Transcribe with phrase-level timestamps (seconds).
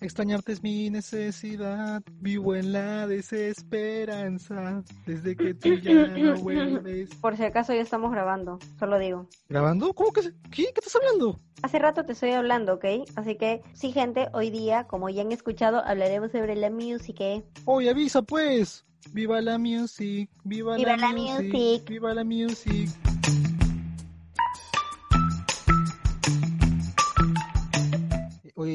[0.00, 7.10] Extrañarte es mi necesidad, vivo en la desesperanza, desde que tú ya no vuelves.
[7.16, 9.28] Por si acaso ya estamos grabando, solo digo.
[9.48, 9.92] ¿Grabando?
[9.92, 10.22] ¿Cómo que?
[10.22, 10.64] se- ¿Qué?
[10.72, 11.38] ¿Qué estás hablando?
[11.62, 12.84] Hace rato te estoy hablando, ¿ok?
[13.16, 17.24] Así que, sí, gente, hoy día, como ya han escuchado, hablaremos sobre la música.
[17.24, 17.44] ¿eh?
[17.66, 18.86] Oye, avisa pues.
[19.12, 21.88] Viva la music, viva, Viva la, la music, music.
[21.88, 22.90] viva la music.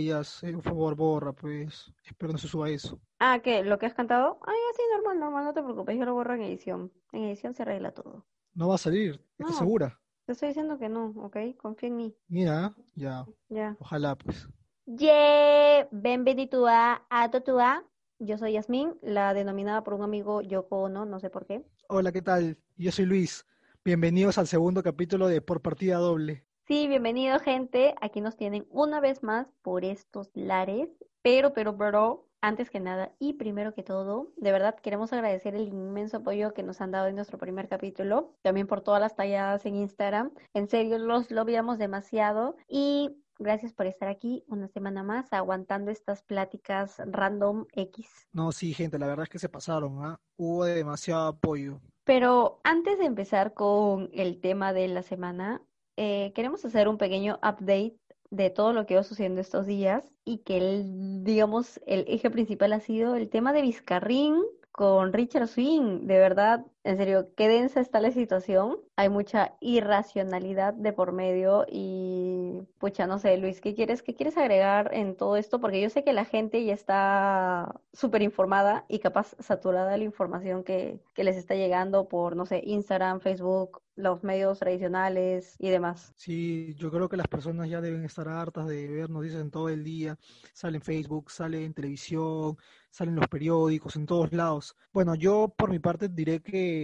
[0.05, 1.91] Ya, sé, por favor, borra, pues.
[2.05, 2.99] Espero no se suba eso.
[3.19, 3.63] Ah, ¿qué?
[3.63, 4.39] ¿Lo que has cantado?
[4.45, 6.91] Ay, así, normal, normal, no te preocupes, yo lo borro en edición.
[7.11, 8.25] En edición se arregla todo.
[8.53, 9.59] No va a salir, ¿estás No.
[9.59, 9.99] segura?
[10.25, 11.37] Te estoy diciendo que no, ¿ok?
[11.57, 12.15] Confía en mí.
[12.27, 13.75] Mira, ya, Ya.
[13.79, 14.47] ojalá, pues.
[14.85, 17.83] Yeah, bienvenido a Atotua.
[18.19, 21.65] Yo soy Yasmín, la denominada por un amigo Yoko Ono, no sé por qué.
[21.89, 22.57] Hola, ¿qué tal?
[22.77, 23.45] Yo soy Luis.
[23.83, 26.45] Bienvenidos al segundo capítulo de Por Partida Doble.
[26.67, 27.93] Sí, bienvenido gente.
[28.01, 30.89] Aquí nos tienen una vez más por estos lares.
[31.21, 35.67] Pero, pero, pero, antes que nada y primero que todo, de verdad queremos agradecer el
[35.67, 38.33] inmenso apoyo que nos han dado en nuestro primer capítulo.
[38.41, 40.31] También por todas las talladas en Instagram.
[40.55, 42.55] En serio, los lo veíamos demasiado.
[42.67, 48.07] Y gracias por estar aquí una semana más aguantando estas pláticas random X.
[48.33, 50.19] No, sí, gente, la verdad es que se pasaron, ¿ah?
[50.35, 51.79] Hubo demasiado apoyo.
[52.05, 55.61] Pero antes de empezar con el tema de la semana,
[55.97, 57.95] eh, queremos hacer un pequeño update
[58.29, 62.73] de todo lo que va sucediendo estos días y que el, digamos, el eje principal
[62.73, 66.07] ha sido el tema de Vizcarrín con Richard Swing.
[66.07, 68.77] De verdad, en serio, qué densa está la situación.
[68.95, 74.37] Hay mucha irracionalidad de por medio y, pucha, no sé, Luis, ¿qué quieres, qué quieres
[74.37, 75.59] agregar en todo esto?
[75.59, 80.03] Porque yo sé que la gente ya está súper informada y capaz saturada de la
[80.03, 85.69] información que, que les está llegando por, no sé, Instagram, Facebook, los medios tradicionales y
[85.69, 86.13] demás.
[86.17, 89.83] Sí, yo creo que las personas ya deben estar hartas de ver noticias todo el
[89.83, 90.17] día.
[90.53, 92.57] Sale en Facebook, sale en televisión,
[92.91, 94.75] salen los periódicos, en todos lados.
[94.91, 96.74] Bueno, yo por mi parte diré que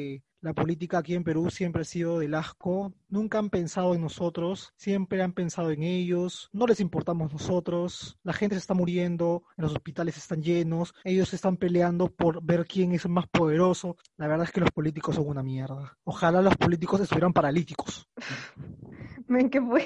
[0.42, 2.94] la política aquí en Perú siempre ha sido del asco.
[3.10, 6.50] Nunca han pensado en nosotros, siempre han pensado en ellos.
[6.52, 8.18] No les importamos nosotros.
[8.24, 10.96] La gente se está muriendo, en los hospitales están llenos.
[11.04, 13.98] Ellos están peleando por ver quién es el más poderoso.
[14.18, 15.96] La verdad es que los políticos son una mierda.
[16.04, 18.10] Ojalá los políticos estuvieran paralíticos.
[19.28, 19.86] Men, ¿qué fue?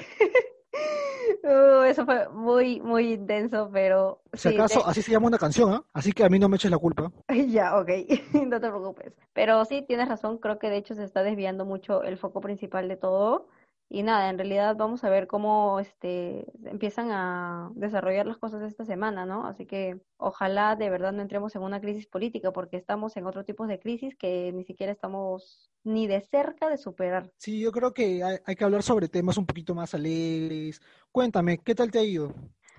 [1.46, 5.72] Uh, eso fue muy, muy intenso, pero Si sí, acaso, así se llama una canción,
[5.72, 5.84] ¿ah?
[5.92, 7.12] Así que a mí no me eches la culpa.
[7.48, 7.88] Ya, ok,
[8.46, 9.12] no te preocupes.
[9.32, 12.88] Pero sí, tienes razón, creo que de hecho se está desviando mucho el foco principal
[12.88, 13.48] de todo.
[13.88, 18.84] Y nada, en realidad vamos a ver cómo este, empiezan a desarrollar las cosas esta
[18.84, 19.46] semana, ¿no?
[19.46, 23.44] Así que ojalá de verdad no entremos en una crisis política, porque estamos en otro
[23.44, 27.30] tipo de crisis que ni siquiera estamos ni de cerca de superar.
[27.36, 30.82] Sí, yo creo que hay, hay que hablar sobre temas un poquito más alegres.
[31.12, 32.34] Cuéntame, ¿qué tal te ha ido?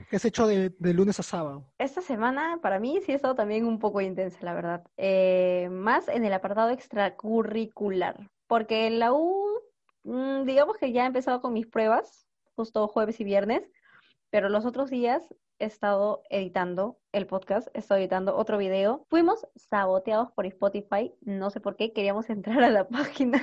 [0.10, 1.66] ¿Qué has hecho de, de lunes a sábado?
[1.80, 4.84] Esta semana para mí sí ha estado también un poco intensa, la verdad.
[4.98, 9.44] Eh, más en el apartado extracurricular, porque en la U,
[10.08, 13.70] mm, digamos que ya he empezado con mis pruebas, justo jueves y viernes,
[14.30, 19.06] pero los otros días he estado editando el podcast, he estado editando otro video.
[19.10, 23.42] Fuimos saboteados por Spotify, no sé por qué, queríamos entrar a la página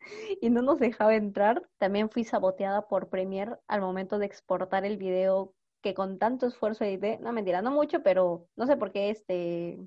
[0.40, 1.62] y no nos dejaba entrar.
[1.78, 6.84] También fui saboteada por Premiere al momento de exportar el video que con tanto esfuerzo
[6.84, 9.78] edité, no mentira, no mucho, pero no sé por qué este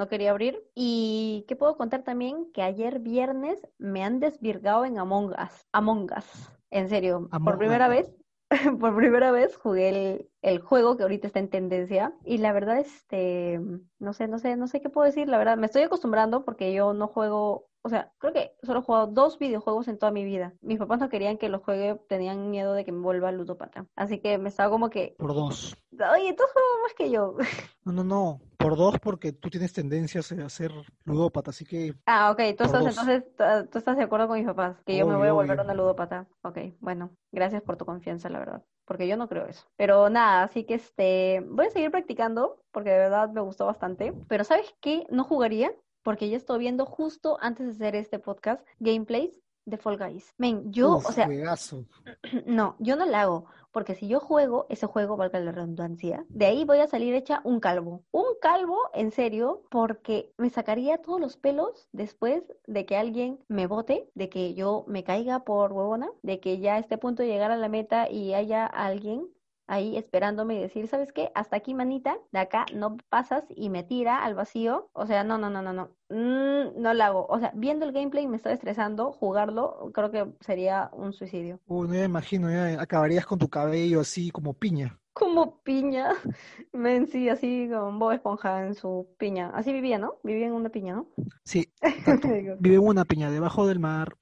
[0.00, 0.60] no quería abrir.
[0.74, 5.66] Y qué puedo contar también que ayer viernes me han desvirgado en Among Us.
[5.72, 6.50] Among Us.
[6.70, 7.88] En serio, por Among primera Us.
[7.88, 8.16] vez,
[8.80, 12.14] por primera vez jugué el, el juego que ahorita está en tendencia.
[12.24, 13.60] Y la verdad, este,
[13.98, 15.28] no sé, no sé, no sé qué puedo decir.
[15.28, 17.69] La verdad, me estoy acostumbrando porque yo no juego.
[17.82, 20.52] O sea, creo que solo he jugado dos videojuegos en toda mi vida.
[20.60, 23.86] Mis papás no querían que los juegue, tenían miedo de que me vuelva ludópata.
[23.96, 25.76] Así que me estaba como que, Por dos.
[25.92, 27.36] oye, tú juegas más que yo.
[27.82, 28.40] No, no, no.
[28.58, 30.70] Por dos porque tú tienes tendencias a ser
[31.06, 32.98] ludópata, así que Ah, ok, tú estás dos.
[32.98, 35.52] entonces, tú- tú estás de acuerdo con mis papás, que yo me voy a volver
[35.52, 35.64] obvio.
[35.64, 36.28] una ludópata.
[36.42, 39.66] Ok, bueno, gracias por tu confianza, la verdad, porque yo no creo eso.
[39.76, 44.12] Pero nada, así que este, voy a seguir practicando, porque de verdad me gustó bastante.
[44.28, 45.06] Pero ¿sabes qué?
[45.10, 49.32] No jugaría, porque ya estoy viendo justo antes de hacer este podcast, gameplays
[49.66, 50.34] de Fall Guys.
[50.38, 51.84] Men, yo, uf, o sea, juegazo.
[52.46, 56.46] no, yo no la hago, porque si yo juego ese juego, valga la redundancia, de
[56.46, 58.04] ahí voy a salir hecha un calvo.
[58.10, 63.66] Un calvo, en serio, porque me sacaría todos los pelos después de que alguien me
[63.66, 67.28] vote, de que yo me caiga por huevona, de que ya esté a punto de
[67.28, 69.28] llegar a la meta y haya alguien
[69.70, 71.30] ahí esperándome y decir, ¿sabes qué?
[71.34, 74.90] Hasta aquí, manita, de acá no pasas y me tira al vacío.
[74.92, 75.90] O sea, no, no, no, no, no.
[76.08, 77.26] Mm, no lo hago.
[77.28, 81.60] O sea, viendo el gameplay me estaba estresando, jugarlo, creo que sería un suicidio.
[81.66, 84.98] Uy, no me imagino, ya acabarías con tu cabello así como piña.
[85.12, 86.10] Como piña.
[86.72, 89.50] Men, sí, así con Bob Esponja en su piña.
[89.54, 90.16] Así vivía, ¿no?
[90.24, 91.06] Vivía en una piña, ¿no?
[91.44, 91.72] Sí.
[92.58, 94.16] Vive en una piña debajo del mar.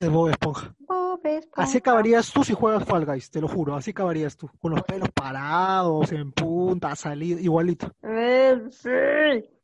[0.00, 0.74] Es Bob Esponja.
[0.80, 1.62] Bob Esponja.
[1.62, 3.74] Así acabarías tú si juegas Fall Guys, te lo juro.
[3.76, 4.50] Así acabarías tú.
[4.58, 7.92] Con los pelos parados, en punta, salido, igualito.
[8.02, 8.88] Men, sí.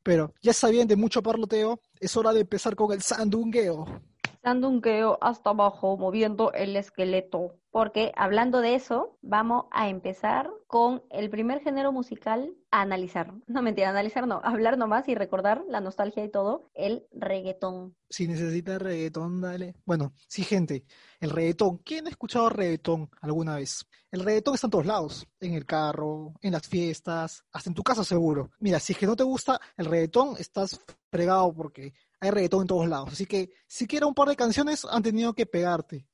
[0.03, 3.87] Pero ya sabían de mucho parloteo, es hora de empezar con el sandungueo.
[4.43, 7.55] Sandungueo hasta abajo, moviendo el esqueleto.
[7.77, 13.35] Porque hablando de eso, vamos a empezar con el primer género musical a analizar.
[13.49, 17.95] No mentira, analizar no, hablar nomás y recordar la nostalgia y todo, el reggaetón.
[18.09, 19.75] Si necesitas reggaetón, dale.
[19.85, 20.87] Bueno, sí, gente,
[21.21, 21.77] el reggaetón.
[21.85, 23.87] ¿Quién ha escuchado reggaetón alguna vez?
[24.11, 27.83] El reggaetón está en todos lados, en el carro, en las fiestas, hasta en tu
[27.83, 28.53] casa seguro.
[28.59, 30.81] Mira, si es que no te gusta el reggaetón, estás
[31.11, 33.11] fregado porque hay reggaetón en todos lados.
[33.13, 36.07] Así que siquiera un par de canciones han tenido que pegarte.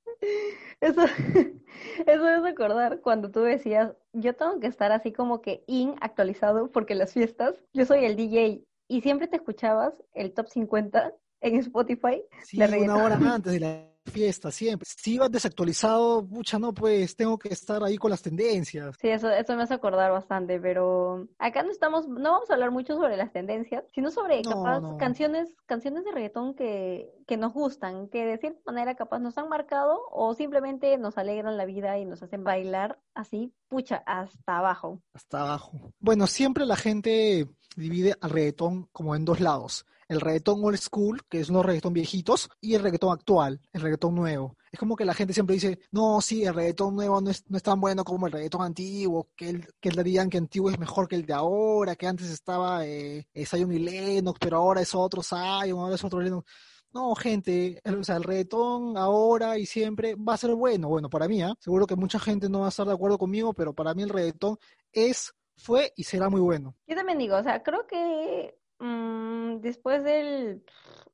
[0.83, 1.03] Eso,
[2.07, 6.71] eso es recordar cuando tú decías, yo tengo que estar así como que in actualizado
[6.73, 11.57] porque las fiestas, yo soy el DJ y siempre te escuchabas el top 50 en
[11.57, 14.87] Spotify Sí, de una hora antes de la fiesta, siempre.
[14.89, 18.97] Si ibas desactualizado, pucha, no, pues tengo que estar ahí con las tendencias.
[19.01, 22.71] Sí, eso, eso me hace acordar bastante, pero acá no estamos, no vamos a hablar
[22.71, 24.97] mucho sobre las tendencias, sino sobre No, capaz no.
[24.99, 29.49] canciones, canciones de reggaetón que, que nos gustan, que de cierta manera capaz nos han
[29.49, 35.01] marcado o simplemente nos alegran la vida y nos hacen bailar así, pucha, hasta abajo.
[35.15, 35.93] Hasta abajo.
[36.01, 39.87] Bueno, siempre la gente divide al reggaetón como en dos lados.
[40.09, 44.15] El reggaetón old school, que es unos reggaetón viejitos, y el reggaetón actual, el reggaetón
[44.15, 44.57] nuevo.
[44.71, 47.57] Es como que la gente siempre dice, no, sí, el reggaetón nuevo no es, no
[47.57, 50.79] es tan bueno como el reggaetón antiguo, que el, que el Daddy Yankee antiguo es
[50.79, 54.81] mejor que el de ahora, que antes estaba eh, eh, Zion y Lennox, pero ahora
[54.81, 56.51] es otro Zion, ahora es otro Lennox.
[56.95, 60.89] No, gente, el, o sea, el reggaetón ahora y siempre va a ser bueno.
[60.89, 61.55] Bueno, para mí, ¿ah?
[61.59, 64.11] Seguro que mucha gente no va a estar de acuerdo conmigo, pero para mí el
[64.11, 64.59] reggaetón
[64.93, 66.77] es, fue y será muy bueno.
[66.87, 70.65] Yo también digo, o sea, creo que mm, después del,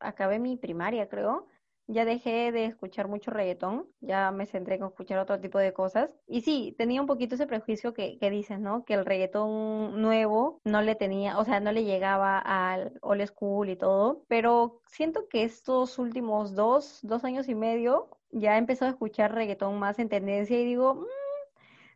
[0.01, 1.47] acabé mi primaria, creo,
[1.87, 6.11] ya dejé de escuchar mucho reggaetón, ya me centré en escuchar otro tipo de cosas.
[6.27, 8.85] Y sí, tenía un poquito ese prejuicio que, que dices, ¿no?
[8.85, 13.71] Que el reggaetón nuevo no le tenía, o sea, no le llegaba al old school
[13.71, 18.91] y todo, pero siento que estos últimos dos, dos años y medio, ya he empezado
[18.91, 21.07] a escuchar reggaetón más en tendencia y digo, "Mm,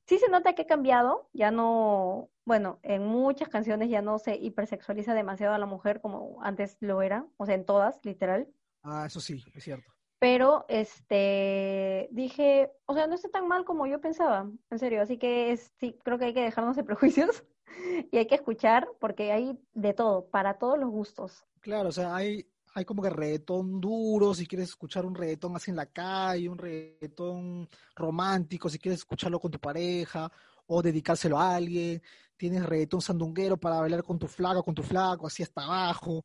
[0.06, 4.36] Sí se nota que ha cambiado, ya no, bueno, en muchas canciones ya no se
[4.36, 8.48] hipersexualiza demasiado a la mujer como antes lo era, o sea, en todas, literal.
[8.82, 9.92] Ah, eso sí, es cierto.
[10.18, 15.18] Pero este dije, o sea, no está tan mal como yo pensaba, en serio, así
[15.18, 17.44] que es- sí, creo que hay que dejarnos de prejuicios
[18.12, 21.44] y hay que escuchar porque hay de todo, para todos los gustos.
[21.60, 25.70] Claro, o sea, hay, hay como que reggaetón duro, si quieres escuchar un reggaetón así
[25.70, 30.30] en la calle, un reggaetón romántico, si quieres escucharlo con tu pareja
[30.72, 32.02] o dedicárselo a alguien.
[32.36, 36.24] Tienes reggaetón sandunguero para bailar con tu flaco, con tu flaco, así hasta abajo.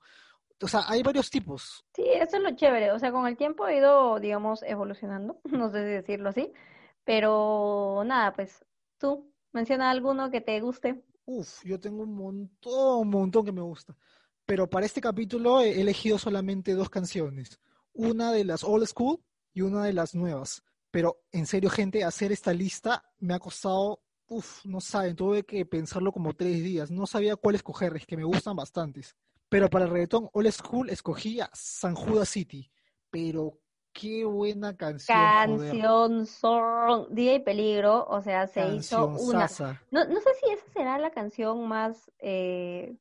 [0.62, 1.86] O sea, hay varios tipos.
[1.94, 5.70] Sí, eso es lo chévere, o sea, con el tiempo he ido, digamos, evolucionando, no
[5.70, 6.52] sé si decirlo así,
[7.04, 8.66] pero nada, pues
[8.98, 11.04] tú menciona alguno que te guste.
[11.26, 13.96] Uf, yo tengo un montón, un montón que me gusta.
[14.46, 17.60] Pero para este capítulo he elegido solamente dos canciones.
[17.94, 19.20] Una de las old school
[19.54, 20.64] y una de las nuevas.
[20.90, 25.66] Pero en serio, gente, hacer esta lista me ha costado, uf, no saben, tuve que
[25.66, 26.92] pensarlo como tres días.
[26.92, 29.16] No sabía cuál escoger, es que me gustan bastantes.
[29.50, 32.70] Pero para el reggaetón old school escogí a San Judas City.
[33.10, 33.60] Pero
[33.94, 35.18] qué buena canción.
[35.18, 39.50] Canción son Día y Peligro, o sea, se hizo una.
[39.92, 42.96] No, no sé si esa será la canción más, eh,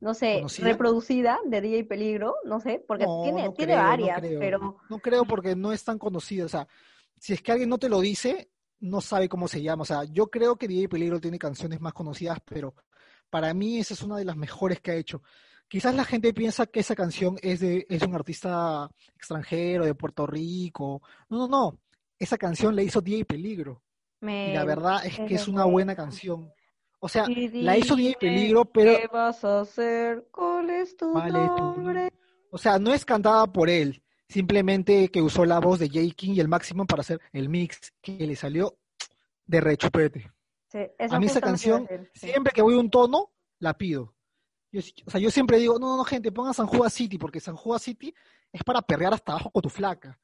[0.00, 0.68] no sé, ¿Conocida?
[0.68, 4.20] reproducida de Día y Peligro, no sé, porque No, tiene, no tiene creo, no varias,
[4.38, 6.44] pero No creo porque no es tan conocida.
[6.44, 6.68] O sea,
[7.18, 9.82] si es que alguien no te lo dice, no sabe cómo se llama.
[9.82, 12.74] O sea, yo creo que DJ Peligro tiene canciones más conocidas, pero
[13.30, 15.22] para mí esa es una de las mejores que ha hecho.
[15.68, 20.26] Quizás la gente piensa que esa canción es de, es un artista extranjero, de Puerto
[20.26, 21.02] Rico.
[21.28, 21.78] No, no, no.
[22.18, 23.82] Esa canción la hizo DJ Peligro.
[24.22, 24.54] Y me...
[24.54, 26.52] la verdad es que es una buena canción.
[27.00, 30.28] O sea, Y la hizo DJ Peligro, pero ¿Qué vas a hacer?
[30.30, 32.12] ¿Cuál es tu Vale, tu nombre?
[32.50, 36.14] O sea, no es cantada por él, simplemente que usó la voz de J.
[36.14, 38.76] King y el máximo para hacer el mix que le salió
[39.46, 40.32] de rechupete.
[40.68, 40.78] Sí,
[41.10, 42.28] A mí esa canción, decir, sí.
[42.28, 44.14] siempre que voy a un tono, la pido.
[44.72, 47.40] Yo, o sea, yo siempre digo, no, no, no, gente, pongan San Judas City, porque
[47.40, 48.12] San Judas City
[48.52, 50.18] es para perrear hasta abajo con tu flaca.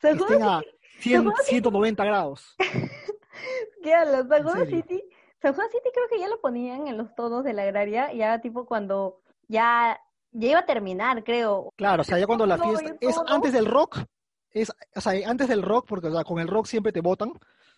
[0.00, 0.62] Que ¿Seguro estén a
[1.00, 1.50] 100, Judas City?
[1.50, 2.56] 190 grados.
[3.82, 4.28] ¿Qué hablas?
[4.28, 4.82] ¿San ¿En Judas serio?
[4.82, 5.02] City
[5.40, 8.40] San Juan City creo que ya lo ponían en los tonos de la agraria, ya
[8.40, 10.00] tipo cuando ya,
[10.32, 11.72] ya iba a terminar, creo.
[11.76, 13.28] Claro, o sea, ya cuando la fiesta es todo.
[13.28, 13.98] antes del rock,
[14.50, 17.32] es, o sea, antes del rock, porque o sea, con el rock siempre te votan,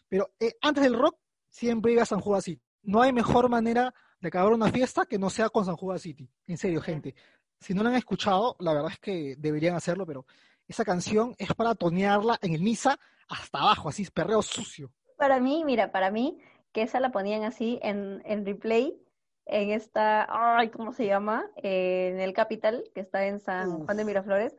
[0.08, 1.16] pero eh, antes del rock
[1.48, 2.62] siempre iba a San Juan City.
[2.82, 6.28] No hay mejor manera de acabar una fiesta que no sea con San Juan City.
[6.46, 7.14] En serio, gente.
[7.58, 10.24] Si no la han escuchado, la verdad es que deberían hacerlo, pero
[10.66, 14.90] esa canción es para tonearla en el misa hasta abajo, así, perreo sucio.
[15.16, 16.38] Para mí, mira, para mí,
[16.72, 18.98] que esa la ponían así en, en replay,
[19.46, 20.26] en esta,
[20.58, 21.46] ay, ¿cómo se llama?
[21.56, 23.84] Eh, en el Capital, que está en San Uf.
[23.86, 24.56] Juan de Miraflores.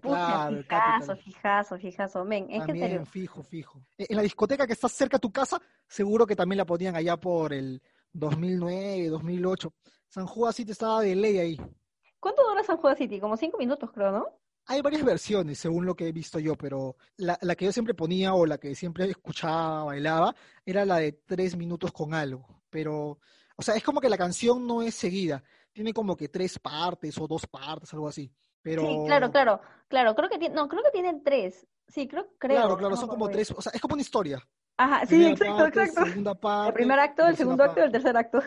[0.00, 3.82] Pucha, Claro, el fijazo, fijazo, fijazo, men, es que También, serio, fijo, fijo.
[3.96, 6.94] E- En la discoteca que está cerca de tu casa, seguro que también la ponían
[6.94, 7.82] allá por el
[8.12, 9.72] 2009, 2008.
[10.08, 11.60] San Juan City estaba de ley ahí.
[12.20, 13.18] ¿cuánto dura San Juan City?
[13.20, 14.26] Como cinco minutos, creo, ¿no?
[14.66, 17.94] Hay varias versiones, según lo que he visto yo, pero la, la que yo siempre
[17.94, 20.34] ponía o la que siempre escuchaba, bailaba,
[20.66, 22.46] era la de tres minutos con algo.
[22.70, 23.18] Pero,
[23.58, 25.42] o sea, es como que la canción no es seguida.
[25.72, 28.32] Tiene como que tres partes o dos partes, algo así.
[28.62, 31.66] Pero, Sí, claro, claro, claro, creo que tiene, no, creo que tienen tres.
[31.88, 32.56] Sí, creo, creo.
[32.56, 34.40] claro, claro, no son como tres, o sea, es como una historia.
[34.76, 36.06] Ajá, sí, Primera exacto, parte, exacto.
[36.06, 38.40] segunda El parte, primer acto, el segundo acto y el tercer acto.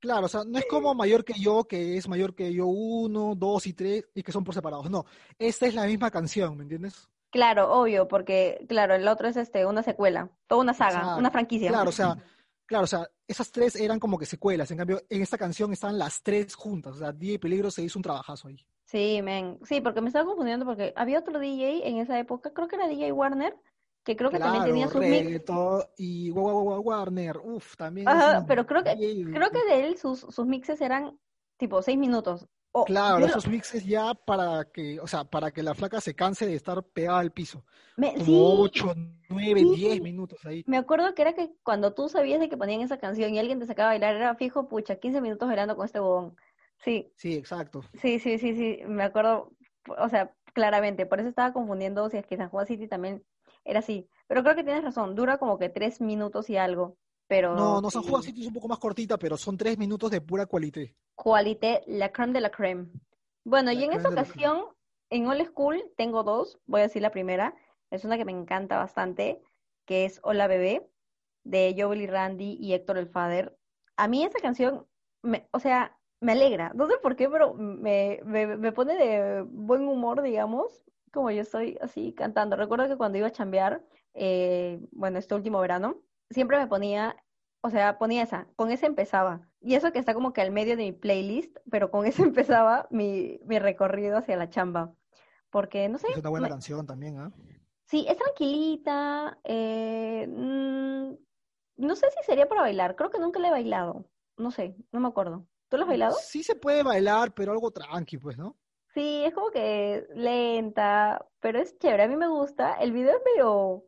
[0.00, 3.34] Claro, o sea, no es como mayor que yo, que es mayor que yo uno,
[3.34, 4.88] dos y tres, y que son por separados.
[4.88, 5.04] No,
[5.38, 7.08] esta es la misma canción, ¿me entiendes?
[7.30, 11.68] Claro, obvio, porque, claro, el otro es este, una secuela, toda una saga, una franquicia.
[11.68, 12.16] Claro, o sea,
[12.64, 14.70] claro, o sea, esas tres eran como que secuelas.
[14.72, 16.96] En cambio, en esta canción están las tres juntas.
[16.96, 18.56] O sea, DJ Peligro se hizo un trabajazo ahí.
[18.84, 19.58] Sí, men.
[19.64, 22.88] Sí, porque me estaba confundiendo porque había otro DJ en esa época, creo que era
[22.88, 23.54] DJ Warner,
[24.02, 25.24] que creo que también tenía sus mix.
[25.24, 29.30] reggaetón y Wa- Wa- Wa- Warner, uff, también Ajá, pero creo que, DJ.
[29.32, 31.18] creo que de él sus, sus mixes eran
[31.58, 32.48] tipo seis minutos.
[32.84, 36.46] Claro, lo- esos mixes ya para que, o sea, para que la flaca se canse
[36.46, 37.64] de estar pegada al piso.
[37.96, 38.94] me- Como sí, 8,
[39.28, 39.74] 9, sí.
[39.76, 40.62] 10 minutos ahí.
[40.66, 43.58] me acuerdo que era que cuando tú sabías de que ponían esa canción y alguien
[43.58, 46.36] te sacaba a bailar, era fijo, pucha, 15 minutos bailando con este bobón.
[46.78, 47.82] Sí, Sí, exacto.
[48.00, 49.50] sí, sí, sí, sí, me acuerdo,
[49.98, 53.24] o sea, claramente, por eso estaba confundiendo si es que San Juan City también
[53.64, 54.08] era así.
[54.28, 56.96] Pero creo que tienes razón, dura como que tres minutos y algo,
[57.28, 58.22] pero No, no, San Juan.
[58.22, 60.96] City es un poco más cortita, pero son 3 minutos de pura cualité.
[61.14, 62.90] Qualité, la crème de la crème.
[63.44, 64.64] Bueno, y en esta ocasión,
[65.10, 66.58] en Old School, tengo dos.
[66.66, 67.54] Voy a decir la primera.
[67.90, 69.40] Es una que me encanta bastante,
[69.86, 70.90] que es Hola Bebé,
[71.44, 73.56] de Joel y Randy y Héctor el Father.
[73.96, 74.86] A mí esa canción,
[75.22, 76.72] me, o sea, me alegra.
[76.74, 80.82] No sé por qué, pero me, me, me pone de buen humor, digamos,
[81.12, 82.56] como yo estoy así cantando.
[82.56, 83.82] Recuerdo que cuando iba a chambear,
[84.14, 87.16] eh, bueno, este último verano, siempre me ponía
[87.60, 89.40] o sea, ponía esa, con esa empezaba.
[89.60, 92.86] Y eso que está como que al medio de mi playlist, pero con esa empezaba
[92.90, 94.94] mi, mi recorrido hacia la chamba.
[95.50, 97.32] Porque, no sé, Es una buena me- canción también, ¿ah?
[97.86, 99.38] sí, es tranquilita.
[99.44, 101.14] eh, mm,
[101.78, 104.04] no sé si sería para bailar, creo que nunca la he bailado.
[104.36, 105.46] No sé, no me acuerdo.
[105.68, 106.16] ¿Tú lo has bailado?
[106.16, 108.56] Sí se puede bailar, pero algo tranqui, pues, ¿no?
[108.94, 112.74] Sí, es como que lenta, pero es chévere, a mí me gusta.
[112.74, 113.84] El video es medio,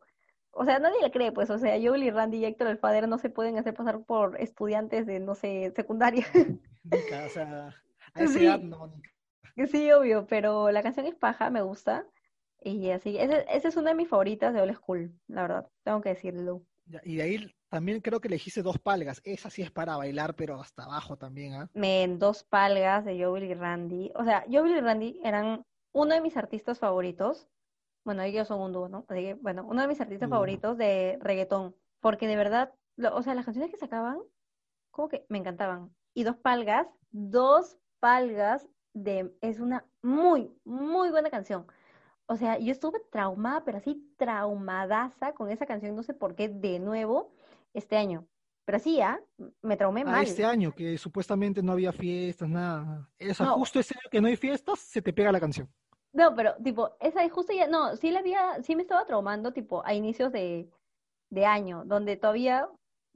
[0.51, 3.07] o sea, nadie le cree, pues, o sea, Joel y Randy y Héctor el Father
[3.07, 6.25] no se pueden hacer pasar por estudiantes de, no sé, secundaria.
[6.83, 7.75] Nica, o sea,
[8.13, 8.45] a esa Sí.
[8.45, 9.09] edad no, Nica.
[9.67, 12.05] Sí, obvio, pero la canción es paja, me gusta.
[12.63, 16.09] Y así, esa es una de mis favoritas de Old School, la verdad, tengo que
[16.09, 16.61] decirlo.
[17.03, 19.21] Y de ahí también creo que elegiste dos palgas.
[19.23, 21.69] Esa sí es para bailar, pero hasta abajo también, ¿ah?
[21.73, 24.11] Men, dos palgas de Joel y Randy.
[24.15, 27.47] O sea, Joel y Randy eran uno de mis artistas favoritos.
[28.03, 29.05] Bueno, ellos son un dúo, ¿no?
[29.07, 30.37] Así que, bueno, uno de mis artistas Dúo.
[30.37, 31.75] favoritos de reggaetón.
[31.99, 34.19] Porque de verdad, lo- o sea, las canciones que sacaban,
[34.91, 35.95] como que me encantaban.
[36.13, 41.67] Y dos palgas, dos palgas de, es una muy, muy buena canción.
[42.25, 46.49] O sea, yo estuve traumada, pero así traumadaza con esa canción, no sé por qué,
[46.49, 47.33] de nuevo,
[47.73, 48.27] este año.
[48.65, 49.19] Pero sí, ¿ah?
[49.61, 50.23] Me traumé Ah, mal.
[50.23, 53.09] este año, que supuestamente no había fiestas, nada.
[53.29, 53.55] O sea, No.
[53.55, 55.69] justo ese año que no hay fiestas, se te pega la canción.
[56.13, 59.85] No, pero tipo, esa justo ya, no, sí la había, sí me estaba traumando, tipo,
[59.85, 60.69] a inicios de,
[61.29, 62.69] de año, donde todavía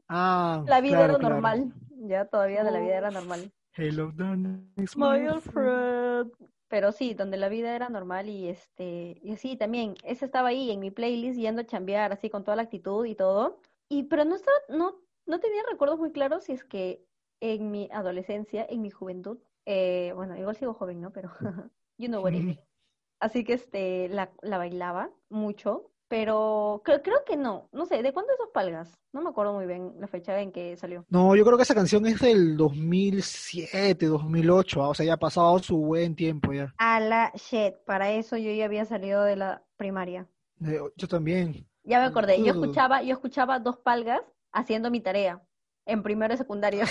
[0.08, 1.36] Ah, la vida claro, era claro.
[1.36, 1.74] normal,
[2.08, 3.52] ya todavía de la vida era normal.
[3.78, 6.32] Hello, darkness, My old friend.
[6.68, 10.72] Pero sí, donde la vida era normal y este, y sí, también, esa estaba ahí
[10.72, 13.60] en mi playlist yendo a chambear así con toda la actitud y todo.
[13.90, 17.06] Y pero no estaba, no, no tenía recuerdos muy claros si es que
[17.40, 21.12] en mi adolescencia, en mi juventud, eh, bueno, igual sigo joven, ¿no?
[21.12, 21.30] Pero
[21.98, 22.60] you know what I mean.
[23.20, 28.14] Así que este, la, la bailaba mucho, pero creo, creo que no, no sé, ¿de
[28.14, 29.00] cuándo es Dos Palgas?
[29.12, 31.06] No me acuerdo muy bien la fecha en que salió.
[31.10, 35.18] No, yo creo que esa canción es del 2007, 2008, ah, O sea, ya ha
[35.18, 36.74] pasado su buen tiempo ya.
[36.78, 40.28] A la shit, para eso yo ya había salido de la primaria.
[40.66, 41.68] Eh, Yo también.
[41.84, 45.42] Ya me acordé, yo escuchaba, yo escuchaba Dos Palgas haciendo mi tarea.
[45.86, 46.86] en primero y secundaria.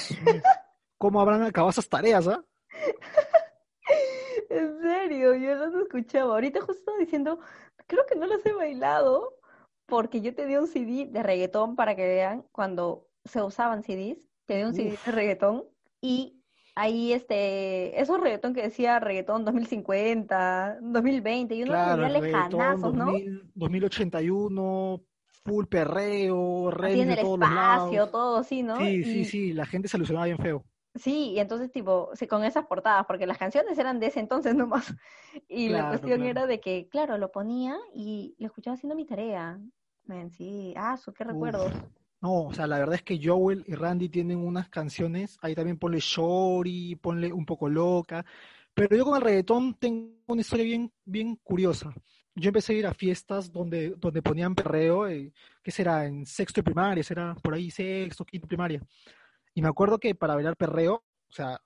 [0.99, 2.45] ¿Cómo habrán acabado esas tareas, ah?
[4.51, 6.35] En serio, yo los escuchaba.
[6.35, 7.39] Ahorita justo estaba diciendo,
[7.87, 9.35] creo que no los he bailado
[9.87, 14.29] porque yo tenía un CD de reggaetón para que vean cuando se usaban CDs.
[14.47, 15.07] Tenía un CD Uf.
[15.07, 15.65] de reggaetón
[16.01, 16.41] y
[16.75, 23.05] ahí este, esos reggaetón que decía reggaetón 2050, 2020, y uno Claro, reggaetón lejanazos, ¿no?
[23.07, 25.01] 2000, 2081,
[25.45, 28.11] full perreo, en de el todos los espacio, lados.
[28.11, 28.79] todo así, ¿no?
[28.79, 30.65] Sí, sí, sí, la gente se alucinaba bien feo.
[30.95, 34.55] Sí, y entonces tipo, sí, con esas portadas, porque las canciones eran de ese entonces
[34.57, 34.95] nomás.
[35.49, 36.31] Y la cuestión claro.
[36.31, 39.59] era de que, claro, lo ponía y lo escuchaba haciendo mi tarea.
[40.05, 41.73] Men, sí, ah, su, qué recuerdos.
[42.21, 45.79] No, o sea, la verdad es que Joel y Randy tienen unas canciones, ahí también
[45.79, 48.25] ponle Shorty, ponle un poco loca,
[48.73, 51.93] pero yo con el reggaetón tengo una historia bien, bien curiosa.
[52.35, 55.33] Yo empecé a ir a fiestas donde, donde ponían perreo, eh,
[55.63, 56.07] ¿qué será?
[56.07, 58.81] En sexto de primaria, será por ahí sexto, quinto primaria.
[59.55, 61.61] Y me acuerdo que para bailar perreo, o sea,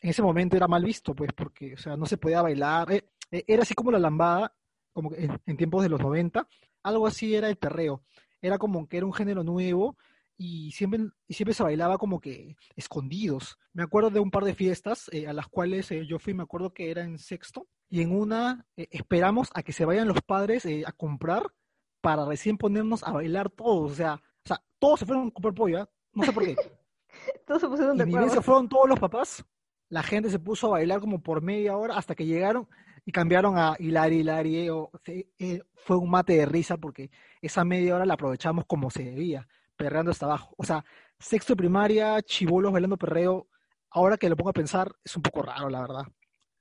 [0.00, 2.90] en ese momento era mal visto, pues, porque, o sea, no se podía bailar.
[2.92, 4.54] eh, eh, era así como la lambada,
[4.92, 6.48] como en, en tiempos de los 90,
[6.82, 8.02] algo así era el perreo.
[8.40, 9.96] Era como que era un género nuevo
[10.38, 13.58] y siempre, y siempre se bailaba como que escondidos.
[13.72, 16.72] Me acuerdo de un par de fiestas eh, a las cuales yo fui, me acuerdo
[16.72, 20.92] que era en sexto, y en una esperamos a que se vayan los padres a
[20.92, 21.52] comprar
[22.00, 23.92] para recién ponernos a bailar todos.
[23.92, 25.90] O sea, o sea, todos se fueron a comprar pollo.
[26.12, 26.56] No sé por qué.
[27.46, 28.42] Todos se pusieron Y de ni bien se acuerdo.
[28.42, 29.44] fueron todos los papás,
[29.88, 32.68] la gente se puso a bailar como por media hora hasta que llegaron
[33.04, 34.68] y cambiaron a Hilari, Hilari.
[35.06, 39.04] eh, eh, fue un mate de risa porque esa media hora la aprovechamos como se
[39.04, 39.46] debía,
[39.76, 40.54] perreando hasta abajo.
[40.58, 40.84] O sea,
[41.18, 43.48] sexto de primaria, chibolos bailando perreo,
[43.90, 46.02] ahora que lo pongo a pensar, es un poco raro, la verdad.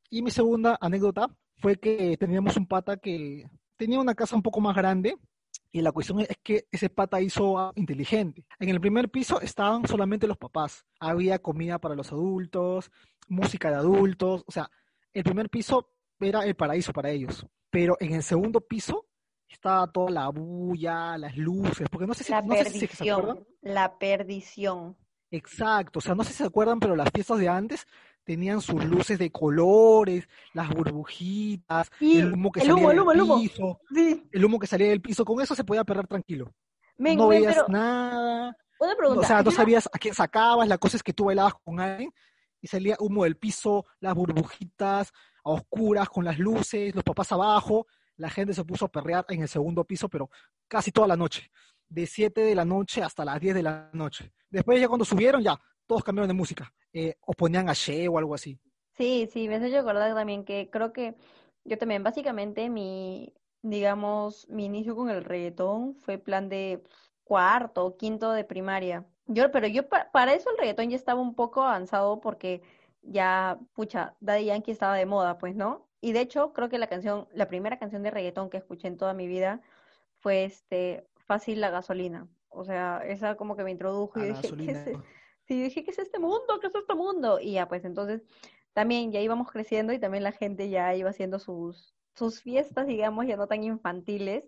[0.10, 4.62] Y mi segunda anécdota fue que teníamos un pata que tenía una casa un poco
[4.62, 5.18] más grande
[5.72, 8.46] y la cuestión es que ese pata hizo inteligente.
[8.60, 10.86] En el primer piso estaban solamente los papás.
[11.00, 12.92] Había comida para los adultos,
[13.28, 14.44] música de adultos.
[14.48, 14.70] O sea,
[15.14, 17.46] el primer piso era el paraíso para ellos.
[17.70, 19.06] Pero en el segundo piso
[19.50, 21.90] estaba toda la bulla, las luces.
[21.90, 23.36] Porque no sé si, La no sé si se acuerdan.
[23.36, 24.98] perdición, la perdición.
[25.32, 26.00] Exacto.
[26.00, 27.86] O sea, no sé si se acuerdan, pero las fiestas de antes
[28.26, 32.98] tenían sus luces de colores, las burbujitas, Y el humo que el salía humo, el
[32.98, 33.40] del humo, el humo.
[33.40, 35.24] piso, Sí, el humo que salía del piso.
[35.24, 36.52] Con eso se podía perder tranquilo.
[36.98, 39.28] men, no men, veías pero nada, una o pregunta.
[39.28, 42.12] sea, no sabías a quién sacabas, la cosa es que tú bailabas con alguien
[42.62, 45.12] y salía humo del piso, las burbujitas,
[45.44, 47.86] a oscuras, con las luces, los papás abajo,
[48.18, 50.30] la gente se puso a perrear en el segundo piso, pero
[50.68, 51.52] casi toda la noche,
[51.88, 54.32] de 7 de la noche hasta las 10 de la noche.
[54.50, 58.18] Después ya cuando subieron, ya, todos cambiaron de música, eh, o ponían a She o
[58.18, 58.60] algo así.
[58.92, 61.16] Sí, sí, me has hecho acordar también que creo que
[61.66, 66.82] yo también, básicamente, mi, digamos, mi inicio con el reggaetón fue plan de
[67.24, 69.06] cuarto o quinto de primaria.
[69.28, 72.62] Yo, pero yo pa- para eso el reggaetón ya estaba un poco avanzado porque
[73.02, 75.88] ya, pucha, Daddy Yankee estaba de moda, pues, ¿no?
[76.02, 78.98] Y de hecho, creo que la canción, la primera canción de reggaetón que escuché en
[78.98, 79.62] toda mi vida
[80.20, 82.28] fue este, Fácil la gasolina.
[82.50, 85.04] O sea, esa como que me introdujo y A dije, ¿qué es gasolina.
[85.48, 86.60] Sí, dije, ¿qué es este mundo?
[86.60, 87.40] ¿Qué es este mundo?
[87.40, 88.24] Y ya, pues entonces
[88.74, 93.28] también ya íbamos creciendo y también la gente ya iba haciendo sus, sus fiestas, digamos,
[93.28, 94.44] ya no tan infantiles,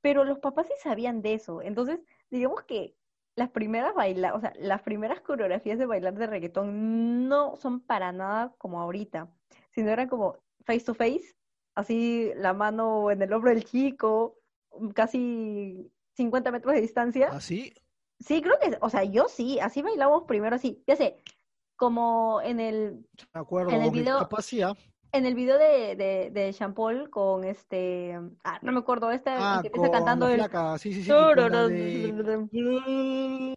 [0.00, 1.62] pero los papás sí sabían de eso.
[1.62, 2.94] Entonces, digamos que
[3.36, 8.12] las primeras baila, o sea, las primeras coreografías de bailar de reggaetón no son para
[8.12, 9.28] nada como ahorita,
[9.72, 11.34] sino eran como face to face,
[11.74, 14.38] así la mano en el hombro del chico,
[14.94, 17.28] casi 50 metros de distancia.
[17.28, 17.74] Así,
[18.20, 21.16] Sí, creo que, o sea, yo sí, así bailábamos primero así, ya sé,
[21.76, 24.28] como en el, acuerdo, en el video,
[25.12, 29.30] en el video de, de, de Sean Paul con este, ah, no me acuerdo, este,
[29.30, 30.40] el ah, que empieza cantando el
[30.78, 33.56] sí, sí, sí, de...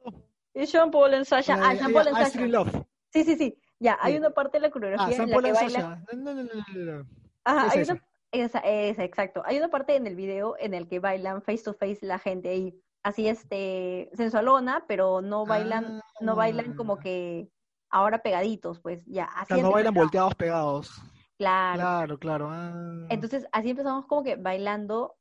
[0.54, 2.84] y Sean Paul en Sasha, ah, de Sean Paul en Sasha, Love.
[3.14, 5.44] sí, sí, sí, ya, hay una parte de la Ah, coreografía San en la Paul
[5.44, 6.04] que en Sasha.
[6.16, 7.06] No,
[7.46, 7.94] ajá, Esa, hay esa.
[7.94, 11.64] una, esa, esa, exacto, hay una parte en el video en el que bailan face
[11.64, 17.00] to face la gente ahí, así este, sensualona, pero no bailan, no bailan como Ah.
[17.00, 17.50] que
[17.90, 21.02] ahora pegaditos, pues ya, O así sea, no bailan volteados pegados.
[21.38, 21.80] claro.
[21.80, 22.50] Claro, claro.
[22.52, 23.06] ah.
[23.10, 25.16] Entonces, así empezamos como que bailando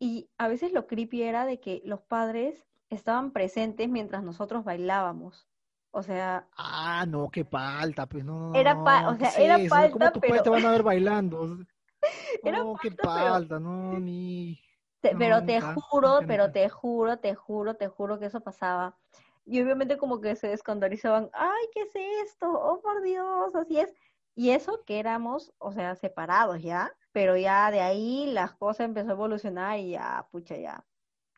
[0.00, 5.46] y a veces lo creepy era de que los padres estaban presentes mientras nosotros bailábamos.
[5.90, 9.74] O sea, Ah, no, qué falta, pues no, era pa- o ¿qué sea, era eso?
[9.92, 11.58] ¿Cómo tus padres te pero van a ver bailando?
[12.44, 14.60] era No, qué falta, pero no, ni
[15.00, 18.98] te- pero te juro, pero te juro, te juro, te juro que eso pasaba.
[19.44, 21.94] Y obviamente como que se descontarizaban, ay, ¿qué es
[22.26, 22.50] esto?
[22.52, 23.94] Oh, por Dios, así es.
[24.34, 29.10] Y eso que éramos, o sea, separados ya, pero ya de ahí las cosas empezó
[29.10, 30.86] a evolucionar y ya, pucha, ya,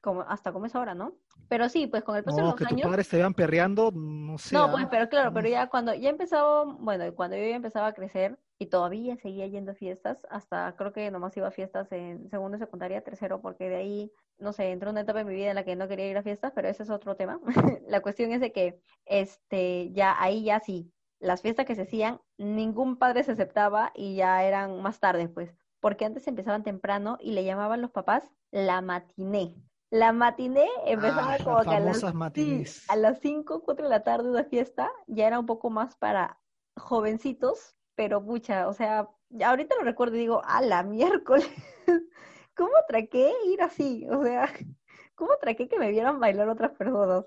[0.02, 1.18] como, hasta como es ahora, ¿no?
[1.50, 2.86] Pero sí, pues con el paso de los que tus años...
[2.86, 4.54] padres te vean perreando, no sé.
[4.54, 4.70] No, ¿ah?
[4.70, 8.38] pues, pero claro, pero ya cuando ya empezaba, bueno, cuando yo ya empezaba a crecer
[8.60, 12.56] y todavía seguía yendo a fiestas, hasta creo que nomás iba a fiestas en segundo,
[12.56, 15.64] secundaria, tercero, porque de ahí, no sé, entró una etapa en mi vida en la
[15.64, 17.40] que no quería ir a fiestas, pero ese es otro tema.
[17.88, 22.20] La cuestión es de que, este, ya ahí ya sí, las fiestas que se hacían,
[22.38, 27.32] ningún padre se aceptaba y ya eran más tarde, pues, porque antes empezaban temprano y
[27.32, 29.56] le llamaban los papás la matiné.
[29.90, 34.04] La matiné empezaba Ah, como que a las, sí, a las 5, 4 de la
[34.04, 36.38] tarde una fiesta, ya era un poco más para
[36.76, 39.08] jovencitos, pero pucha, o sea,
[39.44, 41.48] ahorita lo recuerdo y digo, a la miércoles,
[42.56, 44.06] ¿cómo traqué ir así?
[44.10, 44.48] O sea,
[45.16, 47.24] ¿cómo traqué que me vieran bailar otras personas?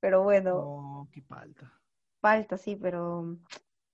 [0.00, 1.72] Pero bueno, No, qué falta.
[2.20, 3.38] falta, sí, pero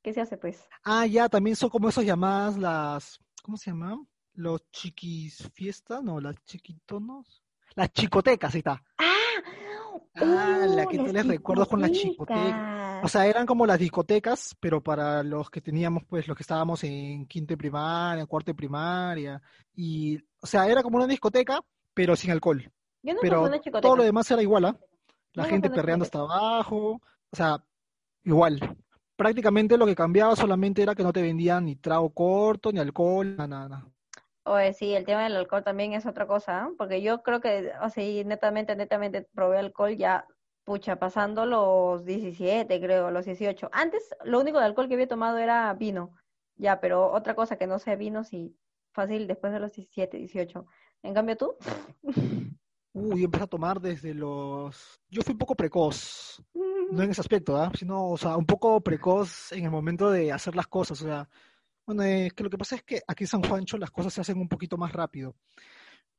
[0.03, 0.67] ¿qué se hace pues?
[0.83, 4.09] Ah, ya, también son como esas llamadas, las, ¿cómo se llaman?
[4.33, 7.43] Los chiquis fiestas, no, las chiquitonos.
[7.79, 8.83] Las chicotecas, ahí está.
[8.99, 9.05] ¡Ah!
[10.17, 13.05] Ah, la ¡Oh, que tienes recuerdos con las chicotecas.
[13.05, 16.83] O sea, eran como las discotecas, pero para los que teníamos, pues, los que estábamos
[16.83, 19.41] en quinto de primaria, cuarto de primaria.
[19.77, 21.61] Y, o sea, era como una discoteca,
[21.95, 22.69] pero sin alcohol.
[23.01, 24.77] Yo a Pero una todo lo demás era igual, ¿ah?
[25.35, 27.01] La gente perreando hasta abajo.
[27.31, 27.63] O sea,
[28.25, 28.77] igual.
[29.15, 33.37] Prácticamente lo que cambiaba solamente era que no te vendían ni trago corto, ni alcohol,
[33.37, 33.87] nada, nada.
[34.49, 36.71] Oye, sí, el tema del alcohol también es otra cosa, ¿ah?
[36.79, 40.27] Porque yo creo que, así, netamente, netamente probé alcohol ya,
[40.65, 43.69] pucha, pasando los 17, creo, los 18.
[43.73, 46.15] Antes, lo único de alcohol que había tomado era vino,
[46.57, 48.57] ya, pero otra cosa que no sea vino, sí,
[48.93, 50.67] fácil, después de los 17, 18.
[51.03, 51.55] En cambio, tú,
[52.95, 55.01] Uy, empecé a tomar desde los...
[55.09, 56.43] Yo fui un poco precoz,
[56.91, 57.71] no en ese aspecto, ¿ah?
[57.75, 61.29] Sino, o sea, un poco precoz en el momento de hacer las cosas, o sea,
[61.89, 64.21] bueno, es que lo que pasa es que aquí en San Juancho las cosas se
[64.21, 65.35] hacen un poquito más rápido.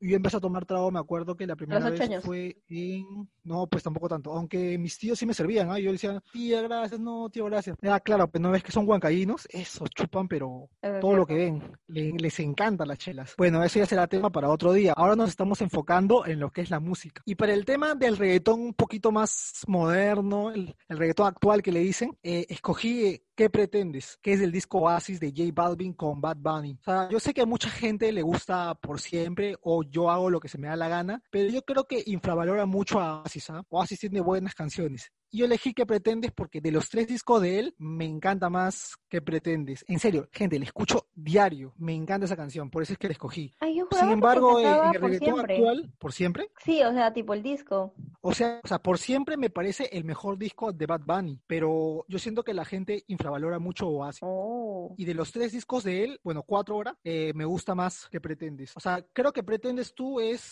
[0.02, 2.24] Yo empecé a tomar trago, me acuerdo que la primera 8 vez años.
[2.24, 3.28] fue en...
[3.44, 5.78] No, pues tampoco tanto, aunque mis tíos sí me servían, ¿ah?
[5.78, 7.76] Yo decía, tía, gracias, no, tío, gracias.
[7.82, 11.26] Ah, claro, pues no ves que son huancaínos, esos chupan, pero Eso es todo lo
[11.26, 13.34] que ven, le- les encantan las chelas.
[13.36, 14.94] Bueno, eso ya será tema para otro día.
[14.96, 17.20] Ahora nos estamos enfocando en lo que es la música.
[17.26, 21.72] Y para el tema del reggaetón un poquito más moderno, el, el reggaetón actual que
[21.72, 24.18] le dicen, eh, escogí eh, ¿Qué pretendes?
[24.20, 26.76] Que es el disco Oasis de J Balvin con Bad Bunny.
[26.78, 30.28] O sea, yo sé que a mucha gente le gusta por siempre o yo hago
[30.28, 33.48] lo que se me da la gana, pero yo creo que infravalora mucho a Oasis.
[33.48, 33.62] ¿ah?
[33.70, 35.10] Oasis tiene buenas canciones.
[35.32, 36.32] Yo elegí ¿Qué pretendes?
[36.32, 39.84] porque de los tres discos de él me encanta más ¿Qué pretendes?
[39.88, 41.72] En serio, gente, le escucho diario.
[41.78, 43.52] Me encanta esa canción, por eso es que la escogí.
[43.60, 45.54] Ay, yo Sin que embargo, eh, en el reggaetón siempre.
[45.56, 47.94] actual, por siempre, Sí, o sea, tipo el disco.
[48.20, 52.04] o sea, o sea, por siempre me parece el mejor disco de Bad Bunny, pero
[52.08, 54.20] yo siento que la gente infravalora mucho Oasis.
[54.22, 54.94] Oh.
[54.96, 58.20] Y de los tres discos de él, bueno, cuatro horas, eh, me gusta más que
[58.20, 58.76] Pretendes.
[58.76, 60.42] O sea, creo que Pretendes tú es,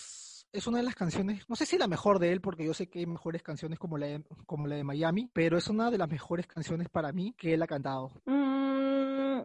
[0.53, 2.89] es una de las canciones, no sé si la mejor de él, porque yo sé
[2.89, 4.25] que hay mejores canciones como la de,
[4.67, 7.67] la de Miami, pero es una de las mejores canciones para mí que él ha
[7.67, 8.11] cantado.
[8.25, 8.88] Mm,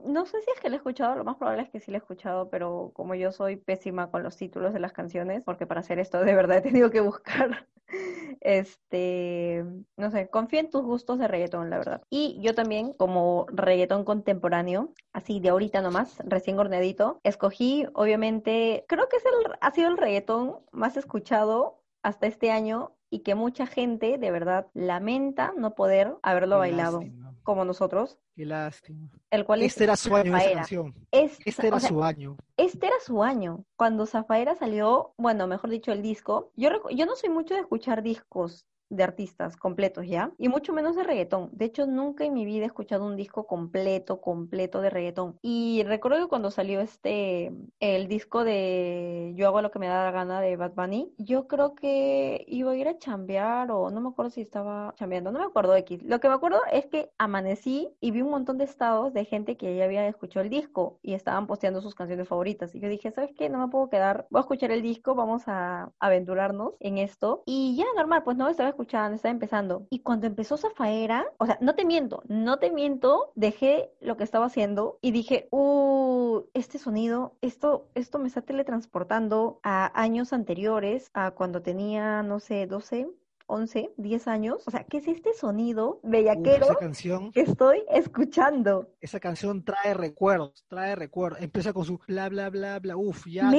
[0.05, 1.97] no sé si es que la he escuchado, lo más probable es que sí la
[1.97, 5.81] he escuchado, pero como yo soy pésima con los títulos de las canciones, porque para
[5.81, 7.67] hacer esto de verdad he tenido que buscar,
[8.41, 9.65] este,
[9.97, 12.01] no sé, confío en tus gustos de reggaetón, la verdad.
[12.09, 19.07] Y yo también, como reggaetón contemporáneo, así de ahorita nomás, recién horneadito, escogí, obviamente, creo
[19.09, 23.67] que es el, ha sido el reggaetón más escuchado hasta este año y que mucha
[23.67, 29.09] gente de verdad lamenta no poder haberlo Qué bailado lástima, como nosotros, qué lástima.
[29.29, 30.93] el cual es Este era su año esa canción.
[31.11, 32.37] Es, Este era o sea, su año.
[32.57, 33.65] este era su año.
[33.75, 37.61] Cuando Zafaera salió, bueno, mejor dicho, el disco, yo, recu- yo no soy mucho de
[37.61, 40.31] escuchar discos de artistas completos, ¿ya?
[40.37, 41.49] Y mucho menos de reggaetón.
[41.51, 45.37] De hecho, nunca en mi vida he escuchado un disco completo, completo de reggaetón.
[45.41, 50.03] Y recuerdo que cuando salió este, el disco de Yo hago lo que me da
[50.05, 54.01] la gana de Bad Bunny, yo creo que iba a ir a chambear o no
[54.01, 56.03] me acuerdo si estaba chambeando, no me acuerdo X.
[56.03, 59.57] Lo que me acuerdo es que amanecí y vi un montón de estados de gente
[59.57, 62.75] que ya había escuchado el disco y estaban posteando sus canciones favoritas.
[62.75, 63.49] Y yo dije, ¿sabes qué?
[63.49, 67.43] No me puedo quedar, voy a escuchar el disco, vamos a aventurarnos en esto.
[67.45, 68.82] Y ya, normal, pues no estaba escuchando,
[69.29, 69.87] empezando.
[69.89, 74.23] Y cuando empezó Zafaera, o sea, no te miento, no te miento, dejé lo que
[74.23, 81.09] estaba haciendo y dije, uh, este sonido, esto, esto me está teletransportando a años anteriores,
[81.13, 83.07] a cuando tenía, no sé, 12.
[83.47, 88.89] 11, 10 años, o sea, ¿qué es este sonido bellaquero esa canción, que estoy escuchando?
[89.03, 91.41] esa canción trae recuerdos, trae recuerdos.
[91.41, 92.95] Empieza con su bla bla bla bla.
[92.95, 93.51] Uf, ya.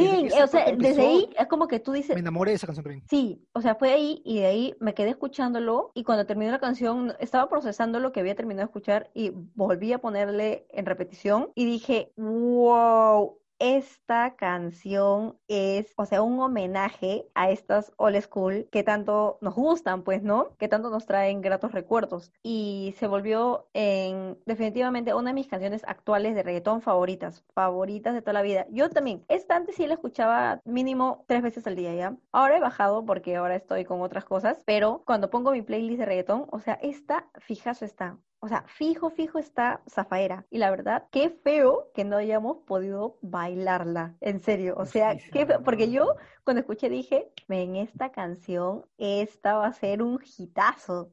[0.42, 3.04] o sea, desde ahí es como que tú dices, me enamoré de esa canción también.
[3.08, 6.60] Sí, o sea, fue ahí y de ahí me quedé escuchándolo y cuando terminó la
[6.60, 11.50] canción estaba procesando lo que había terminado de escuchar y volví a ponerle en repetición
[11.54, 18.82] y dije, wow, esta canción es, o sea, un homenaje a estas old school que
[18.82, 20.54] tanto nos gustan, pues, ¿no?
[20.58, 22.30] Que tanto nos traen gratos recuerdos.
[22.42, 28.20] Y se volvió en definitivamente una de mis canciones actuales de reggaetón favoritas, favoritas de
[28.20, 28.66] toda la vida.
[28.70, 32.18] Yo también, esta antes sí la escuchaba mínimo tres veces al día, ¿ya?
[32.32, 36.06] Ahora he bajado porque ahora estoy con otras cosas, pero cuando pongo mi playlist de
[36.06, 38.18] reggaetón, o sea, esta, fijazo está.
[38.44, 40.44] O sea, fijo, fijo está Zafaera.
[40.50, 44.16] Y la verdad, qué feo que no hayamos podido bailarla.
[44.20, 44.74] En serio.
[44.76, 45.62] O sea, qué feo.
[45.62, 51.10] Porque yo cuando escuché dije, en esta canción, esta va a ser un hitazo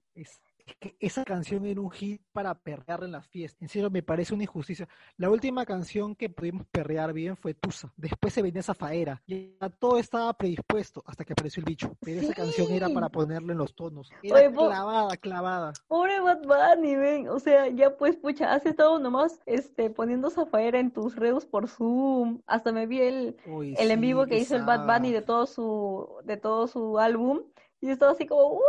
[0.76, 3.62] que esa canción era un hit para perrear en las fiestas.
[3.62, 4.88] En serio, me parece una injusticia.
[5.18, 7.92] La última canción que pudimos perrear bien fue Tusa.
[7.98, 9.22] Después se venía esa faera.
[9.26, 11.96] Y todo estaba predispuesto hasta que apareció el bicho.
[12.02, 14.10] Pero esa canción era para ponerle en los tonos.
[14.24, 15.74] Era clavada, clavada.
[15.88, 17.30] Pobre Bad Bunny, ven.
[17.30, 21.68] O sea, ya pues, pucha, has estado nomás este, poniendo Zafaera en tus redes por
[21.68, 22.42] Zoom.
[22.46, 23.38] Hasta me vi el,
[23.78, 27.42] el en vivo que hizo el Bad Bunny de todo su, de todo su álbum.
[27.82, 28.62] Y estaba así como, ¡wow!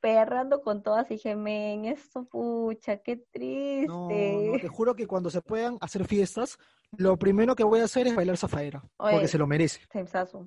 [0.00, 3.86] Perrando con todas y dije, men, esto pucha, qué triste.
[3.86, 6.58] No, te juro que cuando se puedan hacer fiestas,
[6.96, 9.80] lo primero que voy a hacer es bailar Zafaera, porque se lo merece.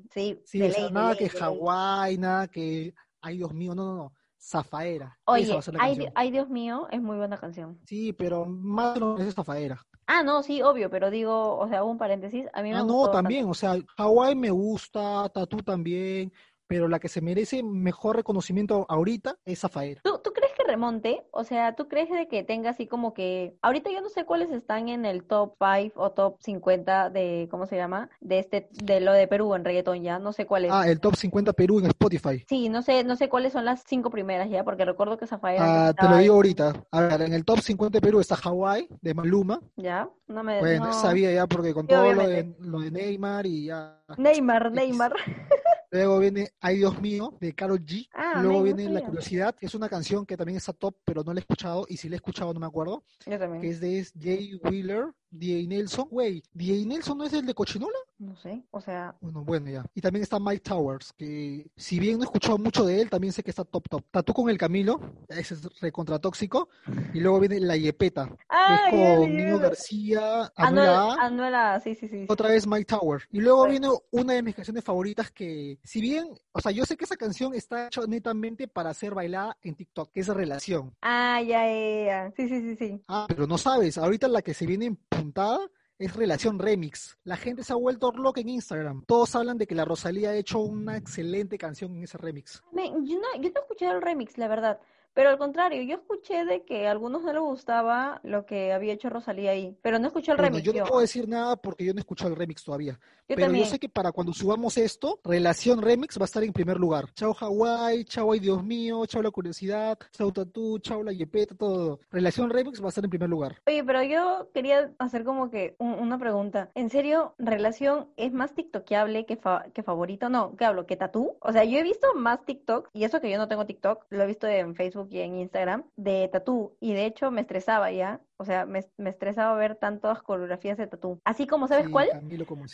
[0.09, 0.59] Sí, sí
[0.91, 4.13] nada que Hawái, nada que, ay Dios mío, no, no, no.
[4.45, 5.17] Zafaera.
[5.25, 7.79] Oye, ay, ay, Dios mío, es muy buena canción.
[7.85, 9.81] Sí, pero más no es Zafaera.
[10.05, 13.09] Ah, no, sí, obvio, pero digo, o sea, un paréntesis, a mí me Ah, no,
[13.09, 16.33] también, o sea, Hawái me gusta, Tatu también,
[16.73, 20.01] pero la que se merece mejor reconocimiento ahorita es Zafaera.
[20.03, 21.23] ¿Tú, ¿Tú, crees que remonte?
[21.29, 23.55] O sea, ¿tú crees de que tenga así como que...
[23.61, 27.67] Ahorita yo no sé cuáles están en el top 5 o top 50 de, ¿cómo
[27.67, 28.09] se llama?
[28.21, 30.71] De este, de lo de Perú en reggaetón ya, no sé cuáles.
[30.71, 32.43] Ah, el top 50 Perú en Spotify.
[32.49, 35.89] Sí, no sé, no sé cuáles son las cinco primeras ya, porque recuerdo que Zafaera...
[35.89, 36.73] Ah, te lo digo ahorita.
[36.89, 39.61] A ver, en el top 50 de Perú está Hawaii, de Maluma.
[39.75, 40.59] Ya, no me...
[40.59, 44.01] Bueno, sabía ya porque con todo lo de, lo de Neymar y ya...
[44.17, 45.13] Neymar, Neymar.
[45.93, 48.09] Luego viene Ay Dios mío de Karol G.
[48.15, 51.31] Ah, Luego viene La Curiosidad, que es una canción que también está top, pero no
[51.31, 51.85] la he escuchado.
[51.87, 53.03] Y si la he escuchado, no me acuerdo.
[53.27, 53.61] Yo también.
[53.61, 55.67] Que es de Jay Wheeler, D.A.
[55.67, 56.07] Nelson.
[56.09, 56.85] Güey, ¿D.A.
[56.85, 57.97] Nelson no es el de Cochinola?
[58.19, 59.15] No sé, o sea.
[59.19, 59.85] Bueno, bueno, ya.
[59.93, 63.33] Y también está Mike Towers, que si bien no he escuchado mucho de él, también
[63.33, 64.03] sé que está top, top.
[64.11, 66.69] Tatú con el Camilo, ese es recontra tóxico.
[67.13, 72.07] Y luego viene La Yepeta, ah, que es con Nino García, Anuela, Anuela, sí, sí,
[72.07, 72.25] sí.
[72.29, 73.27] Otra vez Mike Towers.
[73.31, 76.95] Y luego viene una de mis canciones favoritas que, si bien, o sea, yo sé
[76.95, 80.95] que esa canción está hecha netamente para ser bailada en TikTok, que es Relación.
[81.01, 82.33] Ah, ya, ya, ya.
[82.35, 83.03] Sí, sí, sí, sí.
[83.07, 85.59] Ah, pero no sabes, ahorita la que se viene en puntada
[85.97, 87.17] es Relación Remix.
[87.23, 89.05] La gente se ha vuelto loca en Instagram.
[89.07, 92.61] Todos hablan de que la Rosalía ha hecho una excelente canción en ese remix.
[92.73, 94.79] yo, no, yo no he escuchado el remix, la verdad.
[95.13, 98.93] Pero al contrario, yo escuché de que a algunos no les gustaba lo que había
[98.93, 100.63] hecho Rosalía ahí, pero no escuché el remix.
[100.63, 102.99] Yo no puedo decir nada porque yo no he escuchado el remix todavía.
[103.27, 106.77] pero yo sé que para cuando subamos esto, Relación Remix va a estar en primer
[106.77, 107.05] lugar.
[107.13, 111.99] Chao Hawaii, chao ay Dios mío, chao la curiosidad, chao Tatu, chao la yepeta, todo.
[112.11, 113.61] Relación Remix va a estar en primer lugar.
[113.67, 116.71] Oye, pero yo quería hacer como que una pregunta.
[116.73, 119.39] ¿En serio, Relación es más tiktokeable que,
[119.73, 120.29] que favorito?
[120.29, 120.85] No, ¿qué hablo?
[120.85, 121.35] ¿Que Tatu?
[121.39, 124.23] O sea, yo he visto más TikTok, y eso que yo no tengo TikTok, lo
[124.23, 128.21] he visto en Facebook y en Instagram de tatú y de hecho me estresaba ya,
[128.37, 131.19] o sea, me, estresaba ver tantas coreografías de tatú.
[131.23, 132.09] Así como, ¿sabes cuál?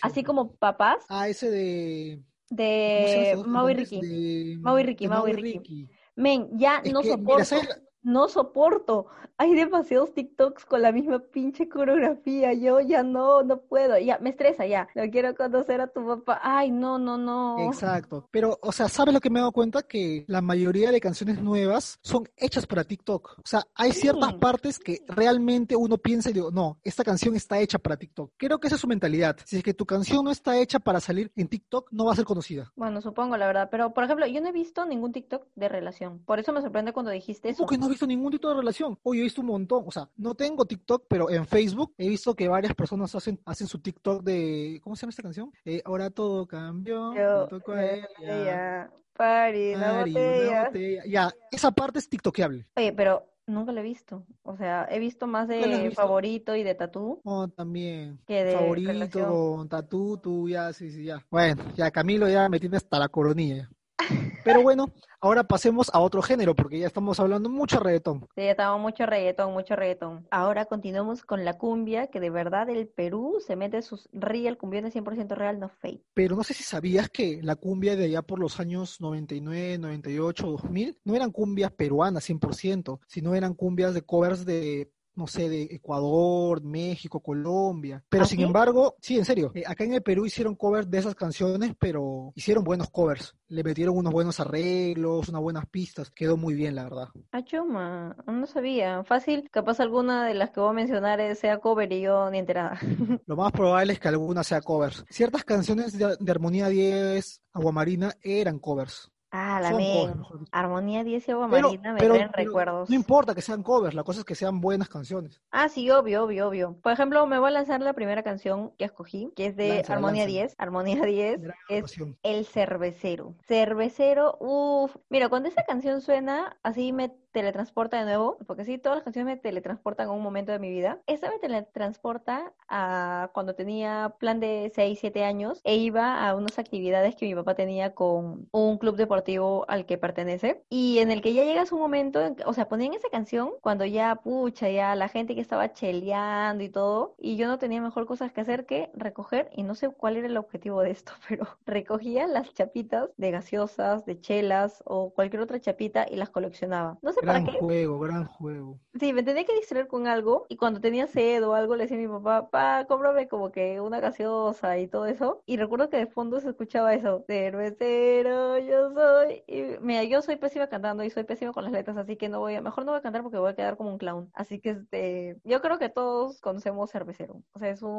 [0.02, 1.06] Así como papás.
[1.10, 2.22] Ah, ese de...
[2.52, 4.58] De Mau y Ricky.
[4.60, 5.90] Mau y Ricky, Mau y Ricky.
[6.16, 7.56] Men, ya no soporto
[8.02, 9.08] no soporto.
[9.38, 12.54] Hay demasiados TikToks con la misma pinche coreografía.
[12.54, 13.98] Yo ya no, no puedo.
[13.98, 14.90] Ya, me estresa ya.
[14.96, 16.40] No quiero conocer a tu papá.
[16.44, 17.58] Ay, no, no, no.
[17.68, 18.28] Exacto.
[18.32, 19.82] Pero, o sea, ¿sabes lo que me he dado cuenta?
[19.82, 23.40] Que la mayoría de canciones nuevas son hechas para TikTok.
[23.40, 27.60] O sea, hay ciertas partes que realmente uno piensa y digo, no, esta canción está
[27.60, 28.34] hecha para TikTok.
[28.36, 29.38] Creo que esa es su mentalidad.
[29.46, 32.16] Si es que tu canción no está hecha para salir en TikTok, no va a
[32.16, 32.74] ser conocida.
[32.76, 33.70] Bueno, supongo, la verdad.
[33.72, 36.20] Pero, por ejemplo, yo no he visto ningún TikTok de relación.
[36.26, 37.66] Por eso me sorprende cuando dijiste eso
[38.00, 38.98] visto ningún tipo de relación.
[39.04, 39.84] Hoy he visto un montón.
[39.86, 43.68] O sea, no tengo TikTok, pero en Facebook he visto que varias personas hacen, hacen
[43.68, 44.80] su TikTok de.
[44.82, 45.52] ¿Cómo se llama esta canción?
[45.66, 47.14] Eh, ahora todo cambió.
[47.14, 48.90] Yo, tocó a ella.
[49.14, 50.72] Pari, una botella.
[51.06, 52.66] Ya, esa parte es tiktokeable.
[52.76, 54.28] Oye, pero Nunca lo he visto.
[54.44, 57.20] O sea, he visto más de favorito y de tatú.
[57.24, 58.20] Oh, también.
[58.28, 61.26] Que de favorito, tatú, tú ya, sí, sí, ya.
[61.32, 63.68] Bueno, ya Camilo ya me tiene hasta la coronilla.
[64.44, 68.22] Pero bueno, ahora pasemos a otro género, porque ya estamos hablando mucho reggaetón.
[68.36, 70.28] Sí, ya estamos mucho reggaetón, mucho reggaetón.
[70.32, 74.96] Ahora continuamos con la cumbia, que de verdad el Perú se mete sus real, cumbiones
[74.96, 76.04] 100% real, no fake.
[76.14, 80.48] Pero no sé si sabías que la cumbia de allá por los años 99, 98,
[80.48, 85.64] 2000, no eran cumbias peruanas 100%, sino eran cumbias de covers de no sé, de
[85.64, 88.04] Ecuador, México, Colombia.
[88.10, 90.98] Pero ¿Ah, sin embargo, sí, en serio, eh, acá en el Perú hicieron covers de
[90.98, 93.36] esas canciones, pero hicieron buenos covers.
[93.50, 96.10] Le metieron unos buenos arreglos, unas buenas pistas.
[96.12, 97.08] Quedó muy bien, la verdad.
[97.32, 99.04] Ah, chuma, no sabía.
[99.04, 102.80] Fácil, capaz alguna de las que voy a mencionar sea cover y yo ni enterada.
[103.26, 105.04] Lo más probable es que alguna sea covers.
[105.10, 109.12] Ciertas canciones de, de Armonía 10, Aguamarina, eran covers.
[109.32, 110.24] Ah, la men.
[110.52, 112.90] Armonía 10 y Agua Marina me traen recuerdos.
[112.90, 115.40] no importa que sean covers, la cosa es que sean buenas canciones.
[115.52, 116.76] Ah, sí, obvio, obvio, obvio.
[116.82, 120.24] Por ejemplo, me voy a lanzar la primera canción que escogí, que es de Armonía
[120.24, 120.26] lánzala.
[120.26, 120.56] 10.
[120.58, 121.96] Armonía 10 Gran es.
[122.24, 123.36] El Cervecero.
[123.48, 124.96] Cervecero, uff.
[125.10, 129.36] Mira, cuando esa canción suena, así me teletransporta de nuevo, porque sí, todas las canciones
[129.36, 131.00] me teletransportan a un momento de mi vida.
[131.08, 136.60] Esta me teletransporta a cuando tenía plan de 6, 7 años e iba a unas
[136.60, 141.22] actividades que mi papá tenía con un club deportivo al que pertenece y en el
[141.22, 145.10] que ya llegas un momento, o sea, ponían esa canción cuando ya, pucha, ya la
[145.10, 148.90] gente que estaba cheleando y todo, y yo no tenía mejor cosas que hacer que
[148.94, 153.32] recoger, y no sé cuál era el objetivo de esto, pero recogía las chapitas de
[153.32, 156.98] gaseosas, de chelas o cualquier otra chapita y las coleccionaba.
[157.02, 158.80] No sé Gran juego, gran juego.
[159.00, 161.98] Sí, me tenía que distraer con algo y cuando tenía sed o algo le decía
[161.98, 165.44] a mi papá, pa, cómprame como que una gaseosa y todo eso.
[165.46, 169.44] Y recuerdo que de fondo se escuchaba eso, cervecero, yo soy.
[169.48, 172.40] Y mira, yo soy pésima cantando y soy pésima con las letras, así que no
[172.40, 174.30] voy a, mejor no voy a cantar porque voy a quedar como un clown.
[174.34, 177.44] Así que este, yo creo que todos conocemos cervecero.
[177.54, 177.90] O sea, es un-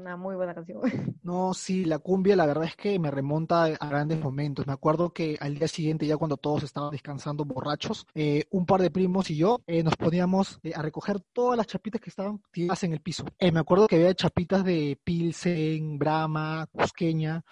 [0.00, 0.80] una muy buena canción.
[1.22, 4.66] No, sí, la cumbia la verdad es que me remonta a grandes momentos.
[4.66, 8.82] Me acuerdo que al día siguiente, ya cuando todos estaban descansando borrachos, eh, un par
[8.82, 12.42] de primos y yo eh, nos poníamos eh, a recoger todas las chapitas que estaban
[12.52, 13.24] tiradas en el piso.
[13.40, 17.42] Me acuerdo que había chapitas de Pilsen, Brahma, Cusqueña,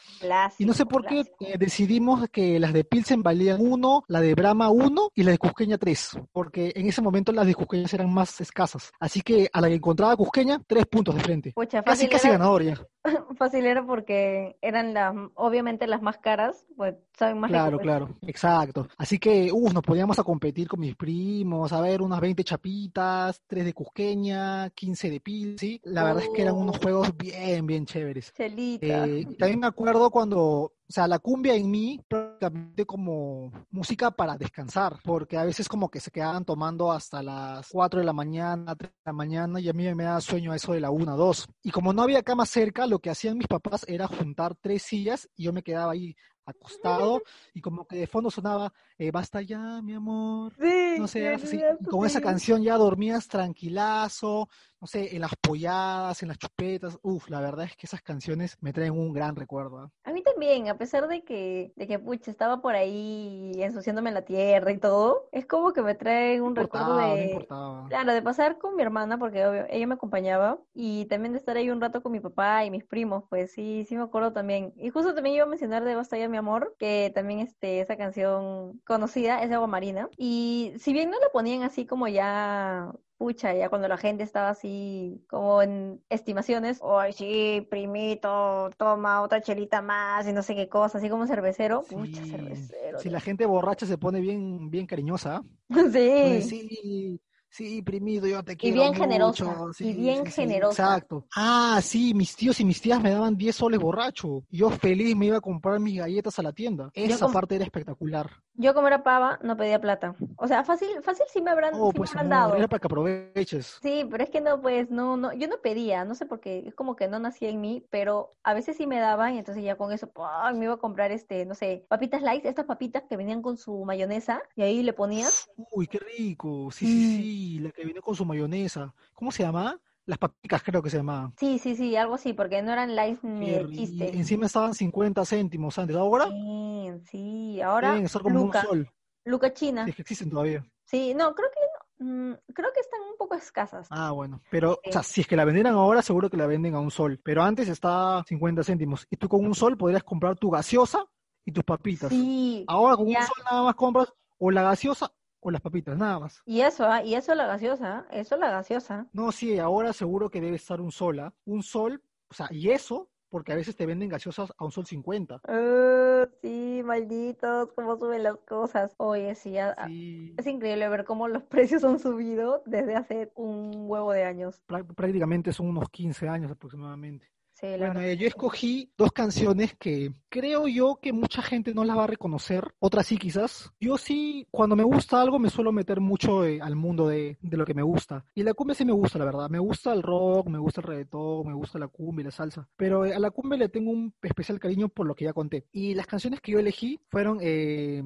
[0.58, 1.24] y no sé por qué
[1.58, 5.78] decidimos que las de Pilsen valían uno, la de Brahma uno y la de Cusqueña
[5.78, 8.92] tres, porque en ese momento las de Cusqueña eran más escasas.
[9.00, 11.52] Así que a la que encontraba Cusqueña, tres puntos de frente.
[11.54, 12.78] Pucha, Casi, casi ganador ya.
[13.38, 17.84] Fácil era porque eran las, obviamente las más caras, pues saben más Claro, pues.
[17.84, 18.88] claro, exacto.
[18.96, 23.40] Así que, uff, nos poníamos a competir con mis primos, a ver, unas 20 chapitas,
[23.46, 25.80] 3 de Cusqueña, 15 de Pil, ¿sí?
[25.84, 26.80] La verdad es que eran unos Oh.
[26.82, 28.32] juegos bien, bien chéveres.
[28.34, 28.86] Chelita.
[29.06, 34.36] Eh, también me acuerdo cuando, o sea, la cumbia en mí prácticamente como música para
[34.36, 38.74] descansar, porque a veces como que se quedaban tomando hasta las 4 de la mañana,
[38.76, 41.46] 3 de la mañana, y a mí me da sueño eso de la 1, 2.
[41.62, 45.28] Y como no había cama cerca, lo que hacían mis papás era juntar tres sillas
[45.36, 46.14] y yo me quedaba ahí
[46.48, 47.22] acostado
[47.54, 50.54] y como que de fondo sonaba, eh, basta ya, mi amor.
[50.60, 54.48] Sí, No sé, así, y con esa canción ya dormías tranquilazo,
[54.80, 56.98] no sé, en las polladas, en las chupetas.
[57.02, 59.78] Uf, la verdad es que esas canciones me traen un gran recuerdo.
[59.78, 59.90] ¿ah?
[60.04, 64.14] A mí también, a pesar de que, de que pucha, estaba por ahí ensuciándome en
[64.14, 67.46] la tierra y todo, es como que me trae un recuerdo de,
[67.88, 71.56] claro, de pasar con mi hermana, porque obvio, ella me acompañaba, y también de estar
[71.56, 74.72] ahí un rato con mi papá y mis primos, pues sí, sí me acuerdo también.
[74.76, 77.96] Y justo también iba a mencionar de Basta ya, mi amor, que también este, esa
[77.96, 82.92] canción conocida es de Agua Marina, y si bien no la ponían así como ya
[83.18, 89.40] Pucha, ya cuando la gente estaba así como en estimaciones, ay sí, primito, toma otra
[89.42, 93.00] chelita más y no sé qué cosa, así como cervecero, pucha, Sí, cervecero.
[93.00, 95.42] si la gente borracha se pone bien, bien cariñosa, ¿ah?
[96.42, 97.20] Sí,
[97.50, 99.02] sí, sí, primito, yo te Y quiero bien mucho.
[99.44, 100.82] generosa, y sí, bien sí, sí, generosa.
[100.84, 101.26] exacto.
[101.36, 104.44] Ah, sí, mis tíos y mis tías me daban 10 soles borracho.
[104.50, 106.90] y Yo feliz me iba a comprar mis galletas a la tienda.
[106.94, 108.30] Esa parte era espectacular.
[108.54, 110.14] yo como era pava, no pedía plata.
[110.36, 112.54] O sea, fácil, fácil sí me habrán, Oh, sí me pues habrán dado.
[112.56, 113.78] era para que aproveches.
[113.80, 116.64] Sí, pero es que no, pues, no, no, yo no pedía, no sé por qué,
[116.66, 119.62] es como que no nacía en mí, pero a veces sí me daban y entonces
[119.62, 120.10] ya con eso,
[120.56, 123.84] me iba a comprar este, no sé, papitas light, estas papitas que venían con su
[123.84, 126.70] mayonesa y ahí le ponías, Uy, qué rico.
[126.72, 127.37] Sí, sí, Mm.
[127.60, 128.94] La que viene con su mayonesa.
[129.14, 129.78] ¿Cómo se llama?
[130.06, 131.34] Las papitas creo que se llamaban.
[131.38, 134.16] sí, sí, sí, algo así, porque no eran light ni de chiste.
[134.16, 135.96] Encima estaban 50 céntimos antes.
[135.96, 138.90] Ahora Sí, sí, ahora deben estar como Luca, un sol.
[139.24, 139.84] Luca China.
[139.84, 140.64] Si es que existen todavía.
[140.84, 143.86] Sí, no, creo que mm, creo que están un poco escasas.
[143.90, 144.40] Ah, bueno.
[144.50, 145.14] Pero, o sea, Sí.
[145.14, 147.20] si es que la vendieran ahora, seguro que la venden a un sol.
[147.22, 149.06] Pero antes estaba 50 céntimos.
[149.10, 151.04] Y tú con un sol podrías comprar tu gaseosa
[151.44, 152.08] y tus papitas.
[152.08, 153.20] Sí, Ahora con ya.
[153.20, 156.42] un sol nada más compras o la gaseosa o las papitas, nada más.
[156.46, 159.06] Y eso, ah, y eso la gaseosa, eso la gaseosa.
[159.12, 161.32] No, sí, ahora seguro que debe estar un sol, ¿ah?
[161.44, 164.86] Un sol, o sea, y eso, porque a veces te venden gaseosas a un sol
[164.86, 165.40] 50.
[165.46, 168.94] Ah, sí, malditos, cómo suben las cosas.
[168.98, 173.30] Oye, sí, ya- ah, Sí, es increíble ver cómo los precios han subido desde hace
[173.34, 174.62] un huevo de años.
[174.66, 177.30] prá- prácticamente son unos 15 años aproximadamente.
[177.60, 181.98] Sí, Bueno, eh, yo escogí dos canciones que creo yo que mucha gente no las
[181.98, 183.72] va a reconocer, otras sí quizás.
[183.80, 187.56] Yo sí, cuando me gusta algo me suelo meter mucho eh, al mundo de, de
[187.56, 188.24] lo que me gusta.
[188.32, 189.50] Y la cumbia sí me gusta, la verdad.
[189.50, 192.68] Me gusta el rock, me gusta el reggaetón, me gusta la cumbia y la salsa.
[192.76, 195.66] Pero eh, a la cumbia le tengo un especial cariño por lo que ya conté.
[195.72, 198.04] Y las canciones que yo elegí fueron eh,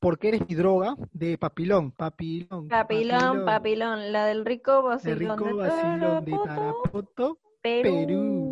[0.00, 1.90] Porque eres mi droga, de Papilón.
[1.90, 2.68] Papilón.
[2.68, 7.38] Papilón, papilón, la del rico vacilón Rico de Vacilón de Tarapoto.
[7.62, 8.06] Perú.
[8.06, 8.51] Perú.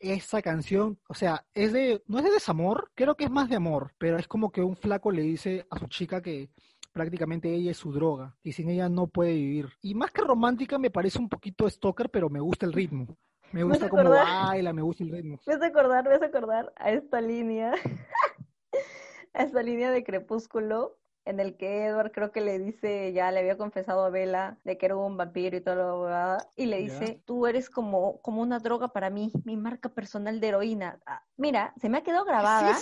[0.00, 3.56] Esa canción, o sea, es de, no es de desamor, creo que es más de
[3.56, 6.50] amor, pero es como que un flaco le dice a su chica que
[6.92, 9.68] prácticamente ella es su droga y sin ella no puede vivir.
[9.82, 13.18] Y más que romántica me parece un poquito stalker, pero me gusta el ritmo.
[13.52, 14.26] Me gusta cómo acordar.
[14.26, 15.38] baila, me gusta el ritmo.
[15.46, 17.74] Me hace acordar, me hace acordar a esta línea,
[19.34, 23.40] a esta línea de Crepúsculo, en el que Edward creo que le dice, ya le
[23.40, 26.78] había confesado a Bella de que era un vampiro y toda la abogada, y le
[26.78, 30.98] dice, tú eres como, como una droga para mí, mi marca personal de heroína.
[31.04, 32.78] Ah, mira, se me ha quedado grabada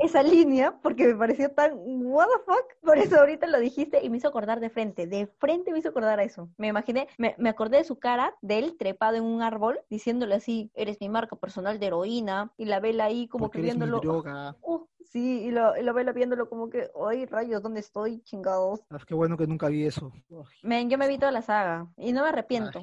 [0.00, 2.64] esa línea porque me pareció tan what the fuck.
[2.82, 5.06] Por eso ahorita lo dijiste y me hizo acordar de frente.
[5.06, 6.48] De frente me hizo acordar a eso.
[6.58, 10.34] Me imaginé, me, me acordé de su cara, de él trepado en un árbol, diciéndole
[10.34, 12.52] así, eres mi marca personal de heroína.
[12.58, 14.00] Y la vela ahí como Porque que eres mi viéndolo.
[14.00, 14.54] droga.
[14.60, 18.80] Uh, sí, y lo, y la vela viéndolo como que, ay, rayos, ¿dónde estoy, chingados?
[18.90, 20.12] Ah, qué bueno que nunca vi eso.
[20.62, 22.82] Men, yo me vi toda la saga y no me arrepiento.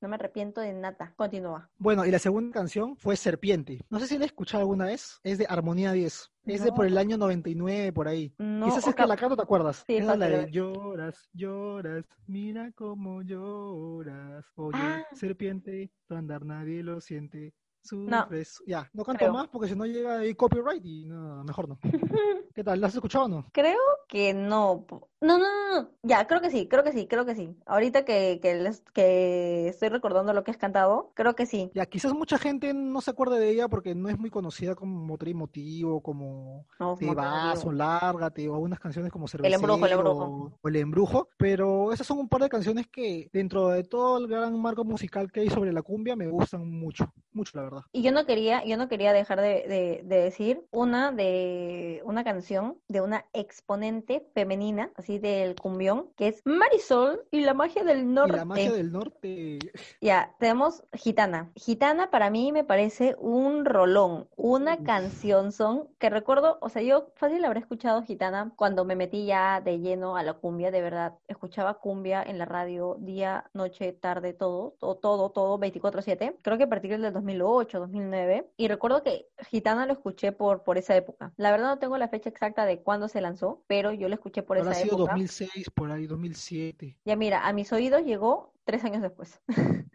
[0.00, 1.12] No me arrepiento de nada.
[1.16, 1.70] Continúa.
[1.78, 3.80] Bueno, y la segunda canción fue Serpiente.
[3.90, 5.20] No sé si la he escuchado alguna vez.
[5.22, 6.30] Es de Armonía 10.
[6.46, 6.74] Es de No.
[6.76, 8.34] por el año 99, por ahí.
[8.38, 9.82] No, Quizás es que la canto, ¿te acuerdas?
[9.86, 14.44] Sí, Esa es la de lloras, lloras, mira cómo lloras.
[14.56, 15.06] Oye, Ah.
[15.14, 17.54] serpiente, tu andar nadie lo siente.
[17.92, 18.28] No.
[18.66, 19.32] Ya, no canto Creo.
[19.32, 21.78] más porque si no llega ahí copyright y no, mejor no.
[22.54, 22.80] ¿Qué tal?
[22.80, 23.46] ¿La has escuchado o no?
[23.52, 23.78] Creo
[24.08, 24.86] que no.
[25.20, 25.90] No, no, no, no.
[26.02, 27.56] Ya, creo que sí, creo que sí, creo que sí.
[27.66, 31.70] Ahorita que, que, les- que estoy recordando lo que has cantado, creo que sí.
[31.74, 34.94] Ya, quizás mucha gente no se acuerde de ella porque no es muy conocida como
[35.04, 39.74] Motor y Motivo, como No, Te vas o Lárgate o algunas canciones como El embrujo,
[39.86, 40.58] el Cervecero embrujo.
[40.62, 44.28] o El Embrujo, pero esas son un par de canciones que dentro de todo el
[44.28, 47.73] gran marco musical que hay sobre la cumbia me gustan mucho, mucho la verdad.
[47.92, 52.24] Y yo no quería, yo no quería dejar de, de- de decir una de una
[52.24, 58.00] canción de una exponente femenina, así del cumbión, que es Marisol y la magia del
[58.00, 58.36] Y norte.
[58.36, 59.58] la magia del norte,
[60.00, 61.50] Ya, tenemos Gitana.
[61.56, 67.08] Gitana para mí me parece un rolón, una canción son que recuerdo, o sea, yo
[67.16, 71.14] fácil habré escuchado Gitana cuando me metí ya de lleno a la cumbia, de verdad.
[71.28, 76.36] Escuchaba cumbia en la radio día, noche, tarde, todo, todo, todo, todo, 24/7.
[76.42, 78.50] Creo que a partir del 2008, 2009.
[78.56, 81.32] Y recuerdo que Gitana lo escuché por, por esa época.
[81.36, 84.42] La verdad no tengo la fecha exacta de cuándo se lanzó, pero yo lo escuché
[84.42, 85.12] por habrá esa sido época.
[85.12, 86.98] 2006, por ahí 2007.
[87.04, 89.40] Ya mira, a mis oídos llegó tres años después.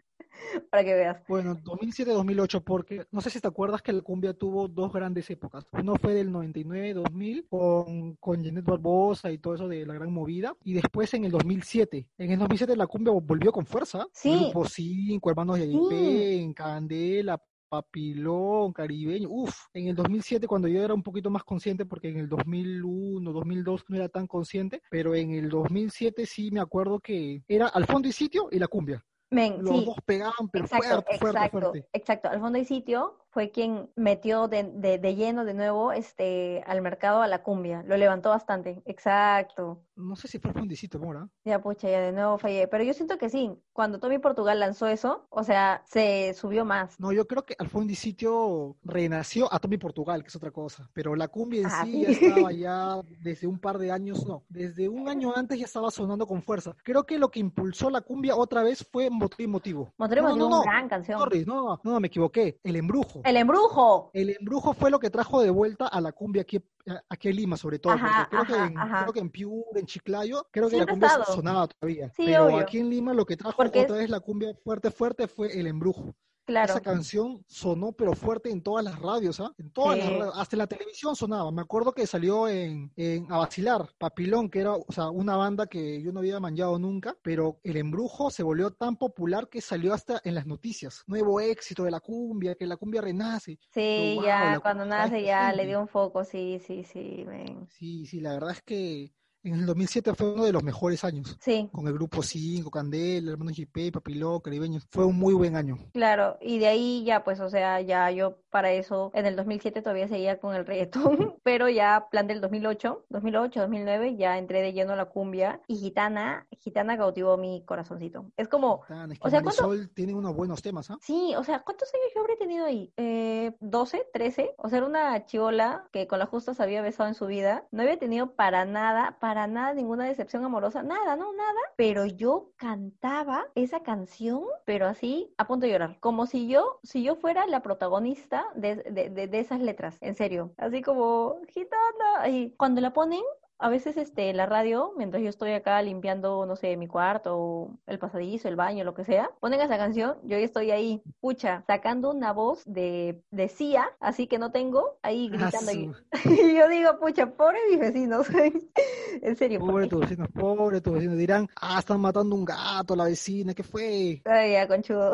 [0.70, 1.22] Para que veas.
[1.28, 5.66] Bueno, 2007-2008, porque no sé si te acuerdas que la cumbia tuvo dos grandes épocas.
[5.72, 10.54] Uno fue del 99-2000 con, con Janet Barbosa y todo eso de la gran movida.
[10.64, 12.08] Y después en el 2007.
[12.18, 14.06] En el 2007 la cumbia volvió con fuerza.
[14.12, 14.44] Sí.
[14.44, 16.40] Grupo 5, Hermanos de Sí.
[16.40, 17.40] en Candela,
[17.70, 19.28] Papilón, Caribeño.
[19.30, 23.32] Uf, en el 2007 cuando yo era un poquito más consciente, porque en el 2001,
[23.32, 27.86] 2002 no era tan consciente, pero en el 2007 sí me acuerdo que era al
[27.86, 29.02] fondo y sitio y la cumbia.
[29.30, 29.84] Men, Los sí.
[29.84, 31.88] dos pegaban, pero Exacto, fuerte, fuerte, exacto, fuerte.
[31.92, 32.28] exacto.
[32.28, 36.82] Al fondo y sitio fue quien metió de, de, de lleno de nuevo este al
[36.82, 37.82] mercado a la cumbia.
[37.86, 38.82] Lo levantó bastante.
[38.84, 39.82] Exacto.
[39.96, 41.28] No sé si fue el fondicito, Mora.
[41.44, 42.66] Ya, pucha, ya de nuevo fallé.
[42.68, 43.52] Pero yo siento que sí.
[43.72, 46.98] Cuando Tommy Portugal lanzó eso, o sea, se subió más.
[46.98, 50.88] No, yo creo que al sitio renació a Tommy Portugal, que es otra cosa.
[50.92, 52.20] Pero la cumbia en Ah, sí sí.
[52.20, 55.90] ya estaba ya desde un par de años, no, desde un año antes ya estaba
[55.90, 56.74] sonando con fuerza.
[56.82, 59.92] Creo que lo que impulsó la cumbia otra vez fue Motivo y Motivo.
[59.98, 61.18] Motor y No, Motivo, no, no, gran canción.
[61.18, 62.58] Sorry, no, no, no, me equivoqué.
[62.64, 63.19] El embrujo.
[63.24, 64.10] El embrujo.
[64.12, 66.60] El embrujo fue lo que trajo de vuelta a la cumbia aquí,
[67.08, 67.92] aquí en Lima, sobre todo.
[67.92, 71.08] Ajá, creo, que en, creo que en Piura, en Chiclayo, creo que Siempre la cumbia
[71.08, 71.36] estado.
[71.36, 72.08] sonaba todavía.
[72.10, 72.58] Sí, Pero obvio.
[72.58, 75.66] aquí en Lima lo que trajo Porque otra vez la cumbia fuerte, fuerte fue el
[75.66, 76.14] embrujo.
[76.50, 76.72] Claro.
[76.72, 79.54] Esa canción sonó pero fuerte en todas las radios, ¿ah?
[79.56, 81.52] En todas las radios, hasta en la televisión sonaba.
[81.52, 85.68] Me acuerdo que salió en, en A Vacilar, Papilón, que era, o sea, una banda
[85.68, 89.94] que yo no había manchado nunca, pero el embrujo se volvió tan popular que salió
[89.94, 91.04] hasta en las noticias.
[91.06, 93.58] Nuevo éxito de la cumbia, que la cumbia renace.
[93.72, 97.24] Sí, Wow, ya, cuando nace ya le dio un foco, sí, sí, sí.
[97.68, 99.12] Sí, sí, la verdad es que
[99.42, 101.36] en el 2007 fue uno de los mejores años.
[101.40, 104.86] Sí, Con el grupo 5, Candela, Hermanos JP, Papilón, Caribeños.
[104.90, 105.78] Fue un muy buen año.
[105.92, 109.82] claro, y de ahí ya, pues, o sea, ya yo para eso en el 2007
[109.82, 114.72] todavía seguía con el reggaetón, pero ya plan del 2008, 2008, 2009 ya entré de
[114.72, 118.26] lleno a la cumbia y Gitana, Gitana cautivó mi corazoncito.
[118.36, 120.98] Es como, Tan, es que o sea, Marisol tiene unos buenos temas, ¿ah?
[121.00, 122.92] sí, o sea, ¿cuántos años yo habré tenido ahí?
[122.96, 124.54] Eh, ¿12, 13?
[124.58, 127.66] O sea, era una chivola que con la justa se había besado en su vida.
[127.70, 131.60] No había tenido para nada, para nada ninguna decepción amorosa, nada, no, nada.
[131.76, 137.02] Pero yo cantaba esa canción, pero así a punto de llorar, como si yo, si
[137.02, 142.28] yo fuera la protagonista de, de, de, de esas letras, en serio, así como gitana.
[142.28, 143.22] Y cuando la ponen,
[143.60, 147.78] a veces este, la radio, mientras yo estoy acá limpiando, no sé, mi cuarto, o
[147.86, 152.10] el pasadizo, el baño, lo que sea, ponen esa canción, yo estoy ahí, pucha, sacando
[152.10, 155.94] una voz de, de Cia, así que no tengo, ahí Ah, gritando.
[156.24, 158.26] Y yo digo, pucha, pobre mis vecinos.
[159.22, 161.18] en serio, Pobre tus vecinos, pobre tus vecinos.
[161.18, 164.22] Dirán, ah, están matando un gato, la vecina, ¿qué fue?
[164.24, 165.12] Ay, ya, conchudo.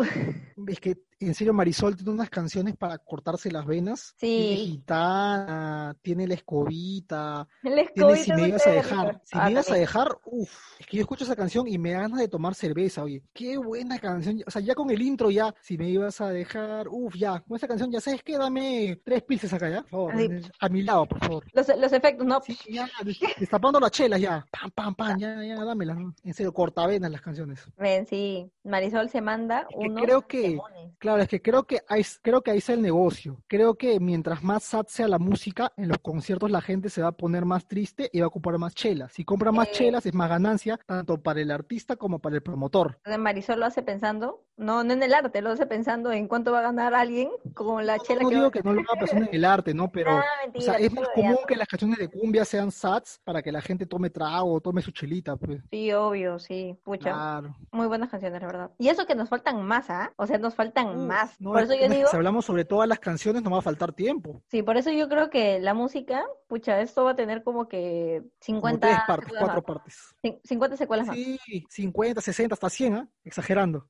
[0.68, 4.14] Es que, en serio, Marisol tiene unas canciones para cortarse las venas.
[4.18, 4.66] Tiene Sí.
[4.66, 9.20] gitana, tiene la escobita, El tiene escobito si me ibas a dejar.
[9.24, 11.92] Si Ah, me ibas a dejar, uff, es que yo escucho esa canción y me
[11.92, 13.22] da ganas de tomar cerveza, oye.
[13.32, 14.42] Qué buena canción.
[14.46, 17.56] O sea, ya con el intro ya, si me ibas a dejar, uff, ya, con
[17.56, 20.16] esa canción ya sabes que dame tres pizzas acá, ya, por favor.
[20.42, 20.50] Sí.
[20.60, 21.44] A mi lado, por favor.
[21.52, 22.40] Los, los efectos, ¿no?
[22.42, 24.46] Sí, ya, des- destapando las chelas ya.
[24.50, 25.96] Pam, pam, pam, ya, ya, dámelas.
[26.24, 27.60] En serio, cortavenas las canciones.
[27.78, 30.92] Ven, sí, Marisol se manda unos creo que- demones.
[31.06, 33.40] Claro, es que creo que ahí, creo que ahí está el negocio.
[33.46, 37.10] Creo que mientras más sad sea la música, en los conciertos la gente se va
[37.10, 39.12] a poner más triste y va a ocupar más chelas.
[39.12, 39.72] Si compra más Eh.
[39.72, 42.98] chelas es más ganancia, tanto para el artista como para el promotor.
[43.20, 46.60] Marisol lo hace pensando, no, no en el arte, lo hace pensando en cuánto va
[46.60, 49.26] a ganar alguien con la chela No que digo va que no lo haga persona
[49.26, 49.90] en el arte, ¿no?
[49.92, 53.20] Pero, Ah, o mentira, sea, es más común que las canciones de cumbia sean sads
[53.24, 55.60] para que la gente tome trago, tome su chelita, pues.
[55.70, 57.12] Sí, obvio, sí, pucha.
[57.12, 57.56] Claro.
[57.72, 58.70] Muy buenas canciones, la verdad.
[58.78, 60.12] Y eso que nos faltan más, ¿ah?
[60.16, 61.40] O sea, nos faltan más.
[61.40, 63.62] no, por es eso yo digo, si hablamos sobre todas las canciones, no va a
[63.62, 64.42] faltar tiempo.
[64.48, 68.22] sí, por eso yo creo que la música, pucha, esto va a tener como que
[68.22, 69.64] Como 50 tres partes, cuatro más.
[69.64, 70.14] partes.
[70.22, 71.16] Cin- 50 secuelas más.
[71.16, 71.38] Sí,
[71.68, 73.08] 50, 60, hasta 100, ¿ah?
[73.24, 73.88] Exagerando.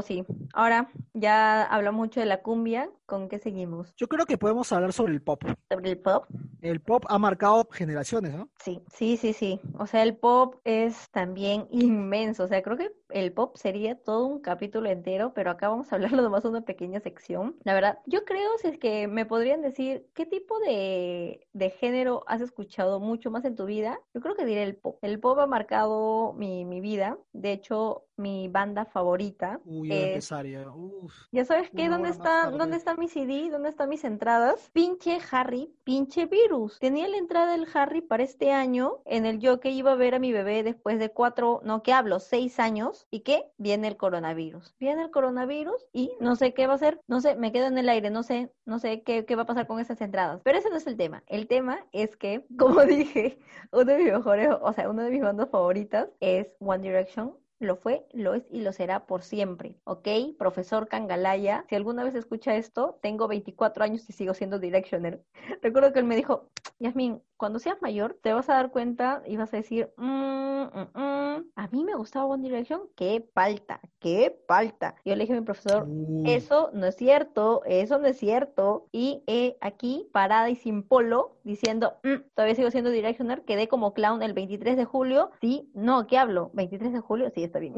[0.00, 0.24] Pues sí.
[0.54, 3.94] Ahora, ya hablamos mucho de la cumbia, ¿con qué seguimos?
[3.96, 5.42] Yo creo que podemos hablar sobre el pop.
[5.70, 6.24] ¿Sobre el pop?
[6.62, 8.48] El pop ha marcado generaciones, ¿no?
[8.64, 9.60] Sí, sí, sí, sí.
[9.78, 12.44] O sea, el pop es también inmenso.
[12.44, 15.96] O sea, creo que el pop sería todo un capítulo entero, pero acá vamos a
[15.96, 17.56] hablarlo nomás de una pequeña sección.
[17.64, 22.24] La verdad, yo creo, si es que me podrían decir qué tipo de, de género
[22.26, 24.98] has escuchado mucho más en tu vida, yo creo que diré el pop.
[25.02, 27.18] El pop ha marcado mi, mi vida.
[27.32, 30.70] De hecho, mi banda favorita Uy, empezar ya.
[30.70, 31.14] Uf.
[31.32, 33.50] ya sabes qué, ¿dónde está, dónde está mi CD?
[33.50, 34.70] ¿Dónde están mis entradas?
[34.72, 36.78] Pinche Harry, pinche virus.
[36.78, 40.14] Tenía la entrada del Harry para este año en el yo que iba a ver
[40.14, 42.20] a mi bebé después de cuatro, no, ¿qué hablo?
[42.20, 43.06] Seis años.
[43.10, 43.50] ¿Y qué?
[43.58, 44.74] Viene el coronavirus.
[44.78, 47.00] Viene el coronavirus y no sé qué va a hacer.
[47.06, 49.46] No sé, me quedo en el aire, no sé, no sé qué, qué va a
[49.46, 50.40] pasar con esas entradas.
[50.44, 51.22] Pero ese no es el tema.
[51.26, 53.38] El tema es que, como dije,
[53.72, 57.34] uno de mis mejores, o sea, una de mis bandas favoritas es One Direction.
[57.60, 60.08] Lo fue, lo es y lo será por siempre, ¿ok?
[60.38, 65.22] Profesor Kangalaya, si alguna vez escucha esto, tengo 24 años y sigo siendo Directioner.
[65.62, 66.48] Recuerdo que él me dijo,
[66.78, 70.88] Yasmin, cuando seas mayor te vas a dar cuenta y vas a decir, "Mm, mm,
[70.94, 74.94] mm, a mí me gustaba One Direction, qué falta, qué falta.
[75.04, 76.24] Yo le dije a mi profesor, Uy.
[76.26, 78.88] eso no es cierto, eso no es cierto.
[78.92, 83.92] Y he aquí, parada y sin polo, diciendo, "Mm, todavía sigo siendo Directioner, quedé como
[83.94, 85.30] clown el 23 de julio.
[85.40, 86.50] Sí, no, ¿qué hablo?
[86.54, 87.30] ¿23 de julio?
[87.34, 87.74] Sí, está bien.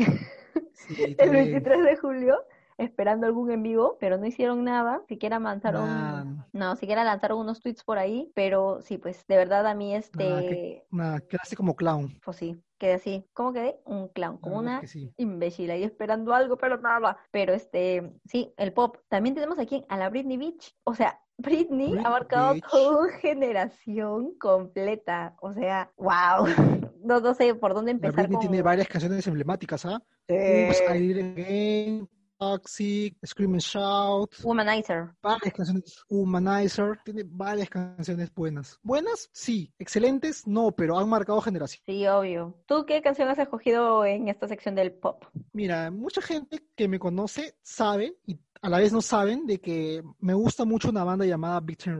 [0.72, 1.44] Sí, está el bien.
[1.52, 2.38] 23 de julio,
[2.78, 6.48] esperando algún en vivo, pero no hicieron nada, siquiera lanzaron, Nada.
[6.52, 10.84] no, siquiera lanzaron unos tweets por ahí, pero sí, pues de verdad a mí este,
[10.90, 12.18] Nada, que- quedaste como clown.
[12.24, 13.80] pues sí, quedé así, ¿cómo quedé?
[13.84, 15.12] Un clown, como una sí.
[15.16, 17.16] imbécil ahí esperando algo, pero nada.
[17.30, 18.96] Pero este, sí, el pop.
[19.08, 20.74] También tenemos aquí a la Britney Beach.
[20.82, 22.64] O sea, Britney Britney ha marcado Beach.
[22.70, 25.34] toda una generación completa.
[25.40, 26.46] O sea, wow.
[27.04, 28.40] No, no sé por dónde La empezar Britney con...
[28.42, 30.00] tiene varias canciones emblemáticas, ¿ah?
[30.28, 32.08] Eh, Oops, I Did It Again,
[32.42, 35.14] Toxic, Scream and Shout, Womanizer.
[35.22, 38.80] varias canciones, Humanizer, tiene varias canciones buenas.
[38.82, 39.30] ¿Buenas?
[39.32, 39.72] Sí.
[39.78, 40.44] ¿Excelentes?
[40.44, 41.84] No, pero han marcado generación.
[41.86, 42.56] Sí, obvio.
[42.66, 45.24] ¿Tú qué canción has escogido en esta sección del pop?
[45.52, 50.02] Mira, mucha gente que me conoce sabe y a la vez no saben de que
[50.18, 51.96] me gusta mucho una banda llamada Big Time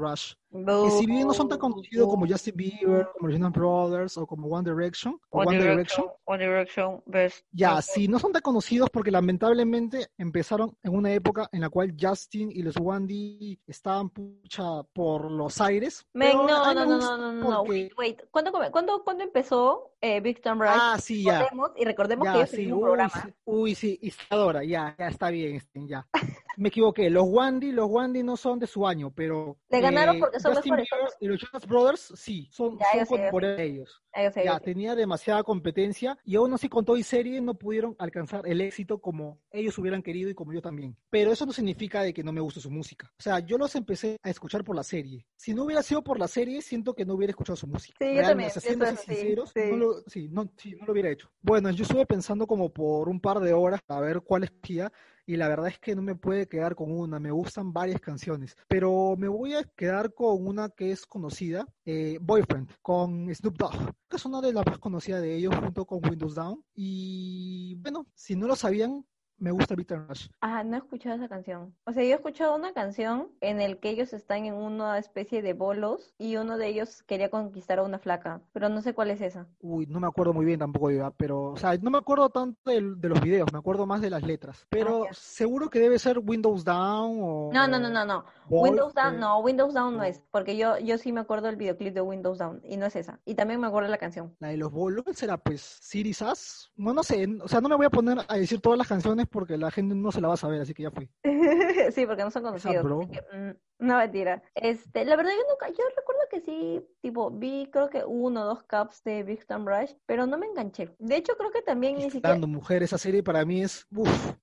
[0.53, 0.85] Rush.
[0.85, 4.49] Que si bien no son tan conocidos como Justin Bieber, como Jonas Brothers o como
[4.49, 7.45] One Direction, o One, Direction, One Direction, best.
[7.53, 11.95] ya, sí, no son tan conocidos porque lamentablemente empezaron en una época en la cual
[11.99, 16.07] Justin y los One D estaban pucha por los aires.
[16.13, 18.21] Men, no, no, no, no, no, no, no, wait, wait.
[18.31, 20.79] ¿Cuándo, cuándo, cuándo empezó eh, Big Time Rush?
[20.81, 21.39] Ah, sí, ya.
[21.41, 23.23] Recordemos, y recordemos que Ya, ellos sí, tenían un uy, programa.
[23.23, 26.07] sí, uy, sí, Isadora, ya, ya está bien, ya.
[26.57, 27.11] me equivoqué.
[27.11, 29.59] Los Wandy, los Wandy no son de su año, pero.
[29.69, 30.91] Le ganaron eh, porque son Justin mejores.
[30.91, 34.03] Bieber y los Jonas Brothers, sí, son, Ya, son yo yo de ellos.
[34.13, 34.61] Ah, yo Ya, yo sé.
[34.61, 39.01] tenía demasiada competencia y aún así con todo y serie no pudieron alcanzar el éxito
[39.01, 40.97] como ellos hubieran querido y como yo también.
[41.11, 43.11] Pero eso no significa de que no me guste su música.
[43.19, 45.27] O sea, yo los empecé a escuchar por la serie.
[45.37, 47.97] Si no hubiera sido por la serie, siento que no hubiera escuchado su música.
[48.01, 49.61] Sí, yo Realmente, también, o sea, yo siendo así sinceros, sí.
[49.71, 51.31] no lo, sí, no, sí, no lo hubiera hecho.
[51.41, 54.93] Bueno, yo estuve pensando como por un par de horas a ver cuál escogía
[55.27, 58.57] y la verdad es que no me puede quedar con una, me gustan varias canciones,
[58.69, 63.93] pero me voy a quedar con una que es conocida, eh, Boyfriend, con Snoop Dogg,
[64.09, 66.65] que es una de las más conocidas de ellos junto con Windows Down.
[66.75, 69.05] Y bueno, si no lo sabían,
[69.43, 70.29] me gusta and Rush.
[70.41, 71.75] Ah, no he escuchado esa canción.
[71.85, 75.43] O sea, yo he escuchado una canción en el que ellos están en una especie
[75.43, 79.11] de bolos y uno de ellos quería conquistar a una flaca, pero no sé cuál
[79.11, 79.49] es esa.
[79.61, 82.71] Uy, no me acuerdo muy bien tampoco, yo, pero, o sea, no me acuerdo tanto
[82.71, 86.21] de, los videos, me acuerdo más de las letras, pero Ah, seguro que debe ser
[86.21, 87.51] Windows Down o...
[87.53, 88.25] No, no, no, no, no.
[88.49, 91.95] Windows Down, no, Windows Down no es, porque yo, yo sí me acuerdo del videoclip
[91.95, 93.19] de Windows Down y no es esa.
[93.25, 94.37] Y también me acuerdo la canción.
[94.39, 95.81] La de los bolos será pues
[96.13, 96.71] Sass.
[96.77, 99.27] No, no sé, o sea, no me voy a poner a decir todas las canciones
[99.33, 101.09] porque la gente no se la va a saber, así que ya fui.
[101.93, 103.09] Sí, porque no son conocidos.
[103.11, 104.43] que, mm, no, mentira.
[104.55, 108.45] Este, la verdad yo nunca, yo recuerdo que sí, tipo, vi creo que uno o
[108.45, 110.95] dos caps de Big Time Rush, pero no me enganché.
[110.99, 114.35] De hecho, creo que también ni siquiera, mujer, esa serie para mí es, uff,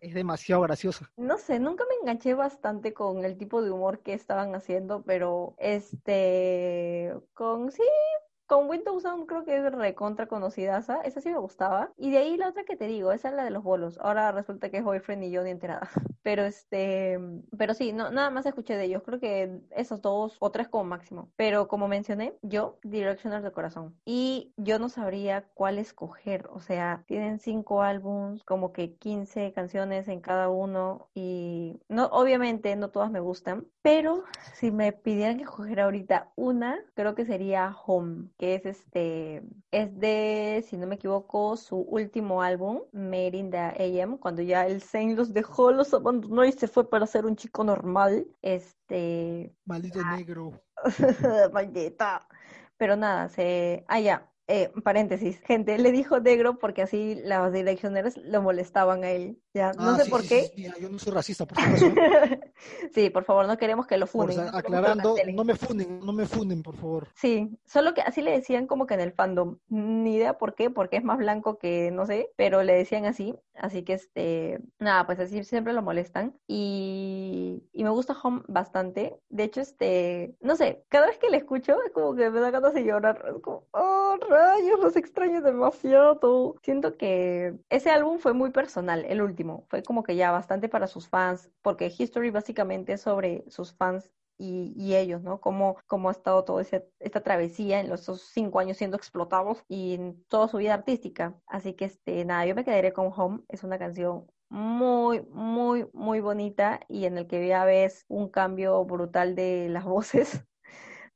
[0.00, 1.10] es demasiado graciosa.
[1.16, 5.54] no sé, nunca me enganché bastante con el tipo de humor que estaban haciendo, pero
[5.58, 7.82] este, con, sí,
[8.48, 11.92] con Windows Sound creo que es recontra conocida, esa sí me gustaba.
[11.98, 13.98] Y de ahí la otra que te digo, esa es la de los bolos.
[14.00, 15.88] Ahora resulta que es Boyfriend y yo ni enterada.
[16.22, 17.18] Pero este,
[17.56, 19.02] pero sí, no, nada más escuché de ellos.
[19.02, 21.30] Creo que esos dos o tres como máximo.
[21.36, 23.96] Pero como mencioné, yo, Directioners de corazón.
[24.04, 26.46] Y yo no sabría cuál escoger.
[26.52, 31.08] O sea, tienen cinco álbums, como que 15 canciones en cada uno.
[31.14, 33.66] Y no, obviamente no todas me gustan.
[33.80, 39.42] Pero si me pidieran que escoger ahorita una, creo que sería Home, que es este,
[39.72, 43.58] es de, si no me equivoco, su último álbum, Made in the
[44.02, 47.36] AM, cuando ya el Zayn los dejó, los abandonó y se fue para ser un
[47.36, 48.26] chico normal.
[48.40, 50.16] Este, Maldito Ah.
[50.16, 50.62] negro.
[51.52, 52.28] maldita.
[52.76, 54.30] Pero nada, se, ah, ya.
[54.50, 59.42] Eh, paréntesis, gente, le dijo negro porque así las direccioneras lo molestaban a él.
[59.58, 60.42] Ya, no Ah, sé sí, por sí, qué.
[60.54, 61.86] sí, yo no soy racista, por acaso.
[62.92, 66.26] Sí, por favor, no queremos que lo Por lo aclarando, no me funden, no me
[66.26, 67.08] funden, por favor.
[67.14, 69.58] Sí, solo que así le decían como que en el fandom.
[69.68, 73.34] Ni idea por qué, porque es más blanco que no sé, pero le decían así.
[73.54, 76.34] Así que este, nada, pues así siempre lo molestan.
[76.46, 79.16] Y, y me gusta Home bastante.
[79.28, 82.50] De hecho, este, no sé, cada vez que le escucho es como que me da
[82.50, 83.24] ganas de llorar.
[83.34, 86.56] Es como, oh, rayos, los extraño demasiado.
[86.62, 89.47] Siento que ese álbum fue muy personal, el último.
[89.68, 94.10] Fue como que ya bastante para sus fans, porque History básicamente es sobre sus fans
[94.38, 95.40] y, ellos, ¿no?
[95.40, 99.94] Cómo, cómo ha estado toda esta travesía en los esos cinco años siendo explotados y
[99.94, 101.34] en toda su vida artística.
[101.46, 103.40] Así que, este, nada, yo me quedaré con Home.
[103.48, 108.84] Es una canción muy, muy, muy bonita y en el que ya ves un cambio
[108.84, 110.44] brutal de las voces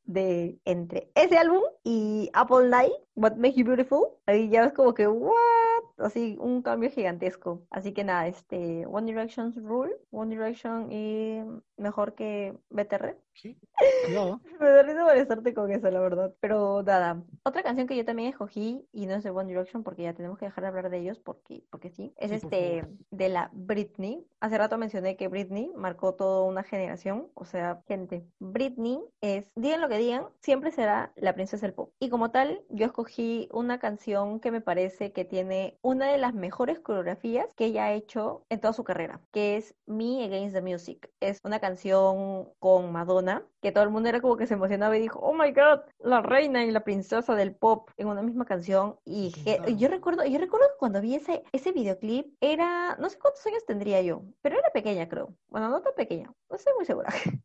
[0.04, 4.08] de entre ese álbum y Apple Night, What Makes You Beautiful.
[4.26, 5.84] Ahí ya ves como que, what?
[6.04, 7.66] Así, un cambio gigantesco.
[7.70, 11.40] Así que nada, este, One Direction's Rule, One Direction y
[11.76, 13.16] mejor que BTR.
[13.34, 13.58] Sí,
[14.04, 14.40] cuidado.
[14.60, 16.34] Me da risa molestarte con eso, la verdad.
[16.40, 20.02] Pero nada, otra canción que yo también escogí, y no es de One Direction porque
[20.02, 23.28] ya tenemos que dejar de hablar de ellos porque, porque sí, es Sí, este de
[23.28, 24.26] la Britney.
[24.40, 27.28] Hace rato mencioné que Britney marcó toda una generación.
[27.34, 31.92] O sea, gente, Britney es, digan lo que digan, siempre será la princesa del pop.
[32.00, 36.34] Y como tal, yo escogí una canción que me parece que tiene una de las
[36.34, 40.62] mejores coreografías que ella ha hecho en toda su carrera, que es Me Against the
[40.62, 41.10] Music.
[41.20, 45.00] Es una canción con Madonna, que todo el mundo era como que se emocionaba y
[45.00, 48.96] dijo, oh my god, la reina y la princesa del pop en una misma canción.
[49.04, 49.32] Y
[49.76, 53.64] yo recuerdo, yo recuerdo que cuando vi ese, ese videoclip, era, no sé cuántos años
[53.66, 55.34] tendría yo, pero era pequeña, creo.
[55.48, 57.10] Bueno, no tan pequeña, no estoy muy segura.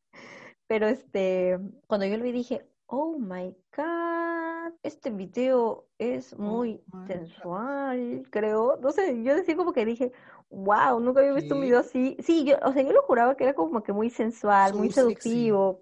[0.68, 4.47] Pero este, cuando yo lo vi dije, oh my god,
[4.84, 8.78] este video es muy sensual, creo.
[8.82, 10.12] No sé, yo decía como que dije,
[10.50, 12.18] wow, nunca había visto un video así.
[12.20, 15.02] Sí, yo, o sea, yo lo juraba que era como que muy sensual, muy So
[15.02, 15.82] seductivo.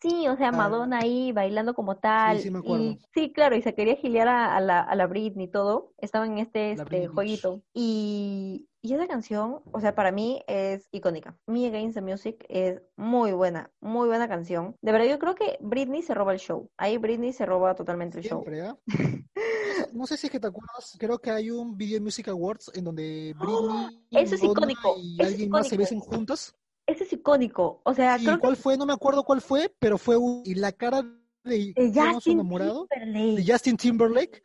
[0.00, 0.52] Sí, o sea.
[0.52, 2.38] Madonna ahí bailando como tal.
[2.40, 2.84] sí me acuerdo.
[2.84, 5.92] Y sí, claro, y se quería gilear a, a la, a la Britney y todo.
[5.98, 7.62] Estaba en este, este Britney jueguito.
[7.74, 11.36] Y, y esa canción, o sea, para mí es icónica.
[11.46, 14.76] Me Against the Music es muy buena, muy buena canción.
[14.82, 16.70] De verdad, yo creo que Britney se roba el show.
[16.76, 18.44] Ahí Britney se roba totalmente el show.
[18.62, 18.76] ¿ah?
[19.92, 22.84] no sé si es que te acuerdas, creo que hay un Video Music Awards en
[22.84, 25.96] donde Britney Eso es Madonna icónico, y eso es alguien más se icónico.
[25.96, 26.54] besan juntas.
[26.88, 27.82] Ese es icónico.
[27.84, 28.78] O sea, ¿Y creo que cuál fue?
[28.78, 30.42] No me acuerdo cuál fue, pero fue un...
[30.46, 31.02] Y la cara
[31.44, 32.86] de, de ¿cómo se llama su Justin enamorado?
[32.90, 33.52] de Timberlake.
[33.52, 34.42] Justin Timberlake.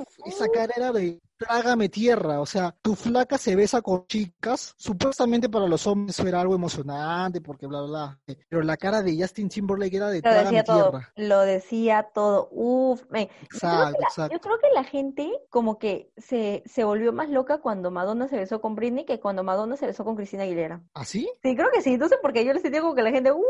[0.00, 4.74] Uf, esa cara era de trágame tierra, o sea, tu flaca se besa con chicas,
[4.76, 9.16] supuestamente para los hombres era algo emocionante, porque bla, bla, bla, pero la cara de
[9.20, 10.90] Justin Timberlake era de lo trágame decía todo.
[10.90, 11.12] tierra.
[11.16, 12.48] Lo decía todo.
[12.52, 13.28] Uf, men.
[13.28, 14.32] Yo creo que Exacto, la, exacto.
[14.34, 18.36] yo creo que la gente como que se, se volvió más loca cuando Madonna se
[18.36, 20.82] besó con Britney que cuando Madonna se besó con Cristina Aguilera.
[20.94, 21.28] ¿Así?
[21.42, 21.96] Sí, creo que sí.
[21.96, 23.42] No sé por qué yo le sentía como que la gente, ¡wow!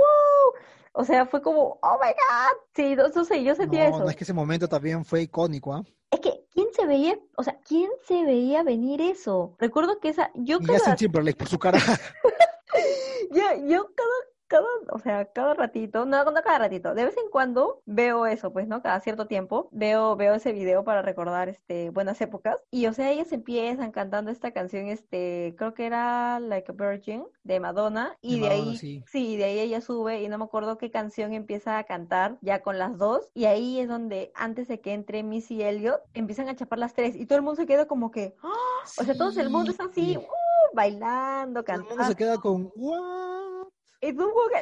[0.99, 2.59] O sea, fue como, ¡oh my God!
[2.75, 4.05] Sí, sé, yo sentía No, eso.
[4.05, 5.85] no es que ese momento también fue icónico, ¿ah?
[6.11, 9.57] Es que, ¿quién se veía, o sea, quién se veía venir eso?
[9.59, 11.79] Recuerdo que esa, yo Y cada, Justin Timberlake por su cara.
[13.33, 14.11] yo, yo cada,
[14.49, 18.53] cada, o sea, cada ratito, no, no cada ratito, de vez en cuando veo eso,
[18.53, 18.83] pues, ¿no?
[18.83, 22.57] Cada cierto tiempo veo, veo ese video para recordar, este, buenas épocas.
[22.71, 27.25] Y, o sea, ellas empiezan cantando esta canción, este, creo que era Like a Virgin,
[27.45, 29.05] de Madonna, y De de Madonna, ahí, sí.
[29.07, 32.63] sí, de ahí ella sube, y no me acuerdo qué canción empieza a cantar, ya
[32.63, 36.57] con las dos, y ahí es donde, antes de que entre Missy Elliott, empiezan a
[36.57, 38.53] chapar las tres, y todo el mundo se queda como que, ¡ah!
[39.01, 40.17] O sea, todo el mundo está así, Sí.
[40.19, 40.75] ¡uh!
[40.75, 42.05] bailando, Todo el mundo cantando.
[42.13, 43.46] se queda con ¿what?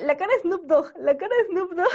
[0.02, 1.88] La cara de Snoop Dogg, la cara de Snoop Dogg.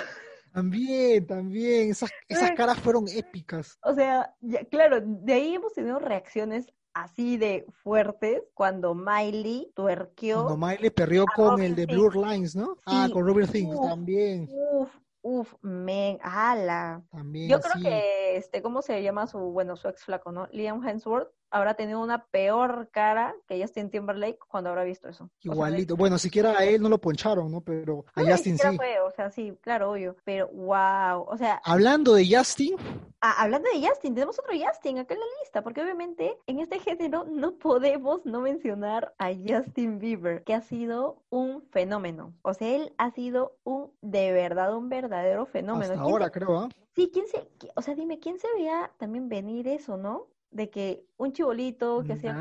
[0.53, 1.91] También, también.
[1.91, 3.77] Esas, esas caras fueron épicas.
[3.83, 10.43] O sea, ya- claro, de ahí hemos tenido reacciones así de fuertes cuando Miley tuerqueó.
[10.45, 11.85] Cuando Miley perrió con Robin el de.
[11.85, 12.77] Blur Lines, ¿no?
[12.85, 13.87] Ah, con Robert Uf.
[13.89, 14.49] también.
[14.51, 14.89] Uf,
[15.21, 17.03] uf, men, ala.
[17.11, 20.47] También Yo creo que, este, ¿cómo se llama su, bueno, su ex flaco, ¿no?
[20.51, 25.23] Liam Hemsworth habrá tenido una peor cara que Justin Timberlake cuando habrá visto eso.
[25.25, 25.95] O sea, de- Igualito.
[25.95, 27.61] Bueno, siquiera a él no lo poncharon, ¿no?
[27.61, 28.77] Pero a no, Justin sí.
[28.77, 30.15] fue, o sea, sí, claro, obvio.
[30.23, 32.75] Pero, wow, o sea, Hablando de Justin,
[33.21, 36.79] Ah, hablando de Justin, tenemos otro Justin acá en la lista, porque obviamente en este
[36.79, 42.33] género no podemos no mencionar a Justin Bieber, que ha sido un fenómeno.
[42.43, 45.91] O sea, él ha sido un, de verdad, un verdadero fenómeno.
[45.91, 46.69] hasta ¿Quién ahora se- creo, ¿ah?
[46.95, 47.45] sí, ¿quién se,
[47.75, 50.27] o sea, dime, ¿quién se veía también venir eso, no?
[50.51, 52.35] De que un chibolito que hacía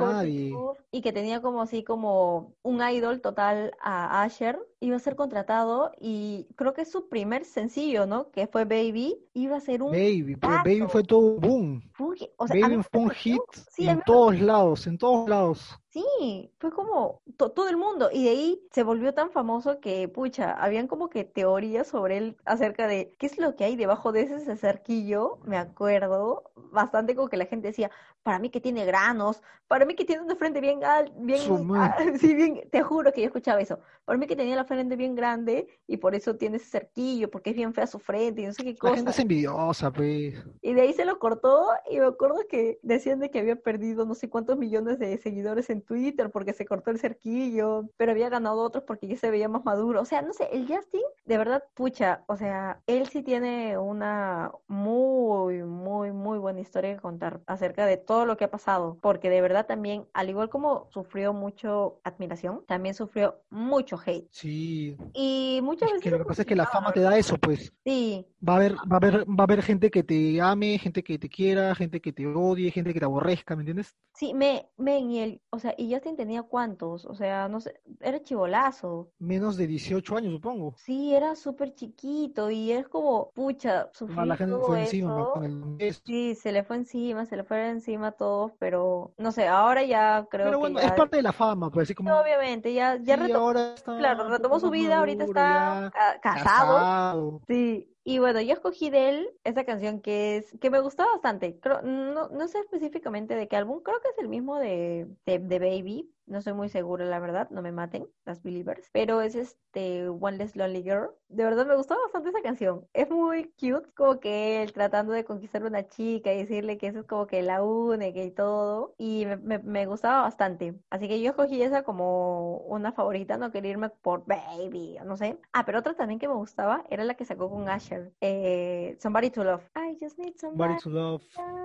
[0.90, 5.92] y que tenía como así como un idol total a Asher, iba a ser contratado
[6.00, 8.30] y creo que su primer sencillo, ¿no?
[8.30, 10.88] Que fue Baby, iba a ser un Baby, pero Baby hitazo.
[10.88, 11.82] fue todo un boom.
[11.98, 15.78] Uy, o sea, Baby fue un hit sí, en me todos lados, en todos lados.
[15.90, 18.10] Sí, fue como to- todo el mundo.
[18.12, 22.36] Y de ahí se volvió tan famoso que, pucha, habían como que teorías sobre él
[22.44, 25.38] acerca de qué es lo que hay debajo de ese cerquillo.
[25.44, 27.90] Me acuerdo bastante como que la gente decía,
[28.28, 31.40] para mí que tiene granos, para mí que tiene una frente bien alta, bien,
[31.76, 33.78] ah, sí, bien, te juro que yo escuchaba eso.
[34.04, 37.50] Para mí que tenía la frente bien grande y por eso tiene ese cerquillo, porque
[37.50, 38.96] es bien fea su frente y no sé qué La cosa.
[38.96, 40.34] gente es envidiosa, pues.
[40.60, 44.04] Y de ahí se lo cortó y me acuerdo que decían de que había perdido
[44.04, 48.28] no sé cuántos millones de seguidores en Twitter porque se cortó el cerquillo, pero había
[48.28, 50.02] ganado otros porque ya se veía más maduro.
[50.02, 54.52] O sea, no sé, el Justin, de verdad, pucha, o sea, él sí tiene una
[54.66, 59.30] muy, muy, muy buena historia que contar acerca de todo lo que ha pasado, porque
[59.30, 64.26] de verdad también, al igual como sufrió mucho admiración, también sufrió mucho hate.
[64.30, 64.96] Sí.
[65.14, 67.36] Y muchas Es veces que lo que pasa es que la fama te da eso,
[67.38, 67.72] pues.
[67.84, 71.02] Sí, Va a haber, va a haber, va a haber gente que te ame, gente
[71.02, 73.96] que te quiera, gente que te odie, gente que te aborrezca, ¿me entiendes?
[74.14, 77.80] Sí, me, men, y el, o sea, y Justin tenía cuántos, o sea, no sé,
[78.00, 79.10] era chivolazo.
[79.18, 80.74] Menos de 18 años, supongo.
[80.76, 85.32] Sí, era súper chiquito y es como, pucha, sufrir La gente todo fue encima eso.
[85.32, 85.44] con
[85.80, 85.94] el.
[86.04, 89.82] Sí, se le fue encima, se le fue encima a todos, pero no sé, ahora
[89.82, 92.14] ya creo Pero que bueno, ya, es parte de la fama, pues así como.
[92.18, 96.20] obviamente, ya, ya retomó, ahora está claro, retomó su vida, ahorita maduro, está ya ca-
[96.20, 96.74] casado.
[96.78, 97.40] casado.
[97.46, 101.60] Sí, y bueno, yo escogí de él esa canción que es, que me gustó bastante.
[101.84, 106.10] No, no sé específicamente de qué álbum, creo que es el mismo de, de, Baby.
[106.24, 108.88] No soy muy segura, la verdad, no me maten las Believers.
[108.92, 111.10] Pero es este One Less Lonely Girl.
[111.28, 112.86] De verdad me gustó bastante esa canción.
[112.94, 117.00] Es muy cute, como que él tratando de conquistar una chica y decirle que eso
[117.00, 118.94] es como que la única y todo.
[118.98, 120.74] Y me, me, me gustaba bastante.
[120.90, 125.38] Así que yo escogí esa como una favorita, no quería irme por Baby, no sé.
[125.52, 127.97] Ah, pero otra también que me gustaba era la que sacó con Asher.
[128.20, 129.62] Eh, Somebody to Love.
[129.74, 130.74] I just need somebody.
[130.74, 131.22] Body to Love.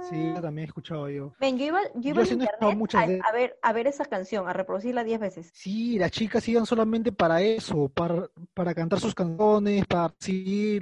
[0.10, 1.34] Sí, también he escuchado yo.
[1.40, 4.06] Ven, yo iba, yo iba Yo no muchas a, de- a ver, a ver esa
[4.06, 5.52] canción, a reproducirla 10 veces.
[5.54, 10.14] Sí, las chicas iban solamente para eso, para, para cantar sus canciones, para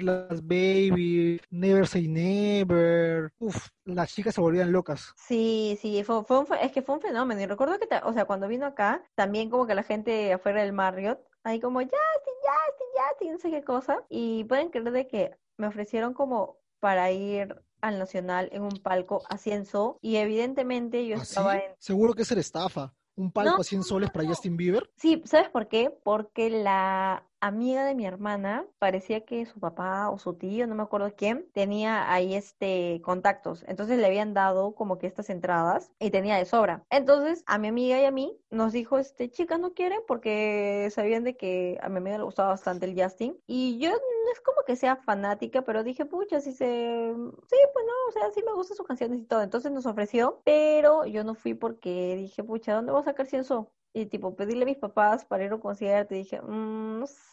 [0.01, 3.31] las Baby, Never Say Never.
[3.39, 5.13] Uf, las chicas se volvían locas.
[5.15, 7.41] Sí, sí, fue, fue un es que fue un fenómeno.
[7.41, 10.73] Y recuerdo que, o sea, cuando vino acá, también como que la gente afuera del
[10.73, 11.97] Marriott, ahí como, Justin,
[12.41, 14.03] Justin, Justin, no sé qué cosa.
[14.09, 19.23] Y pueden creer de que me ofrecieron como para ir al Nacional en un palco
[19.29, 21.61] a 100 so y evidentemente yo ¿Ah, estaba sí?
[21.65, 21.75] en...
[21.79, 22.93] Seguro que es estafa.
[23.15, 24.27] Un palco No, a 100 no, soles no, para.
[24.27, 24.89] Justin Bieber.
[24.95, 25.89] Sí, ¿sabes por qué?
[26.03, 30.83] Porque la amiga de mi hermana, parecía que su papá o su tío, no me
[30.83, 33.63] acuerdo quién, tenía ahí este contactos.
[33.67, 36.85] Entonces le habían dado como que estas entradas y tenía de sobra.
[36.89, 41.23] Entonces a mi amiga y a mí nos dijo, este, chicas no quieren porque sabían
[41.23, 43.37] de que a mi amiga le gustaba bastante el Justin.
[43.47, 47.13] Y yo no es como que sea fanática, pero dije, pucha, si se...
[47.49, 49.41] Sí, pues no, o sea, sí me gustan sus canciones y todo.
[49.41, 53.71] Entonces nos ofreció, pero yo no fui porque dije, pucha, ¿dónde voy a sacar cienzo?
[53.93, 57.30] Y tipo, pedirle a mis papás para ir a un concierto y dije, "Mm, sé.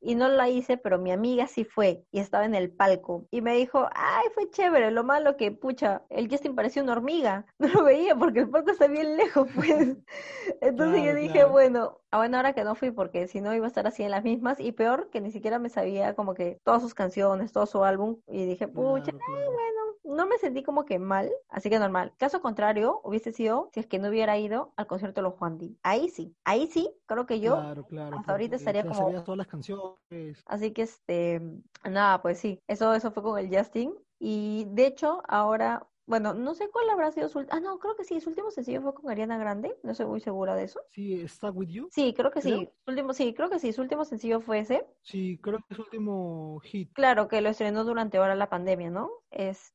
[0.00, 3.26] Y no la hice, pero mi amiga sí fue y estaba en el palco.
[3.30, 4.90] Y me dijo, ay, fue chévere.
[4.90, 7.46] Lo malo que, pucha, el Justin parecía una hormiga.
[7.58, 9.96] No lo veía porque el palco está bien lejos, pues.
[10.60, 11.50] Entonces yo dije, claro.
[11.50, 14.10] bueno, a buena hora que no fui porque si no iba a estar así en
[14.10, 14.58] las mismas.
[14.60, 18.18] Y peor que ni siquiera me sabía como que todas sus canciones, todo su álbum.
[18.26, 19.52] Y dije, pucha, Claro, claro.
[19.52, 22.12] bueno, no me sentí como que mal, así que normal.
[22.18, 25.58] Caso contrario, hubiese sido si es que no hubiera ido al concierto de los Juan
[25.58, 25.78] Di.
[25.82, 27.86] Ahí sí, ahí sí, creo que yo, Claro,
[28.18, 30.42] hasta ahorita estaría como- todas las canciones.
[30.46, 31.40] así que este,
[31.84, 33.94] nada, pues sí, eso, eso fue con el Justin.
[34.18, 38.04] Y de hecho, ahora, bueno, no sé cuál habrá sido su, ah, no, creo que
[38.04, 40.80] sí, su último sencillo fue con Ariana Grande, no estoy muy segura de eso.
[40.92, 41.88] Sí, Stuck With You.
[41.90, 44.86] Sí, creo que sí, su último, sí, creo que sí, su último sencillo fue ese.
[45.02, 46.92] Sí, creo que es su último hit.
[46.92, 49.10] Claro, que lo estrenó durante ahora la pandemia, ¿no?
[49.32, 49.72] Este,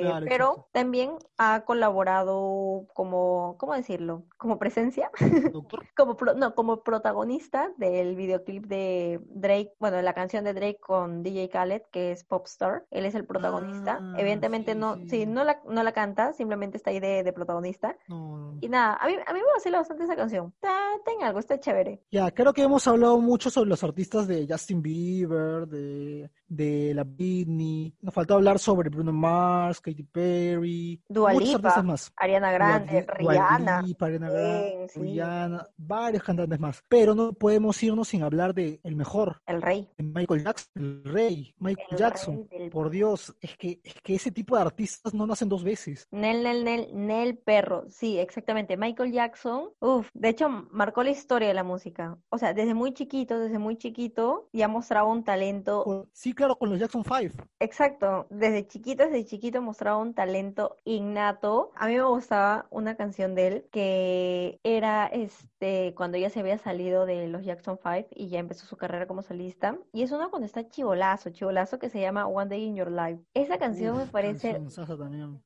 [0.00, 0.68] Claro, pero exacto.
[0.72, 4.24] también ha colaborado como, ¿cómo decirlo?
[4.38, 5.10] Como presencia,
[5.96, 11.22] como pro- no, como protagonista del videoclip de Drake, bueno, la canción de Drake con
[11.22, 12.86] DJ Khaled, que es Popstar.
[12.90, 13.98] Él es el protagonista.
[14.00, 15.08] Ah, Evidentemente sí, no, sí.
[15.08, 17.96] sí, no la, no la canta, simplemente está ahí de, de protagonista.
[18.08, 18.56] No.
[18.62, 20.52] Y nada, a mí, a mí me vacila bastante esa canción.
[20.54, 22.02] Está, está en algo, está chévere.
[22.10, 27.04] Ya, creo que hemos hablado mucho sobre los artistas de Justin Bieber, de, de la
[27.04, 27.94] Britney.
[28.00, 32.12] Nos faltó hablar sobre Bruno Mars, Katy Perry, Dua Lipa, más.
[32.16, 33.82] Ariana Grande, Dua Rihanna.
[33.82, 35.00] Lipa, Ariana Grande, sí.
[35.00, 36.82] Rihanna, varios cantantes más.
[36.88, 39.88] Pero no podemos irnos sin hablar de el mejor, El rey.
[39.98, 42.46] Michael Jackson, el rey, Michael El Jackson.
[42.50, 45.64] rey del Por Dios, es que, es que ese tipo de artistas no nacen dos
[45.64, 46.06] veces.
[46.10, 48.76] Nel, Nel, Nel, Nel Perro, sí, exactamente.
[48.76, 52.18] Michael Jackson, uff, de hecho marcó la historia de la música.
[52.28, 56.70] O sea, desde muy chiquito, desde muy chiquito, ya mostraba un talento, sí, claro, con
[56.70, 57.44] los Jackson 5.
[57.60, 61.70] exacto, desde chiquito, desde chiquito mostraba un talento innato.
[61.76, 66.58] A mí me gustaba una canción de él que era este, cuando ya se había
[66.58, 69.78] salido de los Jackson 5 y ya empezó su carrera como solista.
[69.92, 73.22] Y es una cuando está chivolazo, chivolazo que se llama One Day in Your Life.
[73.34, 74.60] Esa canción me parece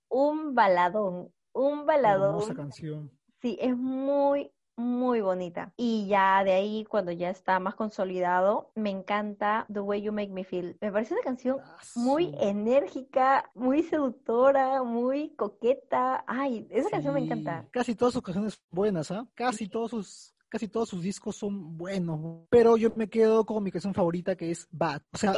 [0.08, 2.54] un baladón, un Hermosa baladón.
[2.54, 3.10] canción.
[3.42, 5.72] Sí, es muy, muy bonita.
[5.76, 10.32] Y ya de ahí, cuando ya está más consolidado, me encanta The Way You Make
[10.32, 10.76] Me Feel.
[10.80, 11.58] Me parece una canción
[11.94, 12.38] muy Asu.
[12.40, 16.24] enérgica, muy seductora, muy coqueta.
[16.26, 17.66] Ay, esa canción me encanta.
[17.70, 19.26] Casi todas sus canciones son buenas, ¿ah?
[19.34, 22.46] Casi todos sus, casi todos sus discos son buenos.
[22.50, 25.02] Pero yo me quedo con mi canción favorita que es Bad.
[25.12, 25.34] O sea.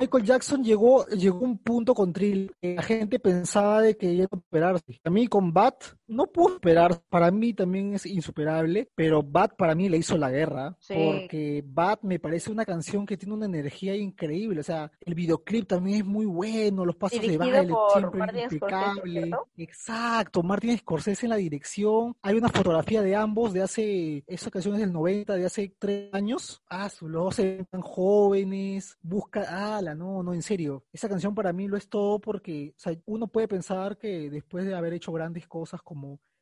[0.00, 4.12] Michael Jackson llegó, llegó a un punto con Thrill que la gente pensaba de que
[4.12, 5.00] iba a superarse.
[5.04, 5.74] A mí con Bad
[6.08, 10.30] no pudo superar, para mí también es insuperable, pero Bad para mí le hizo la
[10.30, 10.94] guerra, Sí.
[10.94, 15.66] porque Bad me parece una canción que tiene una energía increíble, o sea, el videoclip
[15.66, 19.12] también es muy bueno, los pasos de Dirigido baile por siempre Martin Scorsese, impecable.
[19.22, 19.48] ¿cierto?
[19.56, 22.16] Exacto, Martin Scorsese en la dirección.
[22.22, 26.12] Hay una fotografía de ambos de hace, esa canción es del 90, de hace tres
[26.12, 26.62] años.
[26.68, 28.96] Ah, su- los se tan jóvenes.
[29.02, 30.84] Busca, ala, no, no, en serio.
[30.92, 34.66] Esa canción para mí lo es todo porque, o sea, uno puede pensar que después
[34.66, 35.95] de haber hecho grandes cosas como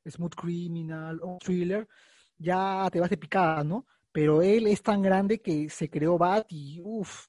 [0.07, 1.89] Smooth Criminal o Thriller,
[2.39, 3.87] ya te vas de picada, ¿no?
[4.13, 7.27] Pero él es tan grande que se creó Bat y, uff,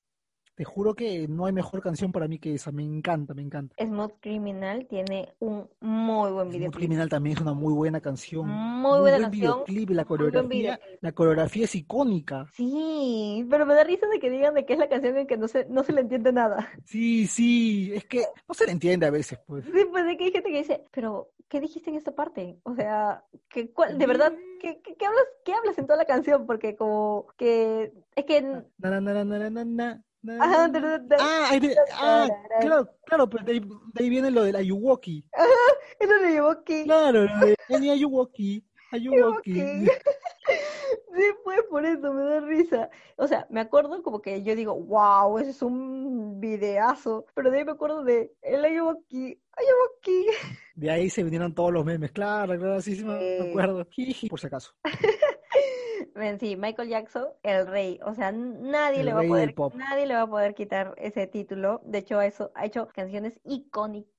[0.55, 2.71] te juro que no hay mejor canción para mí que esa.
[2.71, 3.75] Me encanta, me encanta.
[3.77, 6.75] Smooth Criminal tiene un muy buen Smooth videoclip.
[6.75, 8.47] Criminal también es una muy buena canción.
[8.47, 11.03] Muy buena buen canción, videoclip, la muy coreografía, videoclip.
[11.03, 12.47] la coreografía es icónica.
[12.53, 15.37] Sí, pero me da risa de que digan de que es la canción en que
[15.37, 16.69] no se, no se le entiende nada.
[16.85, 19.65] Sí, sí, es que no se le entiende a veces, pues.
[19.65, 22.59] Sí, pues de que hay gente que dice, pero ¿qué dijiste en esta parte?
[22.63, 26.05] O sea, ¿qué, cuál, de verdad, ¿qué, qué, qué hablas, qué hablas en toda la
[26.05, 26.45] canción?
[26.45, 28.41] Porque como que es que
[28.77, 30.03] Na, na, na,
[30.39, 30.71] Ajá,
[31.19, 32.27] Ah, ahí de- ah,
[32.61, 35.27] claro, claro, pues de ahí, de ahí viene lo del Ayuwoki.
[35.99, 36.83] eso lo llevó aquí.
[36.83, 37.25] Claro,
[37.69, 39.53] lo de Ayuwoki, Ayuwoki.
[41.15, 42.89] Sí, pues por eso me da risa.
[43.15, 47.25] O sea, me acuerdo como que yo digo, wow, ese es un videazo.
[47.33, 50.27] Pero de ahí me acuerdo de el Ayuwoki, Ayuwoki.
[50.75, 53.87] De ahí se vinieron todos los memes, claro, claro, sí, sí me acuerdo.
[54.29, 54.73] Por si acaso.
[56.39, 57.99] sí, Michael Jackson, el rey.
[58.05, 61.27] O sea, nadie El le va a poder, nadie le va a poder quitar ese
[61.27, 61.81] título.
[61.83, 64.09] De hecho, eso ha hecho canciones icónicas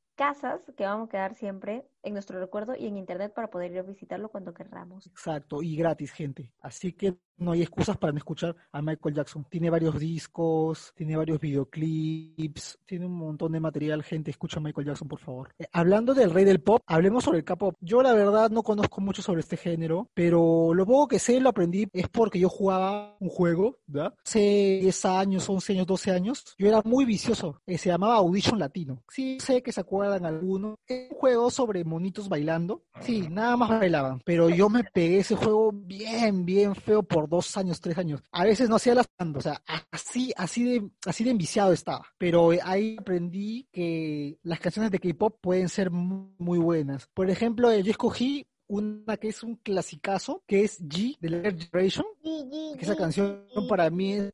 [0.77, 3.83] que vamos a quedar siempre en nuestro recuerdo y en internet para poder ir a
[3.83, 5.07] visitarlo cuando querramos.
[5.07, 6.53] Exacto, y gratis, gente.
[6.61, 9.45] Así que no hay excusas para no escuchar a Michael Jackson.
[9.51, 14.31] Tiene varios discos, tiene varios videoclips, tiene un montón de material, gente.
[14.31, 15.51] Escucha a Michael Jackson, por favor.
[15.59, 17.75] Eh, hablando del rey del pop, hablemos sobre el K-pop.
[17.81, 21.51] Yo, la verdad, no conozco mucho sobre este género, pero lo poco que sé, lo
[21.51, 24.15] aprendí, es porque yo jugaba un juego, ¿verdad?
[24.25, 26.55] Hace 10 años, 11 años, 12 años.
[26.57, 27.61] Yo era muy vicioso.
[27.67, 29.03] eh, se llamaba Audition Latino.
[29.09, 30.79] Sí, sé que se acuerdan algunos.
[30.87, 32.83] Es un juego sobre monitos bailando.
[33.01, 34.21] Sí, nada más bailaban.
[34.25, 38.23] Pero yo me pegué ese juego bien, bien feo por dos años, tres años.
[38.31, 42.05] A veces no hacía las o sea, así, así de, así de enviciado estaba.
[42.19, 47.09] Pero ahí aprendí que las canciones de K-pop pueden ser muy, muy buenas.
[47.15, 51.51] Por ejemplo, eh, yo escogí una que es un clasicazo, que es G de la
[51.51, 52.05] Generation.
[52.23, 54.33] Que esa canción para mí, es-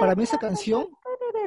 [0.00, 0.86] para mí esa canción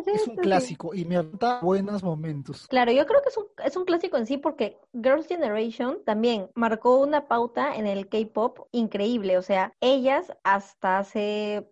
[0.06, 2.68] es un clásico y me da buenos momentos.
[2.68, 6.50] Claro, yo creo que es un, es un clásico en sí porque Girls' Generation también
[6.54, 9.38] marcó una pauta en el K-pop increíble.
[9.38, 11.70] O sea, ellas hasta hace,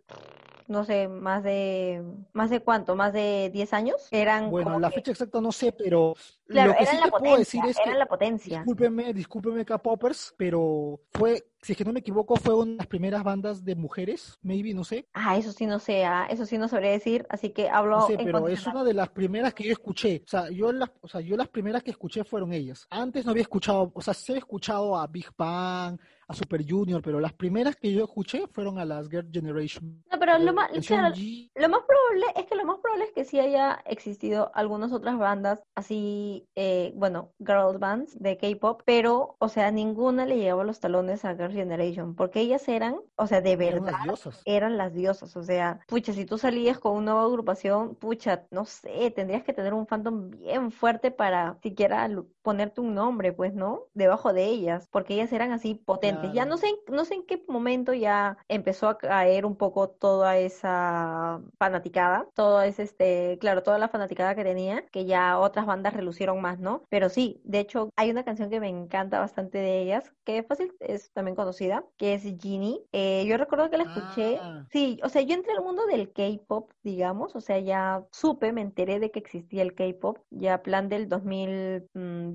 [0.68, 2.04] no sé, más de,
[2.34, 5.72] más de cuánto, más de 10 años, eran Bueno, la que- fecha exacta no sé,
[5.72, 6.16] pero
[6.48, 8.60] claro, lo que sí te puedo decir es que la potencia.
[8.60, 12.88] Discúlpeme, discúlpeme K-Poppers, pero fue, si es que no me equivoco, fue una de las
[12.88, 15.08] primeras bandas de mujeres, maybe, no sé.
[15.14, 18.08] Ah, eso sí no sé, ah, eso sí no sabría decir, así que hablo No
[18.08, 20.22] sé, en pero es una de las primeras que yo escuché.
[20.26, 22.86] O sea, yo las, o sea, yo las primeras que escuché fueron ellas.
[22.90, 27.02] Antes no había escuchado, o sea, sí he escuchado a Big Bang, a Super Junior,
[27.02, 30.04] pero las primeras que yo escuché fueron a las Girl Generation.
[30.12, 31.14] No, pero lo más, claro,
[31.56, 35.18] Lo más probable es que lo más probable es que sí haya existido algunas otras
[35.18, 40.80] bandas así, eh, bueno, girls bands de K-pop, pero, o sea, ninguna le llegaba los
[40.80, 44.42] talones a Girls' Generation, porque ellas eran, o sea, de eran verdad las diosas.
[44.46, 48.66] eran las diosas, o sea, pucha, si tú salías con una nueva agrupación, pucha, no
[48.66, 52.08] sé, tendrías que tener un fandom bien fuerte para siquiera
[52.46, 53.82] ponerte un nombre, pues, ¿no?
[53.96, 56.32] Debajo de ellas, porque ellas eran así potentes.
[56.32, 60.38] Ya no sé, no sé en qué momento ya empezó a caer un poco toda
[60.38, 65.94] esa fanaticada, todo es este, claro, toda la fanaticada que tenía, que ya otras bandas
[65.96, 66.84] relucieron más, ¿no?
[66.90, 70.48] Pero sí, de hecho, hay una canción que me encanta bastante de ellas, que es
[70.48, 72.80] fácil, es también conocida, que es Genie.
[72.92, 74.66] Eh, yo recuerdo que la escuché, Ah.
[74.72, 78.62] sí, o sea, yo entré al mundo del K-pop, digamos, o sea, ya supe, me
[78.62, 81.10] enteré de que existía el K-pop, ya plan del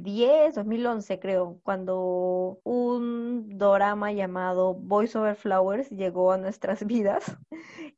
[0.02, 7.36] 2010, 2011 creo, cuando un dorama llamado Voice Over Flowers llegó a nuestras vidas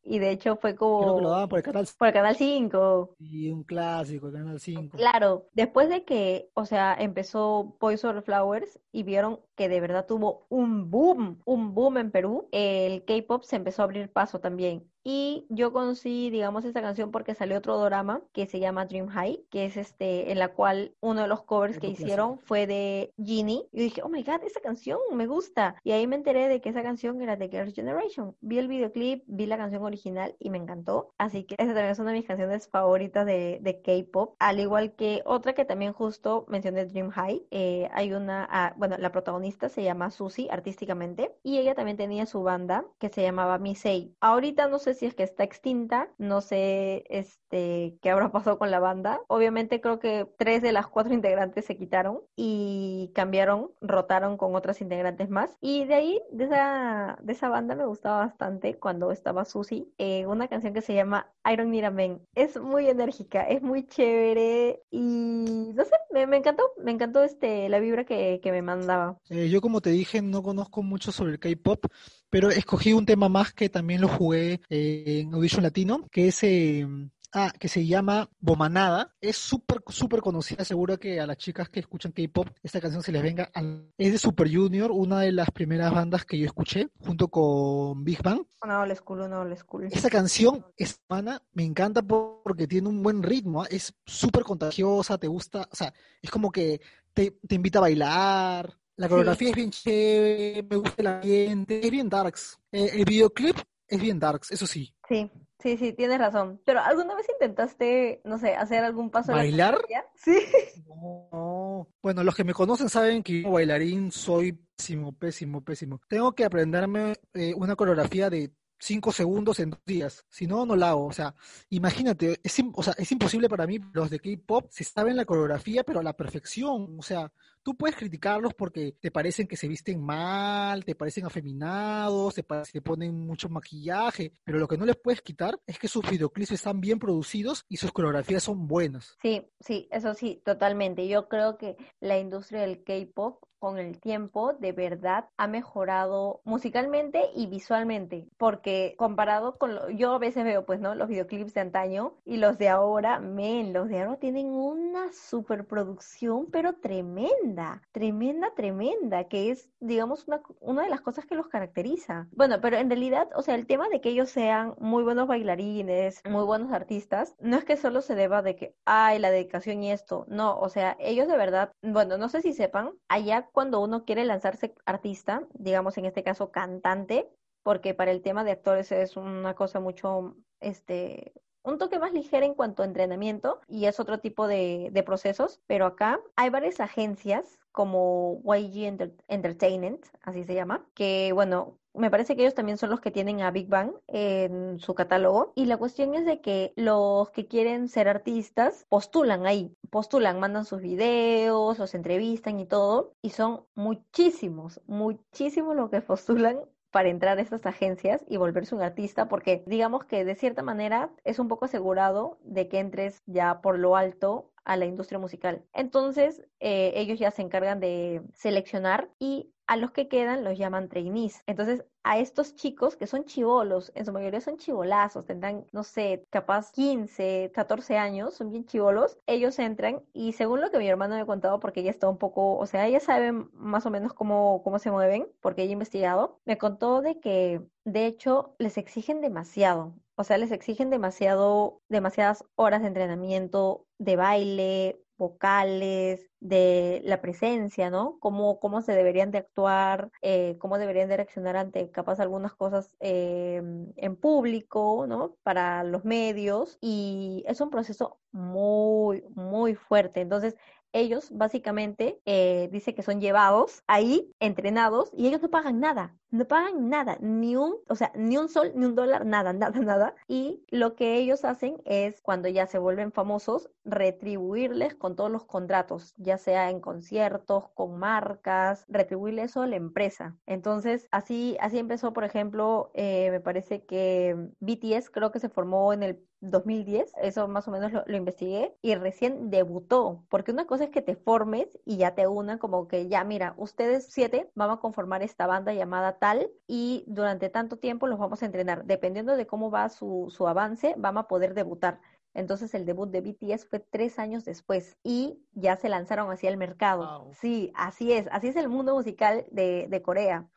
[0.02, 2.36] y de hecho fue Creo que lo como daban por el canal por el Canal
[2.36, 3.16] 5.
[3.18, 4.96] y un clásico, el canal 5.
[4.96, 10.06] Claro, después de que, o sea, empezó Boys Over Flowers y vieron que de verdad
[10.06, 14.91] tuvo un boom, un boom en Perú, el K-pop se empezó a abrir paso también.
[15.04, 19.44] Y yo conocí, digamos, esta canción porque salió otro drama que se llama Dream High,
[19.50, 23.66] que es este, en la cual uno de los covers que hicieron fue de Genie.
[23.72, 25.76] Y dije, oh my God, esa canción me gusta.
[25.84, 28.36] Y ahí me enteré de que esa canción era de Girls' Generation.
[28.40, 31.12] Vi el videoclip, vi la canción original y me encantó.
[31.18, 34.36] Así que esa también es una de mis canciones favoritas de, de K-pop.
[34.38, 37.46] Al igual que otra que también justo mencioné, Dream High.
[37.50, 42.26] Eh, hay una, ah, bueno, la protagonista se llama Susie artísticamente y ella también tenía
[42.26, 44.14] su banda que se llamaba Misei.
[44.20, 48.70] Ahorita no sé si es que está extinta, no sé este qué habrá pasado con
[48.70, 49.20] la banda.
[49.28, 54.80] Obviamente creo que tres de las cuatro integrantes se quitaron y cambiaron, rotaron con otras
[54.80, 55.56] integrantes más.
[55.60, 60.26] Y de ahí, de esa, de esa banda me gustaba bastante cuando estaba Susie, eh,
[60.26, 61.92] una canción que se llama I Don't Need a.
[62.34, 67.68] Es muy enérgica, es muy chévere y no sé, me, me encantó, me encantó este,
[67.68, 69.18] la vibra que, que me mandaba.
[69.28, 71.86] Eh, yo como te dije, no conozco mucho sobre el K-pop,
[72.32, 76.42] pero escogí un tema más que también lo jugué eh, en Audition Latino, que es
[76.44, 76.86] eh,
[77.34, 79.14] ah, que se llama Bomanada.
[79.20, 83.12] Es súper, súper conocida, seguro que a las chicas que escuchan K-pop esta canción se
[83.12, 83.50] les venga.
[83.52, 88.02] al- Es de Super Junior, una de las primeras bandas que yo escuché, junto con
[88.02, 88.40] Big Bang.
[88.62, 89.88] Old school, una old school.
[89.90, 95.18] Esta canción es humana, me encanta por- porque tiene un buen ritmo, es súper contagiosa,
[95.18, 96.80] te gusta, o sea, es como que
[97.12, 101.90] te, te invita a bailar, la coreografía es bien chévere, me gusta el ambiente, es
[101.90, 102.58] bien darks.
[102.70, 103.56] Eh, el videoclip
[103.88, 104.94] es bien darks, eso sí.
[105.08, 106.60] Sí, sí, sí, tienes razón.
[106.64, 109.78] Pero ¿alguna vez intentaste, no sé, hacer algún paso de la ¿Bailar?
[110.14, 110.38] Sí.
[110.86, 111.88] No, no.
[112.02, 116.00] Bueno, los que me conocen saben que yo bailarín soy pésimo, pésimo, pésimo.
[116.08, 120.24] Tengo que aprenderme eh, una coreografía de cinco segundos en dos días.
[120.28, 121.06] Si no, no la hago.
[121.06, 121.34] O sea,
[121.70, 125.84] imagínate, es, o sea, es imposible para mí, los de K-pop, se saben la coreografía,
[125.84, 126.96] pero a la perfección.
[126.98, 127.32] O sea,
[127.62, 132.82] tú puedes criticarlos porque te parecen que se visten mal, te parecen afeminados, te, te
[132.82, 136.80] ponen mucho maquillaje, pero lo que no les puedes quitar es que sus videoclips están
[136.80, 139.16] bien producidos y sus coreografías son buenas.
[139.22, 141.08] Sí, sí, eso sí, totalmente.
[141.08, 147.22] Yo creo que la industria del K-pop con el tiempo de verdad ha mejorado musicalmente
[147.32, 151.60] y visualmente, porque comparado con lo, yo a veces veo pues no los videoclips de
[151.60, 157.51] antaño y los de ahora, men, los de ahora tienen una superproducción pero tremenda,
[157.92, 162.28] tremenda, tremenda, que es digamos una, una de las cosas que los caracteriza.
[162.32, 166.22] Bueno, pero en realidad, o sea, el tema de que ellos sean muy buenos bailarines,
[166.28, 169.90] muy buenos artistas, no es que solo se deba de que, ay, la dedicación y
[169.90, 174.04] esto, no, o sea, ellos de verdad, bueno, no sé si sepan, allá cuando uno
[174.04, 177.28] quiere lanzarse artista, digamos en este caso cantante,
[177.62, 181.32] porque para el tema de actores es una cosa mucho, este,
[181.64, 185.86] un toque más ligero en cuanto a entrenamiento y es otro tipo de, procesos, pero
[185.86, 192.42] acá hay varias agencias como YG Entertainment, así se llama, que bueno, me parece que
[192.42, 195.52] ellos también son los que tienen a Big Bang en su catálogo.
[195.54, 200.64] Y la cuestión es de que los que quieren ser artistas postulan ahí, postulan, mandan
[200.64, 203.12] sus videos, los entrevistan y todo.
[203.20, 206.60] Y son muchísimos, muchísimos los que postulan
[206.92, 211.10] para entrar a estas agencias y volverse un artista, porque digamos que de cierta manera
[211.24, 215.64] es un poco asegurado de que entres ya por lo alto a la industria musical.
[215.72, 220.88] Entonces, eh, ellos ya se encargan de seleccionar y a los que quedan los llaman
[220.88, 221.42] trainees.
[221.46, 226.26] Entonces, a estos chicos que son chivolos, en su mayoría son chivolazos, tendrán, no sé,
[226.30, 231.14] capaz 15, 14 años, son bien chivolos, ellos entran y según lo que mi hermano
[231.14, 234.12] me ha contado, porque ella está un poco, o sea, ella sabe más o menos
[234.14, 238.76] cómo, cómo se mueven, porque ella ha investigado, me contó de que, de hecho, les
[238.78, 239.94] exigen demasiado.
[240.14, 247.90] O sea, les exigen demasiado, demasiadas horas de entrenamiento, de baile, vocales, de la presencia,
[247.90, 248.18] ¿no?
[248.20, 252.96] Cómo, cómo se deberían de actuar, eh, cómo deberían de reaccionar ante capaz algunas cosas
[253.00, 253.62] eh,
[253.96, 255.36] en público, ¿no?
[255.44, 256.76] Para los medios.
[256.80, 260.20] Y es un proceso muy, muy fuerte.
[260.20, 260.56] Entonces,
[260.92, 266.46] ellos básicamente eh, dice que son llevados ahí, entrenados, y ellos no pagan nada, no
[266.46, 270.14] pagan nada, ni un, o sea, ni un sol, ni un dólar, nada, nada, nada.
[270.26, 275.44] Y lo que ellos hacen es, cuando ya se vuelven famosos, retribuirles con todos los
[275.44, 280.36] contratos, ya sea en conciertos, con marcas, retribuirles eso a la empresa.
[280.46, 285.92] Entonces, así, así empezó, por ejemplo, eh, me parece que BTS creo que se formó
[285.92, 290.84] en el 2010, eso más o menos lo, investigué, y recién debutó, porque una cosa
[290.84, 294.78] es que te formes y ya te unan como que ya, mira, ustedes siete vamos
[294.78, 296.18] a conformar esta banda llamada
[296.66, 298.84] y durante tanto tiempo los vamos a entrenar.
[298.84, 302.00] Dependiendo de cómo va su, su avance, vamos a poder debutar.
[302.34, 306.56] Entonces el debut de BTS fue tres años después y ya se lanzaron hacia el
[306.56, 307.30] mercado.
[307.32, 310.48] Sí, así es, así es el mundo musical de, de Corea.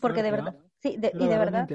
[0.00, 1.68] Porque de verdad, sí, y de verdad.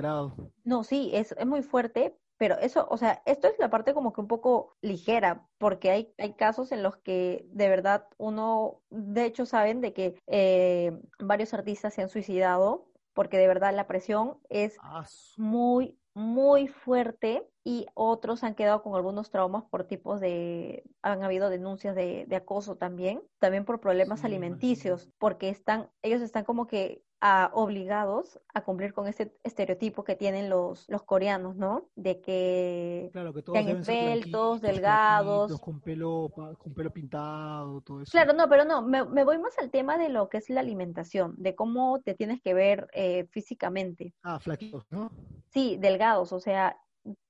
[0.63, 4.11] No, sí, es, es muy fuerte, pero eso, o sea, esto es la parte como
[4.11, 9.25] que un poco ligera, porque hay, hay casos en los que de verdad uno, de
[9.25, 14.37] hecho, saben de que eh, varios artistas se han suicidado, porque de verdad la presión
[14.49, 15.05] es ah,
[15.37, 21.49] muy, muy fuerte y otros han quedado con algunos traumas por tipos de, han habido
[21.49, 27.03] denuncias de, de acoso también, también por problemas alimenticios, porque están, ellos están como que
[27.53, 31.87] obligados a cumplir con ese estereotipo que tienen los, los coreanos, ¿no?
[31.95, 35.61] De que, claro, que todos esbeltos, delgados.
[35.61, 38.11] Con pelo, con pelo pintado, todo eso.
[38.11, 40.61] Claro, no, pero no, me, me, voy más al tema de lo que es la
[40.61, 44.15] alimentación, de cómo te tienes que ver eh, físicamente.
[44.23, 45.11] Ah, flaquitos, ¿no?
[45.49, 46.75] Sí, delgados, o sea,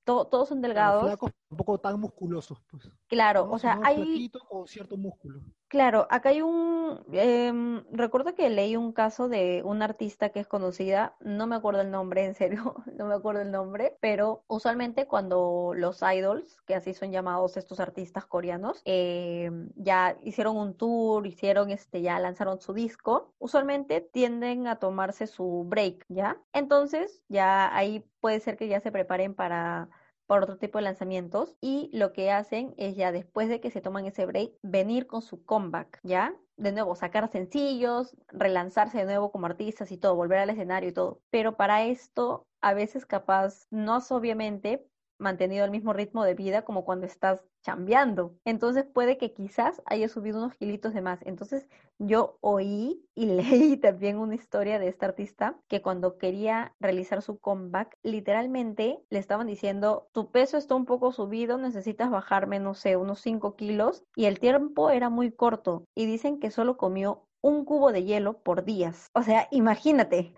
[0.04, 1.04] todos son delgados.
[1.04, 2.89] Flacos, un poco tan musculosos, pues.
[3.08, 4.30] Claro, o sea, hay...
[4.49, 5.41] con cierto músculo.
[5.68, 6.99] Claro, acá hay un...
[7.14, 11.80] Eh, recuerdo que leí un caso de una artista que es conocida, no me acuerdo
[11.80, 16.76] el nombre, en serio, no me acuerdo el nombre, pero usualmente cuando los idols, que
[16.76, 22.60] así son llamados estos artistas coreanos, eh, ya hicieron un tour, hicieron este, ya lanzaron
[22.60, 26.38] su disco, usualmente tienden a tomarse su break, ¿ya?
[26.52, 29.88] Entonces, ya ahí puede ser que ya se preparen para
[30.32, 33.82] por otro tipo de lanzamientos y lo que hacen es ya después de que se
[33.82, 36.34] toman ese break, venir con su comeback, ¿ya?
[36.56, 40.94] De nuevo, sacar sencillos, relanzarse de nuevo como artistas y todo, volver al escenario y
[40.94, 41.22] todo.
[41.32, 44.88] Pero para esto, a veces capaz, no es obviamente,
[45.22, 48.35] mantenido el mismo ritmo de vida como cuando estás chambeando.
[48.43, 51.19] Entonces puede que quizás haya subido unos kilitos de más.
[51.23, 51.68] Entonces
[51.99, 53.26] yo oí y
[53.72, 59.19] leí también una historia de esta artista que cuando quería realizar su comeback, literalmente le
[59.19, 64.03] estaban diciendo, tu peso está un poco subido, necesitas bajarme, no sé, unos 5 kilos.
[64.15, 65.85] Y el tiempo era muy corto.
[65.95, 69.10] Y dicen que solo comió un cubo de hielo por días.
[69.14, 70.34] O sea, imagínate,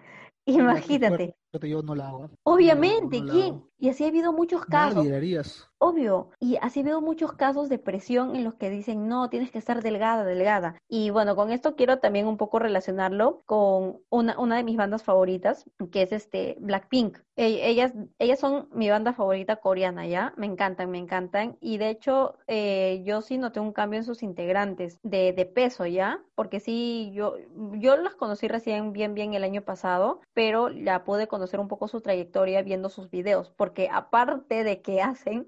[0.45, 1.35] imagínate.
[1.61, 2.30] Yo no la hago.
[2.43, 3.63] Obviamente, ¿quién?
[3.77, 5.03] Y así ha habido muchos casos.
[5.03, 5.69] Nadie harías.
[5.77, 6.30] Obvio.
[6.39, 9.57] Y así ha habido muchos casos de presión en los que dicen, no, tienes que
[9.57, 10.77] estar delgada, delgada.
[10.88, 15.03] Y bueno, con esto quiero también un poco relacionarlo con una, una de mis bandas
[15.03, 17.19] favoritas, que es este Blackpink.
[17.35, 20.34] E, ellas, ellas son mi banda favorita coreana, ¿ya?
[20.38, 21.57] Me encantan, me encantan.
[21.59, 25.85] Y de hecho, eh, yo sí noté un cambio en sus integrantes de, de peso,
[25.85, 26.23] ¿ya?
[26.35, 27.35] Porque sí, yo,
[27.73, 31.88] yo las conocí recién bien, bien el año pasado, pero ya pude conocer un poco
[31.88, 35.48] su trayectoria viendo sus videos, porque aparte de que hacen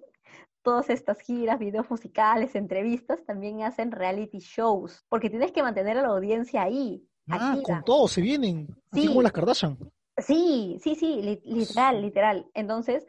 [0.61, 6.01] todas estas giras, videos musicales, entrevistas, también hacen reality shows, porque tienes que mantener a
[6.01, 7.07] la audiencia ahí.
[7.29, 9.77] Ah, con todo se vienen, así como las Kardashian.
[10.17, 12.49] Sí, sí, sí, literal, literal.
[12.53, 13.05] Entonces,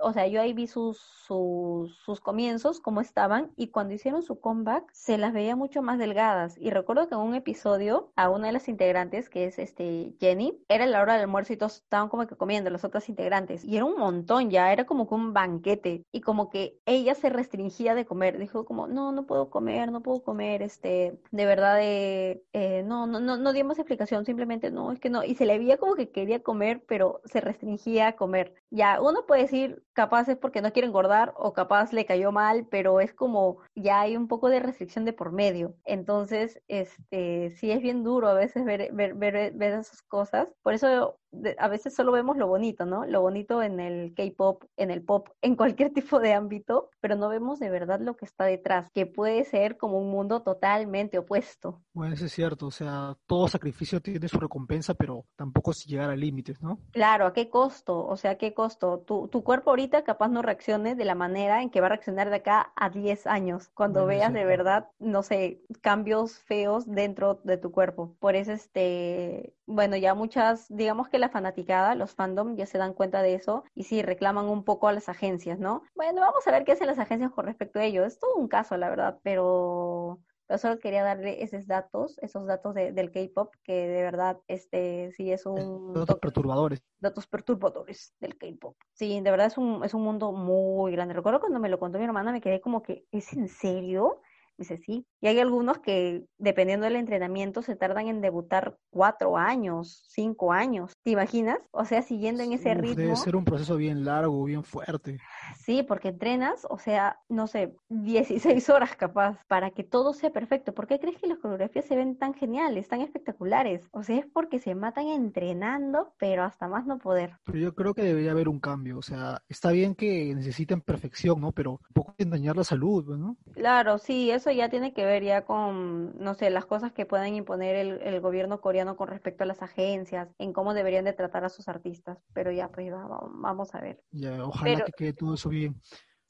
[0.00, 4.40] o sea, yo ahí vi sus, sus, sus, comienzos, cómo estaban, y cuando hicieron su
[4.40, 6.56] comeback, se las veía mucho más delgadas.
[6.58, 10.58] Y recuerdo que en un episodio, a una de las integrantes, que es este Jenny,
[10.68, 13.64] era la hora del almuerzo y todos estaban como que comiendo, las otras integrantes.
[13.64, 16.04] Y era un montón ya, era como que un banquete.
[16.12, 18.38] Y como que ella se restringía de comer.
[18.38, 23.06] Dijo como, no, no puedo comer, no puedo comer, este, de verdad, eh, eh, no,
[23.06, 25.24] no, no, no dio más explicación, simplemente no, es que no.
[25.24, 28.54] Y se le veía como que quería comer, pero se restringía a comer.
[28.72, 32.66] Ya, uno puede decir, capaz es porque no quiere engordar o capaz le cayó mal,
[32.70, 35.74] pero es como ya hay un poco de restricción de por medio.
[35.84, 40.48] Entonces, este, sí es bien duro a veces ver, ver, ver, ver esas cosas.
[40.62, 41.19] Por eso
[41.58, 43.04] a veces solo vemos lo bonito, ¿no?
[43.06, 47.28] Lo bonito en el K-pop, en el pop, en cualquier tipo de ámbito, pero no
[47.28, 51.80] vemos de verdad lo que está detrás, que puede ser como un mundo totalmente opuesto.
[51.92, 56.10] Bueno, eso es cierto, o sea, todo sacrificio tiene su recompensa, pero tampoco si llegar
[56.10, 56.78] a límites, ¿no?
[56.92, 58.06] Claro, ¿a qué costo?
[58.06, 59.00] O sea, ¿a qué costo?
[59.00, 62.30] Tu, tu cuerpo ahorita capaz no reaccione de la manera en que va a reaccionar
[62.30, 67.56] de acá a 10 años, cuando veas de verdad, no sé, cambios feos dentro de
[67.56, 68.16] tu cuerpo.
[68.18, 72.94] Por eso, este, bueno, ya muchas, digamos que la fanaticada, los fandom ya se dan
[72.94, 75.82] cuenta de eso y sí reclaman un poco a las agencias, ¿no?
[75.94, 78.04] Bueno, vamos a ver qué hacen las agencias con respecto a ello.
[78.04, 80.20] Es todo un caso, la verdad, pero
[80.50, 85.30] pero solo quería darle esos datos, esos datos del K-pop, que de verdad, este, sí
[85.30, 85.94] es un...
[85.94, 86.82] Datos perturbadores.
[86.98, 88.74] Datos perturbadores del K-pop.
[88.92, 91.14] Sí, de verdad es un, es un mundo muy grande.
[91.14, 94.22] Recuerdo cuando me lo contó mi hermana, me quedé como que, ¿es en serio?
[94.60, 95.06] Dice, sí.
[95.22, 100.92] Y hay algunos que, dependiendo del entrenamiento, se tardan en debutar cuatro años, cinco años.
[101.02, 101.58] ¿Te imaginas?
[101.70, 102.96] O sea, siguiendo en ese ritmo.
[102.96, 105.18] Debe ser un proceso bien largo, bien fuerte.
[105.56, 110.74] Sí, porque entrenas, o sea, no sé, 16 horas capaz, para que todo sea perfecto.
[110.74, 113.88] ¿Por qué crees que las coreografías se ven tan geniales, tan espectaculares?
[113.92, 117.38] O sea, es porque se matan entrenando, pero hasta más no poder.
[117.44, 118.98] Pero yo creo que debería haber un cambio.
[118.98, 121.52] O sea, está bien que necesiten perfección, ¿no?
[121.52, 123.38] Pero un poco dañar la salud, ¿no?
[123.54, 127.34] Claro, sí, eso ya tiene que ver ya con, no sé, las cosas que puedan
[127.34, 131.44] imponer el, el gobierno coreano con respecto a las agencias, en cómo deberían de tratar
[131.44, 132.18] a sus artistas.
[132.32, 134.00] Pero ya, pues vamos a ver.
[134.12, 135.80] Ya, ojalá que quede todo eso bien.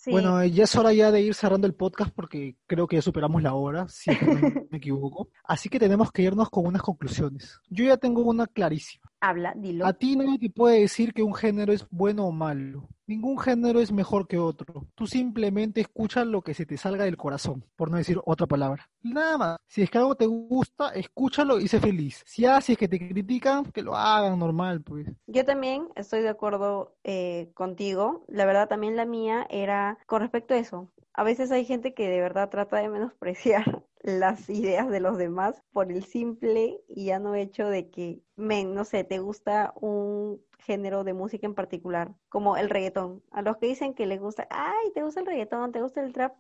[0.07, 3.43] Bueno, ya es hora ya de ir cerrando el podcast porque creo que ya superamos
[3.43, 4.17] la hora, si no
[4.71, 5.29] me equivoco.
[5.45, 7.61] Así que tenemos que irnos con unas conclusiones.
[7.69, 9.11] Yo ya tengo una clarísima.
[9.21, 9.87] Habla, dilo.
[9.87, 12.89] A ti nadie te puede decir que un género es bueno o malo.
[13.11, 14.87] Ningún género es mejor que otro.
[14.95, 18.89] Tú simplemente escuchas lo que se te salga del corazón, por no decir otra palabra.
[19.03, 19.57] Nada más.
[19.67, 22.23] Si es que algo te gusta, escúchalo y sé feliz.
[22.25, 25.09] Si haces que te critican, que lo hagan normal, pues.
[25.27, 28.25] Yo también estoy de acuerdo eh, contigo.
[28.29, 30.93] La verdad, también la mía era con respecto a eso.
[31.13, 35.63] A veces hay gente que de verdad trata de menospreciar las ideas de los demás
[35.73, 40.41] por el simple y ya no hecho de que, men, no sé, te gusta un
[40.59, 43.23] género de música en particular, como el reggaetón.
[43.31, 46.13] A los que dicen que les gusta, ay, te gusta el reggaetón, te gusta el
[46.13, 46.35] trap,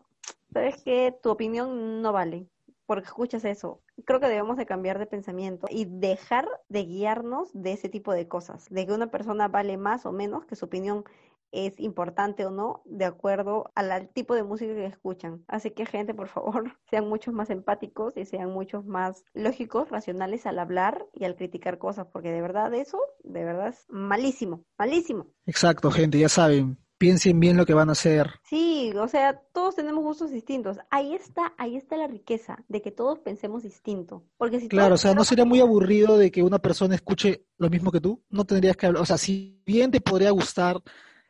[0.53, 2.49] pero es que tu opinión no vale
[2.91, 3.85] porque escuchas eso.
[4.05, 8.27] Creo que debemos de cambiar de pensamiento y dejar de guiarnos de ese tipo de
[8.27, 11.05] cosas, de que una persona vale más o menos, que su opinión
[11.52, 15.44] es importante o no de acuerdo al, tipo de música que escuchan.
[15.48, 20.47] Así que gente, por favor, sean muchos más empáticos y sean muchos más lógicos, racionales
[20.47, 25.27] al hablar y al criticar cosas, porque de verdad eso, de verdad es malísimo, malísimo.
[25.47, 28.31] Exacto, gente, ya saben, piensen bien lo que van a hacer.
[28.44, 30.77] Sí, o sea, todos tenemos gustos distintos.
[30.90, 34.27] Ahí está, ahí está la riqueza de que todos pensemos distinto.
[34.36, 37.70] Porque si claro, o sea, no sería muy aburrido de que una persona escuche lo
[37.70, 38.22] mismo que tú.
[38.28, 40.82] No tendrías que hablar, o sea, si bien te podría gustar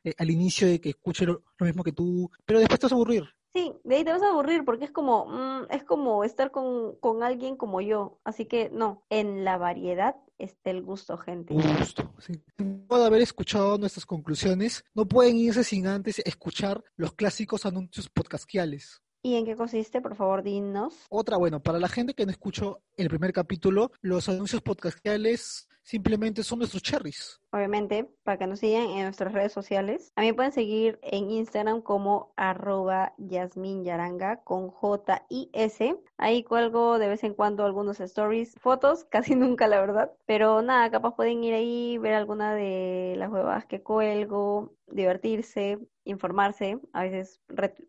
[0.04, 2.92] eh, al inicio de que escuche lo, lo mismo que tú, pero después te vas
[2.92, 3.24] a aburrir.
[3.52, 6.94] Sí, de ahí te vas a aburrir porque es como, mm, es como estar con,
[6.96, 8.20] con alguien como yo.
[8.24, 11.54] Así que no, en la variedad está el gusto, gente.
[11.54, 12.14] Gusto.
[12.18, 12.40] Sí.
[12.86, 19.02] Puede haber escuchado nuestras conclusiones, no pueden irse sin antes escuchar los clásicos anuncios podcastquiales.
[19.22, 20.00] ¿Y en qué consiste?
[20.00, 20.94] Por favor, dinos.
[21.10, 26.44] Otra, bueno, para la gente que no escuchó el primer capítulo, los anuncios podcastales simplemente
[26.44, 27.40] son nuestros cherries.
[27.50, 30.12] Obviamente, para que nos sigan en nuestras redes sociales.
[30.14, 35.96] A mí pueden seguir en Instagram como arroba Yaranga con J y S.
[36.16, 40.12] Ahí cuelgo de vez en cuando algunos stories, fotos, casi nunca la verdad.
[40.26, 46.78] Pero nada, capaz pueden ir ahí, ver alguna de las huevadas que cuelgo, divertirse, informarse.
[46.92, 47.40] A veces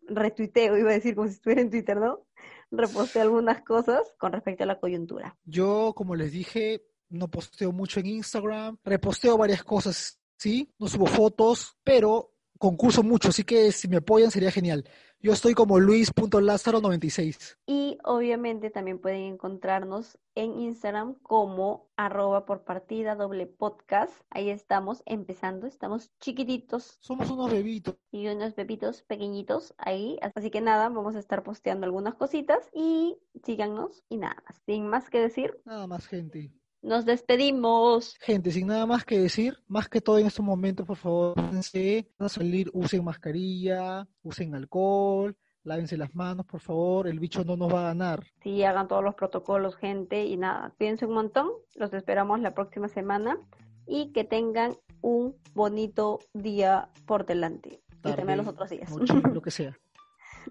[0.08, 2.26] retuiteo, iba a decir como si estuviera en Twitter, ¿no?
[2.72, 5.36] Reposté algunas cosas con respecto a la coyuntura.
[5.44, 6.82] Yo, como les dije,
[7.12, 13.30] no posteo mucho en Instagram, reposteo varias cosas, sí, no subo fotos, pero concurso mucho,
[13.30, 14.84] así que si me apoyan sería genial.
[15.24, 17.56] Yo estoy como luis.lázaro96.
[17.66, 24.12] Y obviamente también pueden encontrarnos en Instagram como arroba por partida doble podcast.
[24.30, 26.98] Ahí estamos empezando, estamos chiquititos.
[27.00, 27.96] Somos unos bebitos.
[28.10, 30.18] Y unos bebitos pequeñitos ahí.
[30.34, 34.60] Así que nada, vamos a estar posteando algunas cositas y síganos y nada más.
[34.66, 35.60] Sin más que decir.
[35.64, 36.52] Nada más, gente.
[36.82, 38.16] Nos despedimos.
[38.20, 42.28] Gente, sin nada más que decir, más que todo en estos momentos, por favor, a
[42.28, 47.80] salir, usen mascarilla, usen alcohol, lávense las manos, por favor, el bicho no nos va
[47.80, 48.24] a ganar.
[48.42, 52.88] Sí, hagan todos los protocolos, gente, y nada, cuídense un montón, los esperamos la próxima
[52.88, 53.38] semana
[53.86, 57.80] y que tengan un bonito día por delante.
[58.04, 58.90] y también los otros días.
[58.90, 59.78] lo que sea.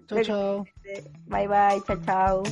[0.06, 0.64] Chao, chao.
[1.26, 2.42] Bye, bye, chao, chao.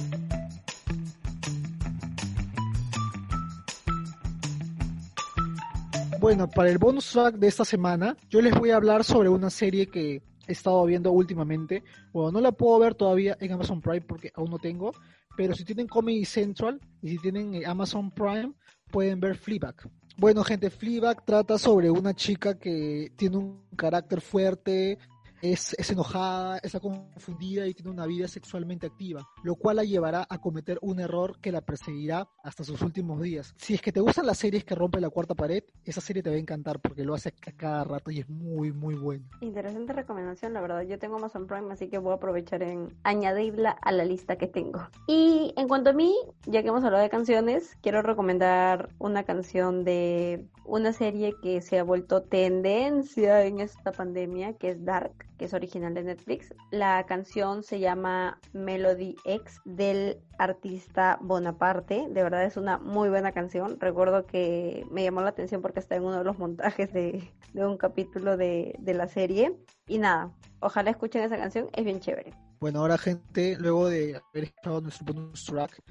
[6.20, 9.48] Bueno, para el bonus track de esta semana, yo les voy a hablar sobre una
[9.48, 10.16] serie que
[10.46, 11.82] he estado viendo últimamente.
[12.12, 14.92] Bueno, no la puedo ver todavía en Amazon Prime porque aún no tengo,
[15.34, 18.52] pero si tienen Comedy Central y si tienen eh, Amazon Prime,
[18.90, 19.76] pueden ver Fleabag.
[20.18, 24.98] Bueno, gente, Fleabag trata sobre una chica que tiene un carácter fuerte,
[25.42, 30.38] es, enojada, está confundida y tiene una vida sexualmente activa, lo cual la llevará a
[30.38, 33.54] cometer un error que la perseguirá hasta sus últimos días.
[33.56, 36.30] Si es que te gustan las series que rompen la cuarta pared, esa serie te
[36.30, 39.28] va a encantar porque lo hace a cada rato y es muy, muy buena.
[39.40, 40.82] Interesante recomendación, la verdad.
[40.82, 44.46] Yo tengo Amazon Prime, así que voy a aprovechar en añadirla a la lista que
[44.46, 44.86] tengo.
[45.06, 46.14] Y en cuanto a mí,
[46.46, 51.78] ya que hemos hablado de canciones, quiero recomendar una canción de una serie que se
[51.78, 56.54] ha vuelto tendencia en esta pandemia, que es Dark que es original de Netflix.
[56.70, 62.08] La canción se llama Melody X del artista Bonaparte.
[62.10, 63.80] De verdad es una muy buena canción.
[63.80, 67.78] Recuerdo que me llamó la atención porque está en uno de los montajes de, un
[67.78, 69.56] capítulo de, de la serie.
[69.88, 70.30] Y nada,
[70.60, 72.34] ojalá escuchen esa canción, es bien chévere.
[72.60, 75.82] Bueno, ahora gente, luego de haber escuchado nuestro bonus track,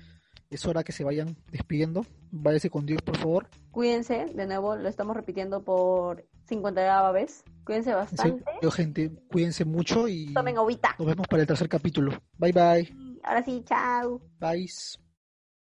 [0.51, 2.05] es hora que se vayan despidiendo.
[2.29, 3.47] Váyase con Dios, por favor.
[3.71, 7.43] Cuídense, de nuevo, lo estamos repitiendo por 50 vez.
[7.63, 8.43] Cuídense bastante.
[8.61, 10.95] Sí, gente, cuídense mucho y tomen agüita.
[10.97, 12.11] Nos vemos para el tercer capítulo.
[12.37, 13.19] Bye bye.
[13.23, 14.19] Ahora sí, chao.
[14.39, 14.69] Bye.